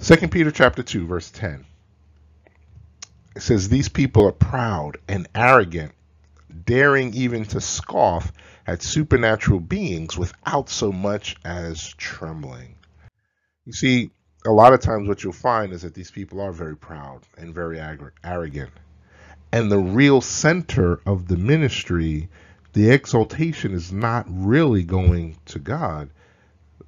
2 0.00 0.28
Peter 0.28 0.50
chapter 0.50 0.82
2 0.82 1.06
verse 1.06 1.30
10. 1.30 1.64
It 3.34 3.42
says 3.42 3.68
these 3.68 3.88
people 3.88 4.26
are 4.26 4.32
proud 4.32 4.98
and 5.08 5.28
arrogant, 5.34 5.92
daring 6.64 7.14
even 7.14 7.44
to 7.46 7.60
scoff 7.60 8.32
at 8.66 8.82
supernatural 8.82 9.60
beings 9.60 10.16
without 10.16 10.68
so 10.68 10.92
much 10.92 11.36
as 11.44 11.94
trembling. 11.94 12.76
You 13.64 13.72
see, 13.72 14.10
a 14.46 14.52
lot 14.52 14.72
of 14.72 14.80
times 14.80 15.08
what 15.08 15.24
you'll 15.24 15.32
find 15.32 15.72
is 15.72 15.82
that 15.82 15.94
these 15.94 16.10
people 16.10 16.40
are 16.40 16.52
very 16.52 16.76
proud 16.76 17.22
and 17.36 17.54
very 17.54 17.80
arrogant. 18.22 18.70
and 19.52 19.70
the 19.70 19.78
real 19.78 20.20
center 20.20 21.00
of 21.06 21.28
the 21.28 21.36
ministry, 21.36 22.28
the 22.72 22.90
exaltation 22.90 23.72
is 23.72 23.92
not 23.92 24.26
really 24.28 24.82
going 24.82 25.36
to 25.46 25.58
God. 25.60 26.10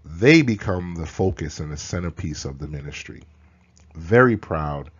They 0.04 0.42
become 0.42 0.96
the 0.96 1.06
focus 1.06 1.60
and 1.60 1.70
the 1.70 1.76
centerpiece 1.76 2.44
of 2.44 2.58
the 2.58 2.66
ministry. 2.66 3.22
Very 3.94 4.36
proud 4.36 4.90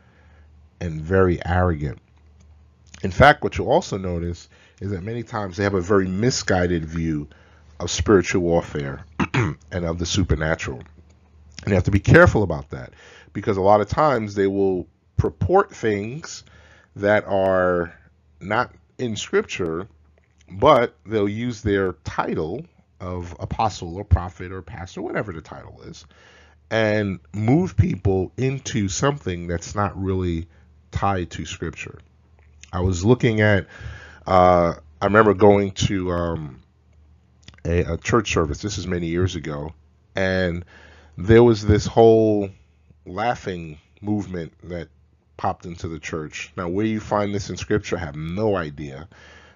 and 0.80 1.00
very 1.00 1.44
arrogant. 1.46 1.98
In 3.02 3.10
fact, 3.10 3.42
what 3.42 3.56
you'll 3.58 3.70
also 3.70 3.98
notice 3.98 4.48
is 4.80 4.90
that 4.90 5.02
many 5.02 5.22
times 5.22 5.56
they 5.56 5.64
have 5.64 5.74
a 5.74 5.80
very 5.80 6.06
misguided 6.06 6.84
view 6.84 7.28
of 7.80 7.90
spiritual 7.90 8.42
warfare 8.42 9.04
and 9.34 9.84
of 9.84 9.98
the 9.98 10.06
supernatural. 10.06 10.78
And 10.78 11.68
you 11.68 11.74
have 11.74 11.84
to 11.84 11.90
be 11.90 12.00
careful 12.00 12.42
about 12.42 12.70
that 12.70 12.92
because 13.32 13.56
a 13.56 13.62
lot 13.62 13.80
of 13.80 13.88
times 13.88 14.34
they 14.34 14.46
will 14.46 14.86
purport 15.16 15.74
things 15.74 16.44
that 16.96 17.24
are 17.26 17.94
not 18.40 18.72
in 18.98 19.16
scripture, 19.16 19.86
but 20.50 20.96
they'll 21.04 21.28
use 21.28 21.62
their 21.62 21.92
title 22.04 22.64
of 23.00 23.36
apostle 23.40 23.96
or 23.96 24.04
prophet 24.04 24.52
or 24.52 24.62
pastor, 24.62 25.02
whatever 25.02 25.32
the 25.32 25.40
title 25.40 25.82
is, 25.82 26.06
and 26.70 27.20
move 27.34 27.76
people 27.76 28.32
into 28.36 28.88
something 28.88 29.46
that's 29.46 29.74
not 29.74 30.00
really 30.00 30.48
tied 30.92 31.30
to 31.30 31.44
scripture. 31.44 31.98
I 32.72 32.80
was 32.80 33.04
looking 33.04 33.40
at, 33.40 33.66
uh, 34.26 34.74
I 35.00 35.04
remember 35.04 35.34
going 35.34 35.72
to 35.72 36.10
um, 36.12 36.62
a, 37.64 37.94
a 37.94 37.96
church 37.96 38.32
service, 38.32 38.60
this 38.62 38.78
is 38.78 38.86
many 38.86 39.06
years 39.06 39.36
ago, 39.36 39.72
and 40.14 40.64
there 41.16 41.42
was 41.42 41.66
this 41.66 41.86
whole 41.86 42.50
laughing 43.06 43.78
movement 44.00 44.52
that 44.64 44.88
popped 45.36 45.66
into 45.66 45.88
the 45.88 45.98
church. 45.98 46.52
Now, 46.56 46.68
where 46.68 46.86
you 46.86 47.00
find 47.00 47.34
this 47.34 47.50
in 47.50 47.56
scripture, 47.56 47.96
I 47.96 48.00
have 48.00 48.16
no 48.16 48.56
idea. 48.56 49.08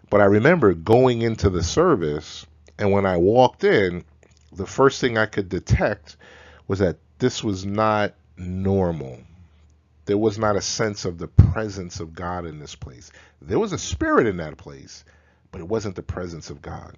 But 0.09 0.21
I 0.21 0.25
remember 0.25 0.75
going 0.75 1.23
into 1.23 1.51
the 1.51 1.63
service, 1.63 2.47
and 2.79 2.93
when 2.93 3.07
I 3.07 3.17
walked 3.17 3.65
in, 3.65 4.05
the 4.53 4.67
first 4.67 5.01
thing 5.01 5.17
I 5.17 5.27
could 5.27 5.49
detect 5.49 6.17
was 6.67 6.81
that 6.81 6.97
this 7.19 7.45
was 7.45 7.65
not 7.65 8.15
normal. 8.37 9.19
There 10.07 10.19
was 10.19 10.39
not 10.39 10.57
a 10.57 10.63
sense 10.63 11.05
of 11.05 11.19
the 11.19 11.29
presence 11.29 12.01
of 12.01 12.15
God 12.15 12.47
in 12.47 12.59
this 12.59 12.75
place. 12.75 13.13
There 13.41 13.59
was 13.59 13.73
a 13.73 13.79
spirit 13.79 14.27
in 14.27 14.39
that 14.39 14.57
place, 14.57 15.05
but 15.53 15.61
it 15.61 15.69
wasn't 15.69 15.97
the 15.97 16.03
presence 16.03 16.51
of 16.51 16.63
God. 16.63 16.97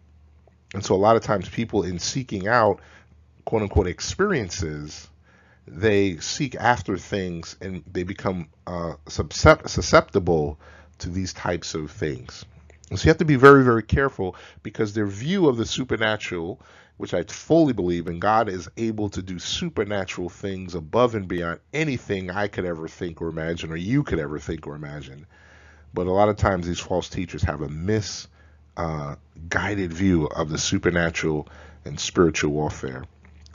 And 0.75 0.85
so, 0.85 0.95
a 0.95 0.97
lot 0.97 1.17
of 1.17 1.23
times, 1.23 1.49
people 1.49 1.83
in 1.83 1.99
seeking 1.99 2.49
out 2.49 2.81
quote 3.45 3.63
unquote 3.63 3.87
experiences 3.87 5.09
they 5.67 6.17
seek 6.17 6.55
after 6.57 6.99
things 6.99 7.57
and 7.61 7.85
they 7.91 8.03
become 8.03 8.49
uh, 8.67 8.95
susceptible 9.09 10.59
to 10.99 11.09
these 11.09 11.33
types 11.33 11.75
of 11.75 11.91
things. 11.91 12.45
And 12.91 12.99
so 12.99 13.07
you 13.07 13.11
have 13.11 13.19
to 13.19 13.25
be 13.25 13.37
very, 13.37 13.65
very 13.65 13.83
careful 13.83 14.37
because 14.63 14.93
their 14.93 15.07
view 15.07 15.49
of 15.49 15.57
the 15.57 15.65
supernatural, 15.65 16.61
which 17.03 17.15
I 17.15 17.25
fully 17.25 17.73
believe 17.73 18.07
in, 18.07 18.21
God 18.21 18.49
is 18.49 18.69
able 18.77 19.09
to 19.09 19.21
do 19.21 19.41
supernatural 19.41 20.29
things 20.29 20.77
above 20.77 21.17
and 21.17 21.27
beyond 21.27 21.59
anything 21.75 22.31
I 22.31 22.47
could 22.47 22.65
ever 22.65 22.87
think 22.87 23.21
or 23.21 23.27
imagine, 23.27 23.73
or 23.73 23.77
you 23.77 24.05
could 24.05 24.21
ever 24.21 24.39
think 24.39 24.69
or 24.69 24.77
imagine. 24.77 25.27
But 25.93 26.07
a 26.07 26.13
lot 26.13 26.29
of 26.29 26.37
times 26.37 26.65
these 26.65 26.79
false 26.79 27.09
teachers 27.09 27.43
have 27.43 27.61
a 27.61 27.69
misguided 27.69 28.21
uh, 28.77 29.17
view 29.95 30.27
of 30.27 30.49
the 30.49 30.59
supernatural 30.59 31.49
and 31.85 31.99
spiritual 31.99 32.53
warfare, 32.53 33.03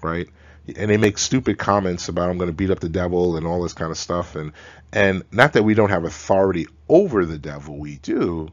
right? 0.03 0.27
and 0.75 0.91
they 0.91 0.97
make 0.97 1.17
stupid 1.17 1.57
comments 1.57 2.09
about 2.09 2.29
I'm 2.29 2.37
going 2.37 2.49
to 2.49 2.53
beat 2.53 2.71
up 2.71 2.81
the 2.81 2.89
devil 2.89 3.37
and 3.37 3.47
all 3.47 3.63
this 3.63 3.71
kind 3.71 3.89
of 3.89 3.97
stuff 3.97 4.35
and 4.35 4.51
and 4.91 5.23
not 5.31 5.53
that 5.53 5.63
we 5.63 5.73
don't 5.73 5.91
have 5.91 6.03
authority 6.03 6.67
over 6.89 7.25
the 7.25 7.37
devil 7.37 7.77
we 7.77 7.99
do 7.99 8.49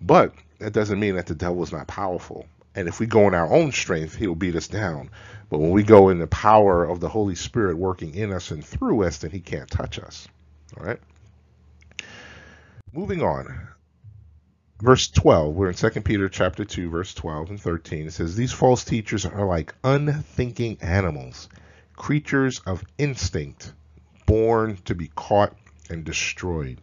but 0.00 0.32
that 0.58 0.72
doesn't 0.72 0.98
mean 0.98 1.16
that 1.16 1.26
the 1.26 1.34
devil 1.34 1.62
is 1.62 1.70
not 1.70 1.86
powerful 1.86 2.46
and 2.74 2.88
if 2.88 3.00
we 3.00 3.06
go 3.06 3.26
in 3.26 3.34
our 3.34 3.52
own 3.52 3.72
strength 3.72 4.16
he'll 4.16 4.34
beat 4.34 4.56
us 4.56 4.68
down. 4.68 5.10
But 5.48 5.58
when 5.58 5.70
we 5.70 5.82
go 5.82 6.08
in 6.10 6.18
the 6.18 6.26
power 6.26 6.84
of 6.84 7.00
the 7.00 7.08
holy 7.08 7.34
spirit 7.34 7.76
working 7.76 8.14
in 8.14 8.32
us 8.32 8.50
and 8.50 8.64
through 8.64 9.04
us 9.04 9.18
then 9.18 9.30
he 9.30 9.40
can't 9.40 9.70
touch 9.70 9.98
us. 9.98 10.28
All 10.78 10.86
right? 10.86 11.00
Moving 12.92 13.22
on. 13.22 13.68
Verse 14.80 15.08
12 15.08 15.54
we're 15.54 15.68
in 15.68 15.74
2 15.74 15.90
peter 16.00 16.28
chapter 16.28 16.64
2 16.64 16.88
verse 16.88 17.12
12 17.12 17.50
and 17.50 17.60
13 17.60 18.06
it 18.06 18.12
says 18.12 18.34
these 18.34 18.52
false 18.52 18.82
teachers 18.82 19.26
are 19.26 19.44
like 19.44 19.74
unthinking 19.84 20.78
animals 20.80 21.50
creatures 21.96 22.60
of 22.60 22.82
instinct 22.96 23.74
born 24.24 24.78
to 24.86 24.94
be 24.94 25.10
caught 25.14 25.54
and 25.90 26.02
destroyed 26.02 26.80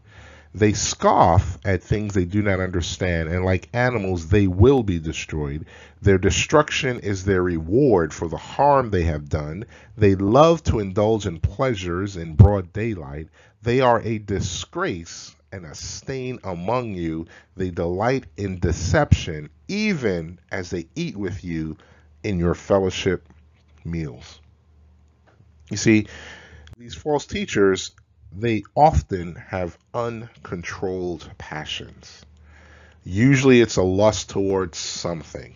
they 0.54 0.74
scoff 0.74 1.58
at 1.66 1.84
things 1.84 2.14
they 2.14 2.26
do 2.26 2.42
not 2.42 2.60
understand 2.60 3.30
and 3.30 3.44
like 3.44 3.70
animals 3.74 4.28
they 4.30 4.48
will 4.48 4.84
be 4.84 5.00
destroyed 5.00 5.66
their 6.02 6.18
destruction 6.18 7.00
is 7.00 7.26
their 7.26 7.44
reward 7.44 8.14
for 8.14 8.28
the 8.28 8.38
harm 8.38 8.90
they 8.90 9.04
have 9.04 9.30
done 9.30 9.64
they 9.98 10.16
love 10.16 10.64
to 10.64 10.80
indulge 10.80 11.26
in 11.26 11.40
pleasures 11.40 12.16
in 12.18 12.34
broad 12.36 12.72
daylight 12.74 13.28
they 13.62 13.82
are 13.82 14.02
a 14.02 14.20
disgrace 14.20 15.36
and 15.52 15.66
a 15.66 15.76
stain 15.76 16.40
among 16.44 16.94
you. 16.94 17.26
They 17.56 17.70
delight 17.70 18.26
in 18.38 18.60
deception, 18.60 19.50
even 19.68 20.40
as 20.52 20.70
they 20.70 20.88
eat 20.96 21.16
with 21.16 21.44
you 21.44 21.78
in 22.24 22.40
your 22.40 22.56
fellowship 22.56 23.28
meals. 23.84 24.40
You 25.70 25.78
see, 25.78 26.08
these 26.78 26.96
false 26.96 27.26
teachers, 27.26 27.92
they 28.32 28.64
often 28.76 29.36
have 29.36 29.78
uncontrolled 29.94 31.30
passions. 31.38 32.24
Usually 33.04 33.62
it's 33.62 33.78
a 33.78 33.84
lust 33.84 34.30
towards 34.30 34.78
something, 34.78 35.56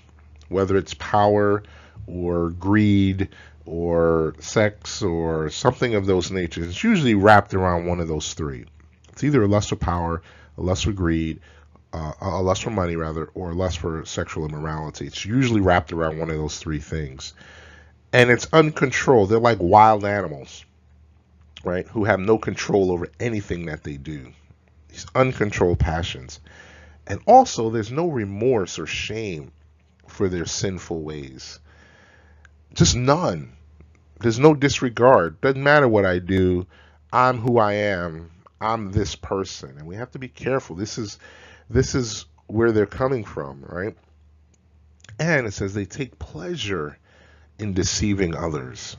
whether 0.49 0.78
it's 0.78 0.93
power 0.95 1.63
or 2.07 2.49
greed 2.51 3.30
or 3.65 4.36
sex 4.39 5.01
or 5.01 5.49
something 5.49 5.95
of 5.95 6.05
those 6.05 6.32
natures. 6.32 6.67
It's 6.69 6.84
usually 6.84 7.15
wrapped 7.15 7.53
around 7.53 7.86
one 7.86 7.99
of 7.99 8.07
those 8.07 8.34
three. 8.34 8.65
It's 9.09 9.24
either 9.24 9.43
a 9.43 9.47
lust 9.47 9.69
for 9.69 9.76
power, 9.76 10.22
a 10.57 10.61
lust 10.61 10.86
for 10.86 10.93
greed, 10.93 11.41
uh, 11.93 12.13
a 12.22 12.41
lust 12.41 12.63
for 12.63 12.69
money 12.69 12.95
rather, 12.95 13.26
or 13.34 13.51
a 13.51 13.55
lust 13.55 13.80
for 13.80 14.05
sexual 14.05 14.45
immorality. 14.45 15.05
It's 15.05 15.26
usually 15.26 15.61
wrapped 15.61 15.91
around 15.93 16.17
one 16.17 16.30
of 16.30 16.38
those 16.38 16.57
three 16.57 16.80
things, 16.80 17.34
and 18.13 18.30
it's 18.30 18.47
uncontrolled. 18.53 19.30
They're 19.30 19.39
like 19.39 19.57
wild 19.59 20.05
animals, 20.05 20.65
right? 21.64 21.88
Who 21.89 22.05
have 22.05 22.20
no 22.20 22.38
control 22.38 22.91
over 22.91 23.07
anything 23.20 23.66
that 23.66 23.84
they 23.84 23.97
do. 23.97 24.32
These 24.89 25.05
uncontrolled 25.16 25.80
passions, 25.80 26.39
and 27.07 27.22
also 27.26 27.70
there's 27.70 27.91
no 27.91 28.07
remorse 28.07 28.78
or 28.78 28.86
shame 28.86 29.51
for 30.07 30.28
their 30.28 30.45
sinful 30.45 31.01
ways. 31.01 31.59
Just 32.74 32.95
none. 32.95 33.53
There's 34.20 34.39
no 34.39 34.53
disregard. 34.53 35.39
Doesn't 35.41 35.64
matter 35.64 35.88
what 35.88 36.05
I 36.05 36.20
do. 36.20 36.68
I'm 37.12 37.39
who 37.39 37.57
I 37.57 37.74
am 37.74 38.30
I'm 38.62 38.91
this 38.91 39.16
person, 39.16 39.78
and 39.80 39.88
we 39.88 39.95
have 39.95 40.12
to 40.12 40.20
be 40.20 40.28
careful. 40.28 40.76
This 40.76 40.99
is 40.99 41.18
this 41.70 41.95
is 41.95 42.26
where 42.45 42.72
they're 42.72 42.86
coming 42.86 43.26
from, 43.26 43.64
right? 43.68 43.97
And 45.20 45.47
it 45.47 45.53
says 45.53 45.74
they 45.74 45.86
take 45.86 46.20
pleasure 46.20 46.97
in 47.57 47.74
deceiving 47.74 48.36
others. 48.36 48.97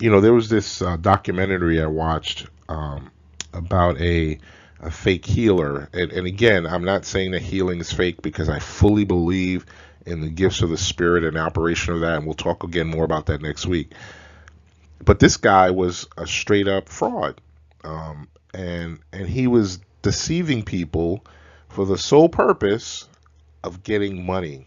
You 0.00 0.10
know, 0.10 0.20
there 0.20 0.32
was 0.32 0.48
this 0.48 0.82
uh, 0.82 0.96
documentary 0.96 1.80
I 1.82 1.86
watched 1.86 2.46
um, 2.68 3.10
about 3.52 4.00
a 4.00 4.38
a 4.82 4.90
fake 4.90 5.26
healer, 5.26 5.90
and, 5.92 6.10
and 6.10 6.26
again, 6.26 6.66
I'm 6.66 6.84
not 6.84 7.04
saying 7.04 7.32
that 7.32 7.42
healing 7.42 7.80
is 7.80 7.92
fake 7.92 8.22
because 8.22 8.48
I 8.48 8.60
fully 8.60 9.04
believe 9.04 9.66
in 10.06 10.22
the 10.22 10.30
gifts 10.30 10.62
of 10.62 10.70
the 10.70 10.78
spirit 10.78 11.22
and 11.22 11.36
operation 11.36 11.92
of 11.92 12.00
that, 12.00 12.16
and 12.16 12.24
we'll 12.24 12.34
talk 12.34 12.64
again 12.64 12.86
more 12.86 13.04
about 13.04 13.26
that 13.26 13.42
next 13.42 13.66
week. 13.66 13.92
But 15.04 15.18
this 15.18 15.36
guy 15.36 15.70
was 15.70 16.08
a 16.16 16.26
straight 16.26 16.66
up 16.66 16.88
fraud. 16.88 17.42
Um, 17.84 18.28
and 18.54 18.98
and 19.12 19.28
he 19.28 19.46
was 19.46 19.80
deceiving 20.02 20.62
people 20.62 21.24
for 21.68 21.84
the 21.86 21.98
sole 21.98 22.28
purpose 22.28 23.08
of 23.62 23.82
getting 23.82 24.24
money. 24.24 24.66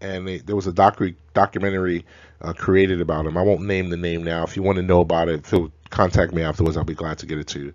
And 0.00 0.28
there 0.28 0.56
was 0.56 0.66
a 0.66 0.72
docu- 0.72 1.16
documentary 1.32 2.04
uh, 2.40 2.52
created 2.52 3.00
about 3.00 3.26
him. 3.26 3.36
I 3.36 3.42
won't 3.42 3.62
name 3.62 3.88
the 3.88 3.96
name 3.96 4.24
now. 4.24 4.44
If 4.44 4.56
you 4.56 4.62
want 4.62 4.76
to 4.76 4.82
know 4.82 5.00
about 5.00 5.28
it, 5.28 5.46
feel 5.46 5.72
contact 5.90 6.32
me 6.32 6.42
afterwards. 6.42 6.76
I'll 6.76 6.84
be 6.84 6.94
glad 6.94 7.18
to 7.18 7.26
get 7.26 7.38
it 7.38 7.46
to 7.48 7.60
you. 7.60 7.74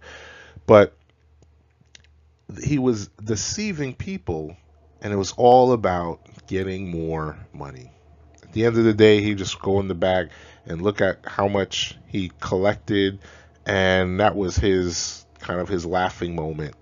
But 0.67 0.95
he 2.63 2.77
was 2.77 3.07
deceiving 3.23 3.95
people, 3.95 4.55
and 5.01 5.11
it 5.11 5.15
was 5.15 5.31
all 5.33 5.71
about 5.71 6.19
getting 6.47 6.89
more 6.89 7.37
money. 7.53 7.91
At 8.43 8.53
the 8.53 8.65
end 8.65 8.77
of 8.77 8.83
the 8.83 8.93
day, 8.93 9.21
he 9.21 9.35
just 9.35 9.59
go 9.59 9.79
in 9.79 9.87
the 9.87 9.95
back 9.95 10.27
and 10.65 10.81
look 10.81 11.01
at 11.01 11.25
how 11.25 11.47
much 11.47 11.97
he 12.07 12.31
collected, 12.39 13.19
and 13.65 14.19
that 14.19 14.35
was 14.35 14.55
his 14.55 15.25
kind 15.39 15.59
of 15.59 15.69
his 15.69 15.85
laughing 15.85 16.35
moment. 16.35 16.75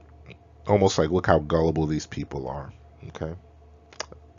Almost 0.68 0.98
like, 0.98 1.10
look 1.12 1.28
how 1.28 1.40
gullible 1.40 1.88
these 1.88 2.06
people 2.06 2.48
are. 2.48 2.74
Okay. 3.08 3.34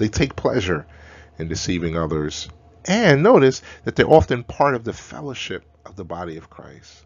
They 0.01 0.09
take 0.09 0.35
pleasure 0.35 0.87
in 1.39 1.49
deceiving 1.49 1.95
others. 1.95 2.49
And 2.87 3.23
notice 3.23 3.61
that 3.85 3.97
they're 3.97 4.09
often 4.09 4.45
part 4.45 4.75
of 4.75 4.83
the 4.83 4.95
fellowship 4.95 5.63
of 5.85 5.95
the 5.95 6.07
body 6.07 6.39
of 6.39 6.49
Christ. 6.49 7.05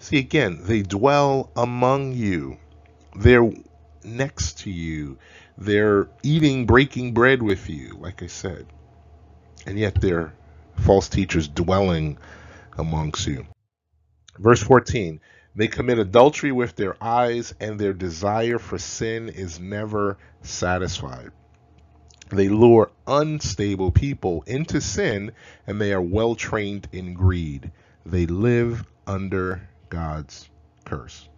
See, 0.00 0.18
again, 0.18 0.58
they 0.60 0.82
dwell 0.82 1.50
among 1.56 2.12
you. 2.12 2.58
They're 3.14 3.50
next 4.04 4.58
to 4.58 4.70
you. 4.70 5.16
They're 5.56 6.10
eating, 6.22 6.66
breaking 6.66 7.14
bread 7.14 7.40
with 7.40 7.70
you, 7.70 7.96
like 7.98 8.22
I 8.22 8.26
said. 8.26 8.66
And 9.64 9.78
yet 9.78 9.98
they're 9.98 10.34
false 10.74 11.08
teachers 11.08 11.48
dwelling 11.48 12.18
amongst 12.76 13.26
you. 13.26 13.46
Verse 14.38 14.62
14 14.62 15.20
They 15.54 15.68
commit 15.68 15.98
adultery 15.98 16.52
with 16.52 16.76
their 16.76 17.02
eyes, 17.02 17.54
and 17.58 17.80
their 17.80 17.94
desire 17.94 18.58
for 18.58 18.76
sin 18.76 19.30
is 19.30 19.58
never 19.58 20.18
satisfied. 20.42 21.30
They 22.28 22.48
lure 22.48 22.90
unstable 23.06 23.92
people 23.92 24.42
into 24.46 24.80
sin, 24.80 25.32
and 25.66 25.80
they 25.80 25.92
are 25.92 26.02
well 26.02 26.34
trained 26.34 26.88
in 26.92 27.14
greed. 27.14 27.70
They 28.04 28.26
live 28.26 28.84
under 29.06 29.68
God's 29.88 30.48
curse. 30.84 31.28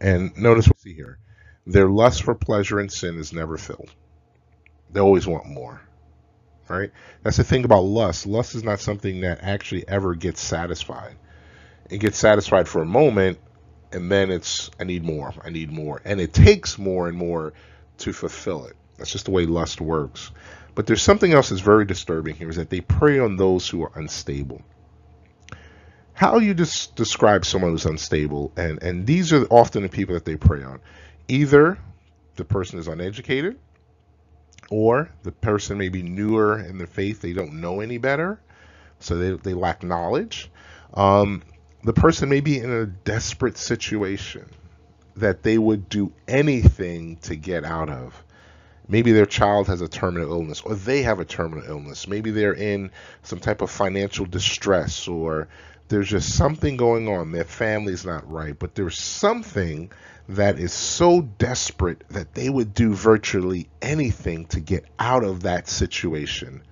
And 0.00 0.36
notice 0.36 0.66
what 0.66 0.76
we 0.84 0.90
see 0.90 0.96
here. 0.96 1.18
Their 1.66 1.88
lust 1.88 2.22
for 2.22 2.34
pleasure 2.34 2.78
and 2.80 2.92
sin 2.92 3.18
is 3.18 3.32
never 3.32 3.56
filled. 3.56 3.90
They 4.92 5.00
always 5.00 5.26
want 5.26 5.46
more. 5.46 5.80
Right? 6.68 6.90
That's 7.22 7.36
the 7.36 7.44
thing 7.44 7.64
about 7.64 7.82
lust. 7.82 8.26
Lust 8.26 8.54
is 8.54 8.62
not 8.62 8.80
something 8.80 9.22
that 9.22 9.40
actually 9.42 9.88
ever 9.88 10.14
gets 10.14 10.40
satisfied. 10.40 11.16
It 11.90 11.98
gets 11.98 12.18
satisfied 12.18 12.68
for 12.68 12.82
a 12.82 12.86
moment, 12.86 13.38
and 13.90 14.10
then 14.10 14.30
it's, 14.30 14.70
I 14.78 14.84
need 14.84 15.02
more, 15.02 15.32
I 15.42 15.50
need 15.50 15.72
more. 15.72 16.00
And 16.04 16.20
it 16.20 16.32
takes 16.32 16.78
more 16.78 17.08
and 17.08 17.16
more 17.16 17.52
to 17.98 18.12
fulfill 18.12 18.66
it. 18.66 18.76
That's 19.00 19.12
just 19.12 19.24
the 19.24 19.30
way 19.30 19.46
lust 19.46 19.80
works. 19.80 20.30
But 20.74 20.86
there's 20.86 21.02
something 21.02 21.32
else 21.32 21.48
that's 21.48 21.62
very 21.62 21.86
disturbing 21.86 22.34
here 22.34 22.50
is 22.50 22.56
that 22.56 22.68
they 22.68 22.82
prey 22.82 23.18
on 23.18 23.36
those 23.36 23.66
who 23.66 23.82
are 23.82 23.92
unstable. 23.94 24.60
How 26.12 26.36
you 26.36 26.52
just 26.52 26.96
describe 26.96 27.46
someone 27.46 27.70
who's 27.70 27.86
unstable, 27.86 28.52
and, 28.58 28.82
and 28.82 29.06
these 29.06 29.32
are 29.32 29.46
often 29.46 29.82
the 29.84 29.88
people 29.88 30.14
that 30.14 30.26
they 30.26 30.36
prey 30.36 30.62
on. 30.62 30.80
Either 31.28 31.78
the 32.36 32.44
person 32.44 32.78
is 32.78 32.88
uneducated, 32.88 33.58
or 34.70 35.10
the 35.22 35.32
person 35.32 35.78
may 35.78 35.88
be 35.88 36.02
newer 36.02 36.60
in 36.60 36.76
the 36.76 36.86
faith, 36.86 37.22
they 37.22 37.32
don't 37.32 37.54
know 37.54 37.80
any 37.80 37.96
better, 37.96 38.38
so 38.98 39.16
they, 39.16 39.30
they 39.30 39.54
lack 39.54 39.82
knowledge. 39.82 40.50
Um, 40.92 41.42
the 41.84 41.94
person 41.94 42.28
may 42.28 42.40
be 42.40 42.58
in 42.58 42.70
a 42.70 42.84
desperate 42.84 43.56
situation 43.56 44.44
that 45.16 45.42
they 45.42 45.56
would 45.56 45.88
do 45.88 46.12
anything 46.28 47.16
to 47.16 47.34
get 47.34 47.64
out 47.64 47.88
of. 47.88 48.22
Maybe 48.90 49.12
their 49.12 49.24
child 49.24 49.68
has 49.68 49.80
a 49.82 49.88
terminal 49.88 50.32
illness, 50.32 50.62
or 50.62 50.74
they 50.74 51.02
have 51.02 51.20
a 51.20 51.24
terminal 51.24 51.64
illness. 51.64 52.08
Maybe 52.08 52.32
they're 52.32 52.52
in 52.52 52.90
some 53.22 53.38
type 53.38 53.62
of 53.62 53.70
financial 53.70 54.26
distress, 54.26 55.06
or 55.06 55.46
there's 55.86 56.08
just 56.08 56.34
something 56.34 56.76
going 56.76 57.06
on. 57.06 57.30
Their 57.30 57.44
family's 57.44 58.04
not 58.04 58.28
right, 58.28 58.58
but 58.58 58.74
there's 58.74 58.98
something 58.98 59.92
that 60.28 60.58
is 60.58 60.72
so 60.72 61.22
desperate 61.22 62.02
that 62.10 62.34
they 62.34 62.50
would 62.50 62.74
do 62.74 62.92
virtually 62.92 63.68
anything 63.80 64.46
to 64.46 64.58
get 64.58 64.84
out 64.98 65.22
of 65.22 65.42
that 65.42 65.68
situation. 65.68 66.62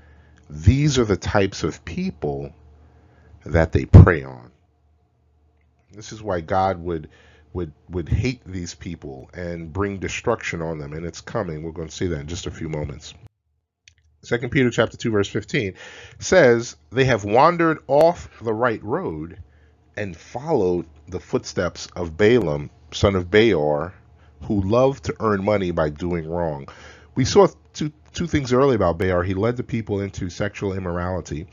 These 0.51 0.99
are 0.99 1.05
the 1.05 1.17
types 1.17 1.63
of 1.63 1.85
people 1.85 2.53
that 3.47 3.71
they 3.71 3.85
prey 3.85 4.25
on. 4.25 4.51
This 5.93 6.13
is 6.13 6.21
why 6.21 6.41
God 6.41 6.83
would 6.83 7.09
would 7.53 7.73
would 7.89 8.09
hate 8.09 8.43
these 8.45 8.75
people 8.75 9.31
and 9.35 9.73
bring 9.73 9.99
destruction 9.99 10.63
on 10.63 10.79
them 10.79 10.93
and 10.93 11.05
it's 11.07 11.21
coming. 11.21 11.63
We're 11.63 11.73
going 11.73 11.89
to 11.89 11.95
see 11.95 12.07
that 12.09 12.21
in 12.21 12.27
just 12.29 12.47
a 12.47 12.51
few 12.51 12.69
moments. 12.69 13.15
Second 14.23 14.51
peter 14.51 14.71
chapter 14.71 14.97
2 14.97 15.11
verse 15.11 15.29
15 15.29 15.75
says 16.19 16.77
they 16.91 17.05
have 17.05 17.25
wandered 17.25 17.79
off 17.87 18.29
the 18.43 18.53
right 18.53 18.83
road 18.83 19.39
and 19.97 20.17
followed 20.17 20.87
the 21.09 21.21
footsteps 21.21 21.87
of 21.95 22.17
balaam 22.17 22.71
son 22.93 23.15
of 23.15 23.31
beor 23.31 23.93
who 24.43 24.61
loved 24.63 25.05
to 25.05 25.15
earn 25.21 25.45
money 25.45 25.71
by 25.71 25.89
doing 25.89 26.29
wrong. 26.29 26.69
We 27.15 27.25
saw 27.25 27.49
two 27.73 27.93
two 28.13 28.27
things 28.27 28.53
earlier 28.53 28.77
about 28.77 28.99
beor. 28.99 29.23
He 29.23 29.35
led 29.35 29.57
the 29.57 29.65
people 29.65 30.01
into 30.01 30.31
sexual 30.31 30.73
immorality 30.73 31.47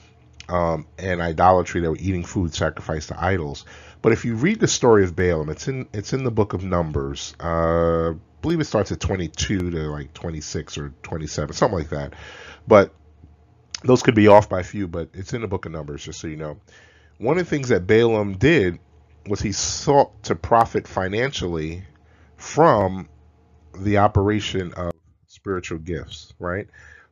um, 0.50 0.88
and 0.98 1.22
idolatry. 1.22 1.82
They 1.82 1.88
were 1.88 1.98
eating 1.98 2.24
food 2.24 2.54
sacrificed 2.54 3.10
to 3.10 3.24
idols 3.24 3.66
but 4.06 4.12
if 4.12 4.24
you 4.24 4.36
read 4.36 4.60
the 4.60 4.68
story 4.68 5.04
of 5.04 5.16
Balaam, 5.16 5.50
it's 5.50 5.68
in 5.68 5.88
it's 5.92 6.14
in 6.14 6.24
the 6.24 6.30
book 6.30 6.54
of 6.54 6.64
Numbers. 6.64 7.34
Uh, 7.44 8.12
I 8.12 8.14
believe 8.44 8.60
it 8.60 8.66
starts 8.66 8.92
at 8.92 9.00
22 9.00 9.72
to 9.72 9.78
like 9.90 10.14
26 10.14 10.78
or 10.78 10.94
27, 11.02 11.56
something 11.56 11.80
like 11.80 11.90
that. 11.90 12.14
But 12.68 12.94
those 13.84 14.04
could 14.04 14.14
be 14.14 14.28
off 14.28 14.48
by 14.48 14.60
a 14.60 14.64
few, 14.64 14.88
but 14.88 15.10
it's 15.16 15.34
in 15.34 15.42
the 15.42 15.48
book 15.48 15.66
of 15.66 15.72
Numbers, 15.72 16.06
just 16.06 16.20
so 16.20 16.28
you 16.28 16.36
know. 16.36 16.60
One 17.18 17.40
of 17.40 17.46
the 17.46 17.50
things 17.50 17.70
that 17.70 17.88
Balaam 17.88 18.38
did 18.38 18.78
was 19.26 19.42
he 19.42 19.52
sought 19.52 20.22
to 20.26 20.36
profit 20.36 20.88
financially 20.88 21.84
from 22.38 23.10
the 23.76 23.98
operation 23.98 24.72
of 24.74 24.92
spiritual 25.26 25.80
gifts, 25.80 26.32
right? 26.38 26.68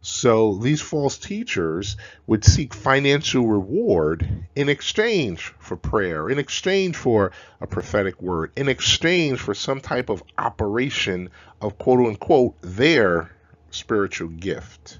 So 0.05 0.55
these 0.55 0.81
false 0.81 1.17
teachers 1.17 1.95
would 2.27 2.43
seek 2.43 2.73
financial 2.73 3.47
reward 3.47 4.45
in 4.53 4.67
exchange 4.67 5.53
for 5.59 5.77
prayer, 5.77 6.29
in 6.29 6.39
exchange 6.39 6.97
for 6.97 7.31
a 7.61 7.67
prophetic 7.67 8.21
word, 8.21 8.51
in 8.57 8.67
exchange 8.67 9.39
for 9.39 9.53
some 9.53 9.79
type 9.79 10.09
of 10.09 10.21
operation 10.37 11.29
of 11.61 11.77
quote 11.77 12.05
unquote 12.05 12.55
their 12.61 13.31
spiritual 13.71 14.27
gift. 14.27 14.99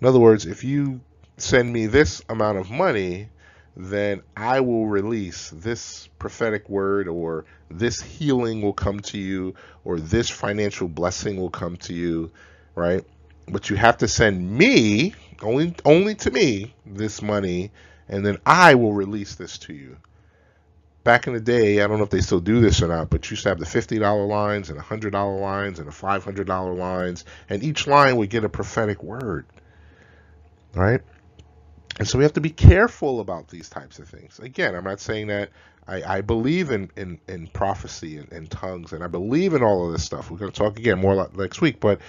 In 0.00 0.06
other 0.06 0.18
words, 0.18 0.46
if 0.46 0.64
you 0.64 1.02
send 1.36 1.70
me 1.70 1.84
this 1.84 2.22
amount 2.30 2.56
of 2.56 2.70
money, 2.70 3.28
then 3.76 4.22
I 4.34 4.60
will 4.60 4.86
release 4.86 5.50
this 5.50 6.08
prophetic 6.18 6.70
word, 6.70 7.06
or 7.06 7.44
this 7.70 8.00
healing 8.00 8.62
will 8.62 8.72
come 8.72 9.00
to 9.00 9.18
you, 9.18 9.56
or 9.84 10.00
this 10.00 10.30
financial 10.30 10.88
blessing 10.88 11.36
will 11.36 11.50
come 11.50 11.76
to 11.76 11.92
you, 11.92 12.30
right? 12.74 13.04
But 13.48 13.70
you 13.70 13.76
have 13.76 13.98
to 13.98 14.08
send 14.08 14.50
me 14.50 15.14
only 15.42 15.74
only 15.84 16.14
to 16.14 16.30
me 16.30 16.74
this 16.84 17.22
money 17.22 17.70
and 18.10 18.26
then 18.26 18.38
I 18.44 18.74
will 18.74 18.92
release 18.92 19.36
this 19.36 19.56
to 19.58 19.72
you. 19.72 19.96
Back 21.04 21.26
in 21.26 21.32
the 21.32 21.40
day, 21.40 21.80
I 21.80 21.86
don't 21.86 21.96
know 21.96 22.04
if 22.04 22.10
they 22.10 22.20
still 22.20 22.40
do 22.40 22.60
this 22.60 22.82
or 22.82 22.88
not, 22.88 23.08
but 23.08 23.30
you 23.30 23.34
used 23.34 23.44
to 23.44 23.48
have 23.48 23.58
the 23.58 23.64
$50 23.64 24.28
lines 24.28 24.68
and 24.68 24.78
the 24.78 24.82
$100 24.82 25.40
lines 25.40 25.78
and 25.78 25.88
the 25.88 25.92
$500 25.92 26.76
lines, 26.76 27.24
and 27.48 27.62
each 27.62 27.86
line 27.86 28.16
would 28.16 28.28
get 28.28 28.44
a 28.44 28.48
prophetic 28.48 29.02
word. 29.02 29.46
Right? 30.74 31.00
And 31.98 32.06
so 32.06 32.18
we 32.18 32.24
have 32.24 32.34
to 32.34 32.40
be 32.40 32.50
careful 32.50 33.20
about 33.20 33.48
these 33.48 33.68
types 33.68 33.98
of 33.98 34.08
things. 34.08 34.40
Again, 34.40 34.74
I'm 34.74 34.84
not 34.84 35.00
saying 35.00 35.28
that 35.28 35.50
I, 35.86 36.16
I 36.16 36.20
believe 36.20 36.70
in, 36.70 36.90
in, 36.96 37.18
in 37.28 37.46
prophecy 37.46 38.18
and, 38.18 38.30
and 38.32 38.50
tongues, 38.50 38.92
and 38.92 39.02
I 39.02 39.06
believe 39.06 39.54
in 39.54 39.62
all 39.62 39.86
of 39.86 39.92
this 39.92 40.04
stuff. 40.04 40.30
We're 40.30 40.38
going 40.38 40.52
to 40.52 40.58
talk 40.58 40.78
again 40.78 40.98
more 40.98 41.28
next 41.34 41.60
week, 41.60 41.80
but 41.80 42.00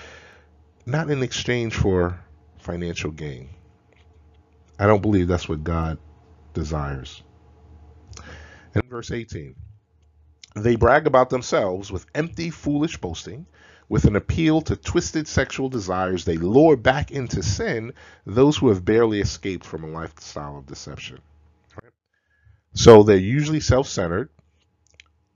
not 0.85 1.09
in 1.09 1.23
exchange 1.23 1.75
for 1.75 2.19
financial 2.59 3.11
gain. 3.11 3.49
I 4.79 4.87
don't 4.87 5.01
believe 5.01 5.27
that's 5.27 5.49
what 5.49 5.63
God 5.63 5.97
desires. 6.53 7.21
And 8.73 8.83
verse 8.85 9.11
18 9.11 9.55
they 10.55 10.75
brag 10.75 11.07
about 11.07 11.29
themselves 11.29 11.91
with 11.91 12.05
empty, 12.13 12.49
foolish 12.49 12.97
boasting. 12.97 13.45
With 13.87 14.05
an 14.05 14.15
appeal 14.15 14.61
to 14.63 14.75
twisted 14.77 15.27
sexual 15.27 15.67
desires, 15.67 16.23
they 16.23 16.37
lure 16.37 16.77
back 16.77 17.11
into 17.11 17.43
sin 17.43 17.93
those 18.25 18.57
who 18.57 18.69
have 18.69 18.85
barely 18.85 19.19
escaped 19.19 19.65
from 19.65 19.83
a 19.83 19.87
lifestyle 19.87 20.57
of 20.57 20.65
deception. 20.65 21.19
Right? 21.81 21.91
So 22.73 23.03
they're 23.03 23.17
usually 23.17 23.59
self 23.59 23.87
centered, 23.87 24.29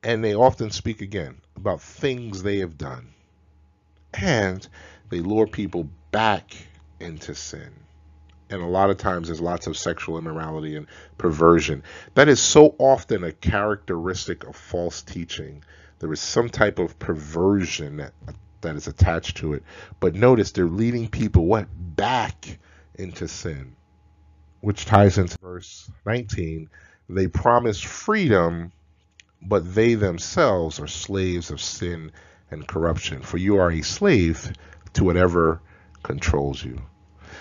and 0.03 0.23
they 0.23 0.35
often 0.35 0.71
speak 0.71 1.01
again 1.01 1.41
about 1.57 1.81
things 1.81 2.43
they 2.43 2.59
have 2.59 2.77
done. 2.77 3.13
And 4.13 4.65
they 5.15 5.21
lure 5.21 5.47
people 5.47 5.87
back 6.11 6.53
into 6.99 7.33
sin. 7.33 7.71
And 8.49 8.61
a 8.61 8.65
lot 8.65 8.89
of 8.89 8.97
times 8.97 9.27
there's 9.27 9.39
lots 9.39 9.65
of 9.65 9.77
sexual 9.77 10.17
immorality 10.17 10.75
and 10.75 10.87
perversion. 11.17 11.83
That 12.15 12.27
is 12.27 12.41
so 12.41 12.75
often 12.79 13.23
a 13.23 13.31
characteristic 13.31 14.43
of 14.43 14.57
false 14.57 15.01
teaching. 15.01 15.63
There 15.99 16.11
is 16.11 16.19
some 16.19 16.49
type 16.49 16.79
of 16.79 16.99
perversion 16.99 17.95
that, 17.97 18.11
that 18.59 18.75
is 18.75 18.87
attached 18.87 19.37
to 19.37 19.53
it. 19.53 19.63
But 20.01 20.15
notice 20.15 20.51
they're 20.51 20.65
leading 20.65 21.07
people 21.07 21.45
what? 21.45 21.69
Back 21.95 22.59
into 22.95 23.29
sin. 23.29 23.77
Which 24.59 24.83
ties 24.83 25.17
into 25.17 25.37
verse 25.37 25.89
19. 26.05 26.69
They 27.07 27.27
promise 27.27 27.79
freedom, 27.79 28.73
but 29.41 29.73
they 29.73 29.93
themselves 29.93 30.81
are 30.81 30.87
slaves 30.87 31.51
of 31.51 31.61
sin 31.61 32.11
and 32.51 32.67
corruption. 32.67 33.21
For 33.21 33.37
you 33.37 33.57
are 33.57 33.71
a 33.71 33.81
slave 33.81 34.51
to 34.95 35.03
whatever 35.03 35.61
controls 36.03 36.63
you. 36.63 36.81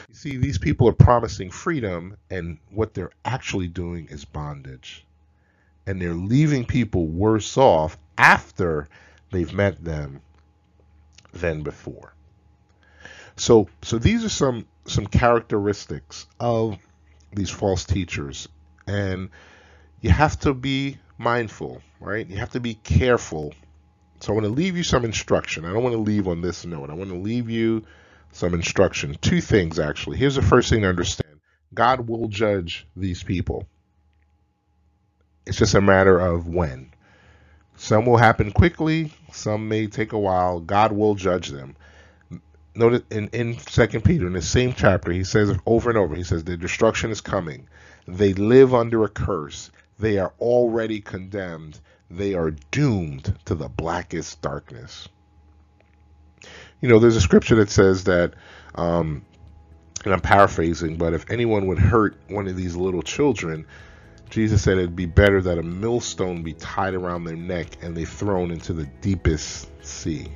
You 0.09 0.15
see, 0.15 0.37
these 0.37 0.59
people 0.59 0.89
are 0.89 0.93
promising 0.93 1.51
freedom, 1.51 2.17
and 2.31 2.59
what 2.71 2.95
they're 2.95 3.13
actually 3.25 3.69
doing 3.69 4.07
is 4.11 4.25
bondage. 4.25 5.05
And 5.87 6.01
they're 6.01 6.15
leaving 6.15 6.65
people 6.65 7.07
worse 7.07 7.57
off 7.57 7.99
after 8.17 8.89
they've 9.31 9.53
met 9.53 9.85
them 9.85 10.21
than 11.33 11.63
before. 11.63 12.15
So, 13.37 13.69
so 13.83 13.99
these 13.99 14.25
are 14.25 14.29
some 14.29 14.67
some 14.87 15.07
characteristics 15.07 16.27
of 16.39 16.79
these 17.33 17.51
false 17.51 17.85
teachers, 17.85 18.49
and 18.87 19.31
you 20.01 20.11
have 20.11 20.39
to 20.41 20.55
be 20.55 20.99
mindful, 21.19 21.83
right? 22.01 22.27
You 22.29 22.37
have 22.37 22.51
to 22.51 22.61
be 22.61 22.75
careful 22.75 23.55
So 24.25 24.33
I 24.33 24.37
want 24.37 24.47
to 24.47 24.53
leave 24.53 24.75
you 24.75 24.83
some 24.85 25.05
instruction. 25.05 25.67
I 25.67 25.73
don't 25.75 25.83
want 25.83 25.93
to 25.93 26.01
leave 26.01 26.29
on 26.29 26.41
this 26.41 26.65
note. 26.65 26.89
I 26.89 26.95
want 26.95 27.11
to 27.11 27.17
leave 27.17 27.51
you 27.51 27.85
some 28.33 28.55
instruction. 28.55 29.15
Two 29.21 29.43
things, 29.43 29.79
actually. 29.79 30.17
Here's 30.17 30.37
the 30.37 30.41
first 30.41 30.71
thing 30.71 30.81
to 30.81 30.89
understand 30.89 31.41
God 31.75 32.09
will 32.09 32.29
judge 32.29 32.87
these 32.97 33.23
people. 33.23 33.69
It's 35.45 35.59
just 35.59 35.75
a 35.75 35.83
matter 35.83 36.19
of 36.19 36.49
when. 36.49 36.91
Some 37.77 38.07
will 38.07 38.17
happen 38.17 38.51
quickly, 38.51 39.13
some 39.31 39.69
may 39.69 39.89
take 39.89 40.13
a 40.13 40.19
while. 40.19 40.59
God 40.59 40.93
will 40.93 41.15
judge 41.15 41.51
them. 41.51 41.77
Notice 42.75 43.03
in, 43.11 43.29
in 43.29 43.59
Second 43.59 44.05
Peter, 44.07 44.27
in 44.27 44.33
the 44.33 44.41
same 44.41 44.73
chapter, 44.73 45.13
he 45.13 45.25
says 45.25 45.55
over 45.67 45.91
and 45.91 45.99
over, 45.99 46.15
he 46.15 46.25
says, 46.25 46.45
The 46.45 46.57
destruction 46.57 47.11
is 47.11 47.21
coming. 47.21 47.69
They 48.09 48.33
live 48.33 48.73
under 48.73 49.05
a 49.05 49.09
curse. 49.11 49.71
They 49.99 50.17
are 50.17 50.33
already 50.41 51.03
condemned. 51.03 51.79
They 52.11 52.35
are 52.35 52.51
doomed 52.71 53.37
to 53.47 53.55
the 53.55 53.69
blackest 53.69 54.43
darkness. 54.43 55.09
You 56.81 56.89
know, 56.89 56.99
there's 56.99 57.17
a 57.17 57.21
scripture 57.21 57.57
that 57.57 57.71
says 57.71 58.05
that, 58.05 58.35
um, 58.75 59.25
and 60.05 60.13
I'm 60.13 60.21
paraphrasing, 60.21 60.97
but 60.97 61.15
if 61.15 61.31
anyone 61.31 61.67
would 61.69 61.79
hurt 61.79 62.17
one 62.29 62.47
of 62.47 62.57
these 62.57 62.77
little 62.77 63.03
children, 63.03 63.67
Jesus 64.29 64.63
said 64.63 64.79
it'd 64.79 64.97
be 64.97 65.07
better 65.07 65.41
that 65.41 65.59
a 65.59 65.63
millstone 65.63 66.43
be 66.43 66.55
tied 66.55 66.95
around 66.95 67.25
their 67.25 67.37
neck 67.37 67.79
and 67.83 67.97
they 67.97 68.05
thrown 68.05 68.51
into 68.51 68.73
the 68.73 68.85
deepest 69.01 69.71
sea. 69.85 70.29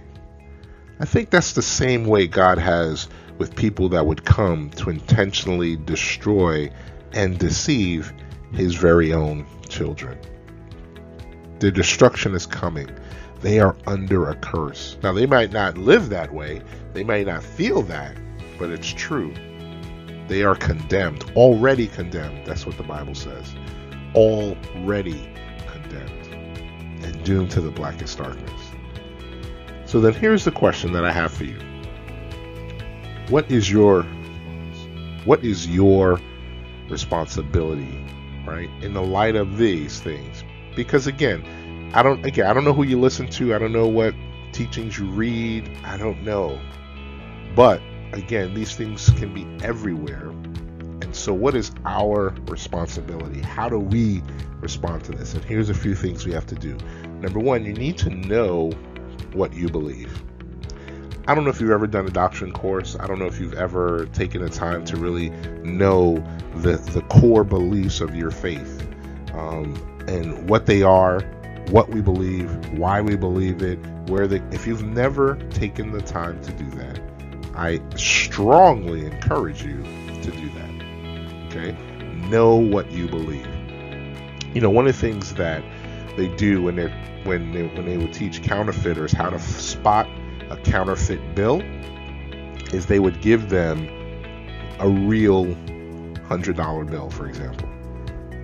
I 1.01 1.05
think 1.05 1.31
that's 1.31 1.53
the 1.53 1.63
same 1.63 2.07
way 2.07 2.27
God 2.27 2.59
has 2.59 3.09
with 3.39 3.55
people 3.55 3.91
that 3.91 4.07
would 4.07 4.25
come 4.25 4.71
to 4.71 4.91
intentionally 4.91 5.77
destroy 5.77 6.71
and 7.13 7.39
deceive 7.39 8.13
his 8.53 8.75
very 8.75 9.13
own 9.13 9.47
children. 9.69 10.19
The 11.61 11.73
destruction 11.73 12.35
is 12.35 12.47
coming. 12.47 12.89
They 13.41 13.59
are 13.59 13.77
under 13.87 14.29
a 14.29 14.37
curse. 14.37 14.97
Now, 15.03 15.13
they 15.13 15.27
might 15.27 15.53
not 15.53 15.77
live 15.77 16.09
that 16.11 16.33
way, 16.33 16.63
they 16.93 17.05
might 17.05 17.27
not 17.27 17.43
feel 17.43 17.83
that, 17.83 18.17
but 18.59 18.71
it's 18.71 18.93
true. 18.93 19.35
They 20.29 20.43
are 20.43 20.55
condemned, 20.55 21.25
already 21.35 21.87
condemned. 21.89 22.47
That's 22.47 22.67
what 22.67 22.77
the 22.77 22.83
Bible 22.83 23.15
says. 23.15 23.55
Already 24.15 25.33
condemned 25.67 26.35
and 27.05 27.25
doomed 27.25 27.51
to 27.53 27.61
the 27.61 27.71
blackest 27.71 28.19
darkness. 28.19 28.61
So 29.87 30.01
then 30.01 30.13
here's 30.13 30.45
the 30.45 30.53
question 30.53 30.93
that 30.93 31.05
I 31.05 31.13
have 31.13 31.33
for 31.33 31.45
you. 31.45 31.59
What 33.31 33.51
is 33.51 33.71
your 33.71 34.03
what 35.25 35.45
is 35.45 35.67
your 35.67 36.21
responsibility, 36.89 38.05
right? 38.47 38.71
In 38.83 38.95
the 38.95 39.03
light 39.03 39.37
of 39.37 39.59
these 39.59 40.01
things. 40.01 40.45
Because 40.79 41.09
again, 41.09 41.91
I 41.93 42.05
don't 42.05 42.25
again, 42.25 42.47
I 42.47 42.53
don't 42.53 42.63
know 42.63 42.73
who 42.73 42.85
you 42.85 43.01
listen 43.01 43.29
to, 43.31 43.53
I 43.53 43.59
don't 43.59 43.73
know 43.73 43.89
what 43.89 44.15
teachings 44.53 44.97
you 44.97 45.07
read, 45.07 45.69
I 45.83 45.97
don't 45.97 46.23
know. 46.23 46.57
But 47.57 47.83
again, 48.13 48.55
these 48.55 48.77
things 48.77 49.11
can 49.11 49.35
be 49.35 49.45
everywhere. 49.67 50.29
And 50.29 51.17
so 51.17 51.35
what 51.35 51.57
is 51.57 51.73
our 51.85 52.33
responsibility? 52.47 53.41
How 53.41 53.69
do 53.69 53.81
we 53.81 54.23
respond 54.61 55.03
to 55.07 55.11
this? 55.11 55.35
And 55.35 55.45
here's 55.45 55.69
a 55.69 55.75
few 55.75 55.97
things 55.97 56.25
we 56.25 56.33
have 56.33 56.47
to 56.47 56.55
do. 56.55 56.79
Number 57.23 57.41
1, 57.41 57.65
you 57.65 57.73
need 57.73 57.99
to 57.99 58.11
know 58.11 58.71
what 59.33 59.53
you 59.55 59.69
believe. 59.69 60.23
I 61.27 61.35
don't 61.35 61.43
know 61.43 61.51
if 61.51 61.61
you've 61.61 61.73
ever 61.73 61.89
done 61.89 62.07
a 62.07 62.11
doctrine 62.11 62.53
course. 62.53 62.97
I 63.01 63.09
don't 63.09 63.19
know 63.19 63.27
if 63.27 63.41
you've 63.41 63.55
ever 63.55 64.07
taken 64.13 64.43
the 64.43 64.49
time 64.49 64.85
to 64.85 64.97
really 64.97 65.31
know 65.65 66.25
the 66.55 66.77
the 66.77 67.03
core 67.09 67.43
beliefs 67.43 68.01
of 68.01 68.15
your 68.15 68.31
faith 68.31 68.89
um, 69.35 69.75
and 70.09 70.49
what 70.49 70.67
they 70.67 70.83
are, 70.83 71.21
what 71.71 71.91
we 71.91 72.01
believe, 72.01 72.51
why 72.71 73.01
we 73.01 73.17
believe 73.17 73.63
it, 73.63 73.79
where 74.09 74.27
the. 74.27 74.43
If 74.53 74.67
you've 74.67 74.85
never 74.85 75.37
taken 75.51 75.93
the 75.93 76.01
time 76.01 76.41
to 76.43 76.53
do 76.53 76.69
that, 76.71 77.01
I 77.55 77.81
strongly 77.97 79.05
encourage 79.05 79.63
you 79.63 79.83
to 79.83 80.31
do 80.31 80.51
that. 80.51 80.69
Okay, 81.47 81.73
know 82.29 82.57
what 82.57 82.91
you 82.91 83.09
believe. 83.09 83.47
You 84.55 84.61
know, 84.63 84.71
one 84.71 84.87
of 84.87 84.95
the 84.95 85.01
things 85.01 85.35
that 85.35 85.63
they 86.17 86.29
do 86.37 86.63
when 86.63 86.77
they 86.77 86.89
when 87.25 87.53
they, 87.53 87.67
when 87.67 87.85
they 87.85 87.99
would 87.99 88.15
teach 88.15 88.43
counterfeiters 88.43 89.13
how 89.13 89.29
to 89.29 89.39
spot 89.39 90.09
a 90.51 90.57
counterfeit 90.57 91.35
bill 91.35 91.61
is 92.73 92.87
they 92.87 92.99
would 92.99 93.21
give 93.21 93.51
them 93.51 93.87
a 94.81 94.89
real 94.89 95.55
hundred 96.27 96.57
dollar 96.57 96.85
bill, 96.85 97.11
for 97.11 97.29
example, 97.29 97.69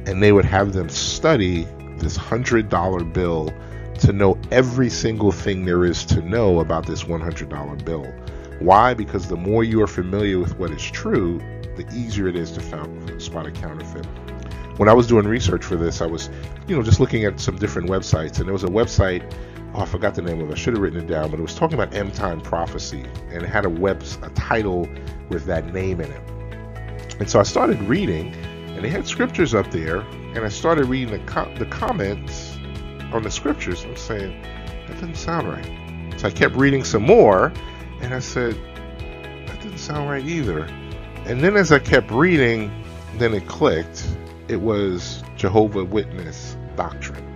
and 0.06 0.22
they 0.22 0.32
would 0.32 0.44
have 0.44 0.72
them 0.72 0.88
study 0.88 1.66
this 1.98 2.16
hundred 2.16 2.68
dollar 2.68 3.04
bill 3.04 3.52
to 4.00 4.12
know 4.12 4.38
every 4.50 4.90
single 4.90 5.30
thing 5.30 5.64
there 5.64 5.84
is 5.84 6.04
to 6.04 6.20
know 6.20 6.60
about 6.60 6.84
this 6.84 7.04
$100 7.04 7.84
bill. 7.84 8.04
Why? 8.58 8.92
Because 8.92 9.28
the 9.28 9.36
more 9.36 9.62
you 9.62 9.80
are 9.82 9.86
familiar 9.86 10.38
with 10.40 10.58
what 10.58 10.72
is 10.72 10.82
true, 10.82 11.38
the 11.76 11.86
easier 11.94 12.26
it 12.26 12.34
is 12.34 12.50
to 12.52 12.60
found, 12.60 13.22
spot 13.22 13.46
a 13.46 13.52
counterfeit. 13.52 14.04
When 14.78 14.88
I 14.88 14.92
was 14.92 15.06
doing 15.06 15.26
research 15.26 15.64
for 15.64 15.76
this, 15.76 16.00
I 16.00 16.06
was, 16.06 16.28
you 16.66 16.76
know, 16.76 16.82
just 16.82 16.98
looking 16.98 17.24
at 17.24 17.38
some 17.38 17.56
different 17.56 17.88
websites, 17.88 18.38
and 18.38 18.46
there 18.46 18.52
was 18.52 18.64
a 18.64 18.68
website 18.68 19.32
oh, 19.74 19.80
I 19.80 19.86
forgot 19.86 20.14
the 20.14 20.22
name 20.22 20.40
of 20.40 20.48
it. 20.48 20.52
I 20.52 20.56
should 20.56 20.74
have 20.74 20.82
written 20.82 21.00
it 21.00 21.06
down, 21.06 21.30
but 21.30 21.38
it 21.38 21.42
was 21.42 21.54
talking 21.54 21.78
about 21.78 21.94
end 21.94 22.14
time 22.14 22.40
prophecy, 22.40 23.04
and 23.30 23.42
it 23.42 23.48
had 23.48 23.64
a 23.64 23.70
web 23.70 24.02
a 24.22 24.30
title 24.30 24.88
with 25.28 25.44
that 25.46 25.72
name 25.72 26.00
in 26.00 26.10
it. 26.10 26.22
And 27.20 27.30
so 27.30 27.40
I 27.40 27.42
started 27.42 27.80
reading, 27.82 28.34
and 28.74 28.84
they 28.84 28.88
had 28.88 29.06
scriptures 29.06 29.54
up 29.54 29.70
there, 29.70 30.00
and 30.00 30.38
I 30.38 30.48
started 30.48 30.86
reading 30.86 31.12
the 31.12 31.48
the 31.58 31.66
comments 31.66 32.56
on 33.12 33.22
the 33.22 33.30
scriptures. 33.30 33.82
And 33.82 33.90
I 33.90 33.92
was 33.92 34.02
saying 34.02 34.42
that 34.86 34.94
doesn't 34.94 35.16
sound 35.16 35.48
right. 35.48 36.18
So 36.18 36.28
I 36.28 36.30
kept 36.30 36.54
reading 36.56 36.84
some 36.84 37.02
more, 37.02 37.52
and 38.00 38.14
I 38.14 38.20
said 38.20 38.54
that 39.46 39.60
didn't 39.62 39.78
sound 39.78 40.10
right 40.10 40.24
either. 40.24 40.64
And 41.26 41.40
then 41.40 41.56
as 41.56 41.72
I 41.72 41.78
kept 41.78 42.10
reading, 42.10 42.70
then 43.18 43.32
it 43.34 43.46
clicked. 43.46 44.06
It 44.48 44.60
was 44.60 45.22
Jehovah 45.36 45.84
Witness 45.84 46.56
doctrine 46.76 47.34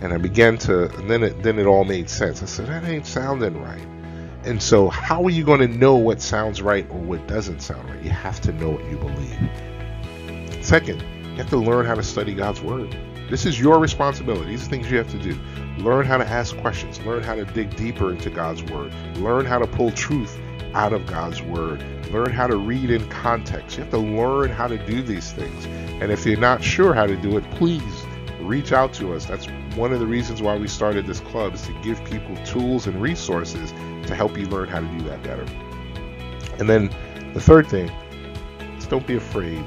and 0.00 0.12
I 0.12 0.18
began 0.18 0.58
to, 0.58 0.88
and 0.96 1.10
then 1.10 1.22
it 1.22 1.42
then 1.42 1.58
it 1.58 1.66
all 1.66 1.84
made 1.84 2.08
sense. 2.08 2.42
I 2.42 2.46
said 2.46 2.66
that 2.68 2.84
ain't 2.84 3.06
sounding 3.06 3.60
right. 3.60 3.86
And 4.44 4.62
so, 4.62 4.88
how 4.88 5.24
are 5.24 5.30
you 5.30 5.44
going 5.44 5.60
to 5.60 5.68
know 5.68 5.96
what 5.96 6.20
sounds 6.20 6.62
right 6.62 6.88
or 6.90 6.98
what 6.98 7.26
doesn't 7.26 7.60
sound 7.60 7.88
right? 7.90 8.02
You 8.02 8.10
have 8.10 8.40
to 8.42 8.52
know 8.52 8.70
what 8.70 8.84
you 8.84 8.96
believe. 8.96 9.50
Second, 10.68 11.00
you 11.00 11.36
have 11.36 11.48
to 11.48 11.56
learn 11.56 11.86
how 11.86 11.94
to 11.94 12.02
study 12.02 12.34
God's 12.34 12.60
word. 12.60 12.94
This 13.30 13.46
is 13.46 13.58
your 13.58 13.78
responsibility. 13.78 14.50
These 14.50 14.66
are 14.66 14.68
things 14.68 14.90
you 14.90 14.98
have 14.98 15.10
to 15.12 15.18
do. 15.18 15.34
Learn 15.78 16.04
how 16.04 16.18
to 16.18 16.28
ask 16.28 16.54
questions. 16.58 17.00
Learn 17.06 17.22
how 17.22 17.36
to 17.36 17.46
dig 17.46 17.74
deeper 17.74 18.10
into 18.10 18.28
God's 18.28 18.62
word. 18.64 18.92
Learn 19.16 19.46
how 19.46 19.58
to 19.58 19.66
pull 19.66 19.90
truth 19.92 20.38
out 20.74 20.92
of 20.92 21.06
God's 21.06 21.40
word. 21.40 21.82
Learn 22.12 22.30
how 22.30 22.46
to 22.46 22.58
read 22.58 22.90
in 22.90 23.08
context. 23.08 23.78
You 23.78 23.84
have 23.84 23.92
to 23.92 23.98
learn 23.98 24.50
how 24.50 24.66
to 24.66 24.76
do 24.76 25.00
these 25.00 25.32
things. 25.32 25.64
And 26.02 26.12
if 26.12 26.26
you're 26.26 26.38
not 26.38 26.62
sure 26.62 26.92
how 26.92 27.06
to 27.06 27.16
do 27.16 27.38
it, 27.38 27.50
please 27.52 28.04
reach 28.42 28.70
out 28.70 28.92
to 28.92 29.14
us. 29.14 29.24
That's 29.24 29.46
one 29.74 29.94
of 29.94 30.00
the 30.00 30.06
reasons 30.06 30.42
why 30.42 30.58
we 30.58 30.68
started 30.68 31.06
this 31.06 31.20
club 31.20 31.54
is 31.54 31.62
to 31.62 31.72
give 31.80 32.04
people 32.04 32.36
tools 32.44 32.86
and 32.86 33.00
resources 33.00 33.70
to 34.06 34.14
help 34.14 34.36
you 34.36 34.44
learn 34.48 34.68
how 34.68 34.80
to 34.80 34.98
do 34.98 35.00
that 35.04 35.22
better. 35.22 35.46
And 36.58 36.68
then 36.68 36.90
the 37.32 37.40
third 37.40 37.68
thing 37.68 37.88
is 38.76 38.86
don't 38.86 39.06
be 39.06 39.16
afraid 39.16 39.64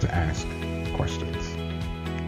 to 0.00 0.14
ask 0.14 0.46
questions. 0.94 1.36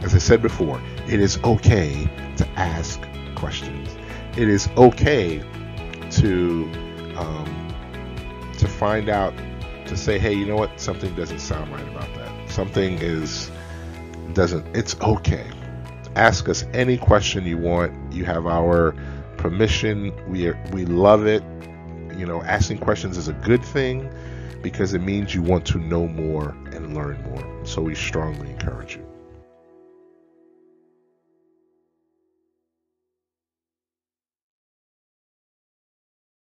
As 0.04 0.14
I 0.14 0.18
said 0.18 0.42
before, 0.42 0.80
it 1.06 1.20
is 1.20 1.38
okay 1.44 2.08
to 2.36 2.48
ask 2.50 3.00
questions. 3.34 3.88
It 4.36 4.48
is 4.48 4.68
okay 4.76 5.38
to 6.10 6.70
um, 7.16 7.74
to 8.58 8.68
find 8.68 9.08
out 9.08 9.34
to 9.86 9.96
say, 9.96 10.18
hey, 10.18 10.32
you 10.32 10.46
know 10.46 10.56
what? 10.56 10.80
Something 10.80 11.14
doesn't 11.14 11.40
sound 11.40 11.72
right 11.72 11.86
about 11.88 12.12
that. 12.14 12.50
Something 12.50 12.98
is 12.98 13.50
doesn't. 14.34 14.76
It's 14.76 14.98
okay 15.00 15.50
ask 16.16 16.48
us 16.48 16.64
any 16.72 16.96
question 16.96 17.44
you 17.44 17.58
want. 17.58 18.12
You 18.12 18.24
have 18.24 18.46
our 18.46 18.94
permission. 19.36 20.12
We 20.30 20.48
are, 20.48 20.62
we 20.72 20.84
love 20.84 21.26
it. 21.26 21.42
You 22.16 22.26
know, 22.26 22.42
asking 22.42 22.78
questions 22.78 23.16
is 23.16 23.28
a 23.28 23.32
good 23.32 23.64
thing 23.64 24.12
because 24.62 24.94
it 24.94 25.00
means 25.00 25.34
you 25.34 25.42
want 25.42 25.66
to 25.66 25.78
know 25.78 26.06
more 26.06 26.50
and 26.72 26.94
learn 26.94 27.22
more. 27.30 27.51
So 27.64 27.80
we 27.82 27.94
strongly 27.94 28.50
encourage 28.50 28.96
you. 28.96 29.11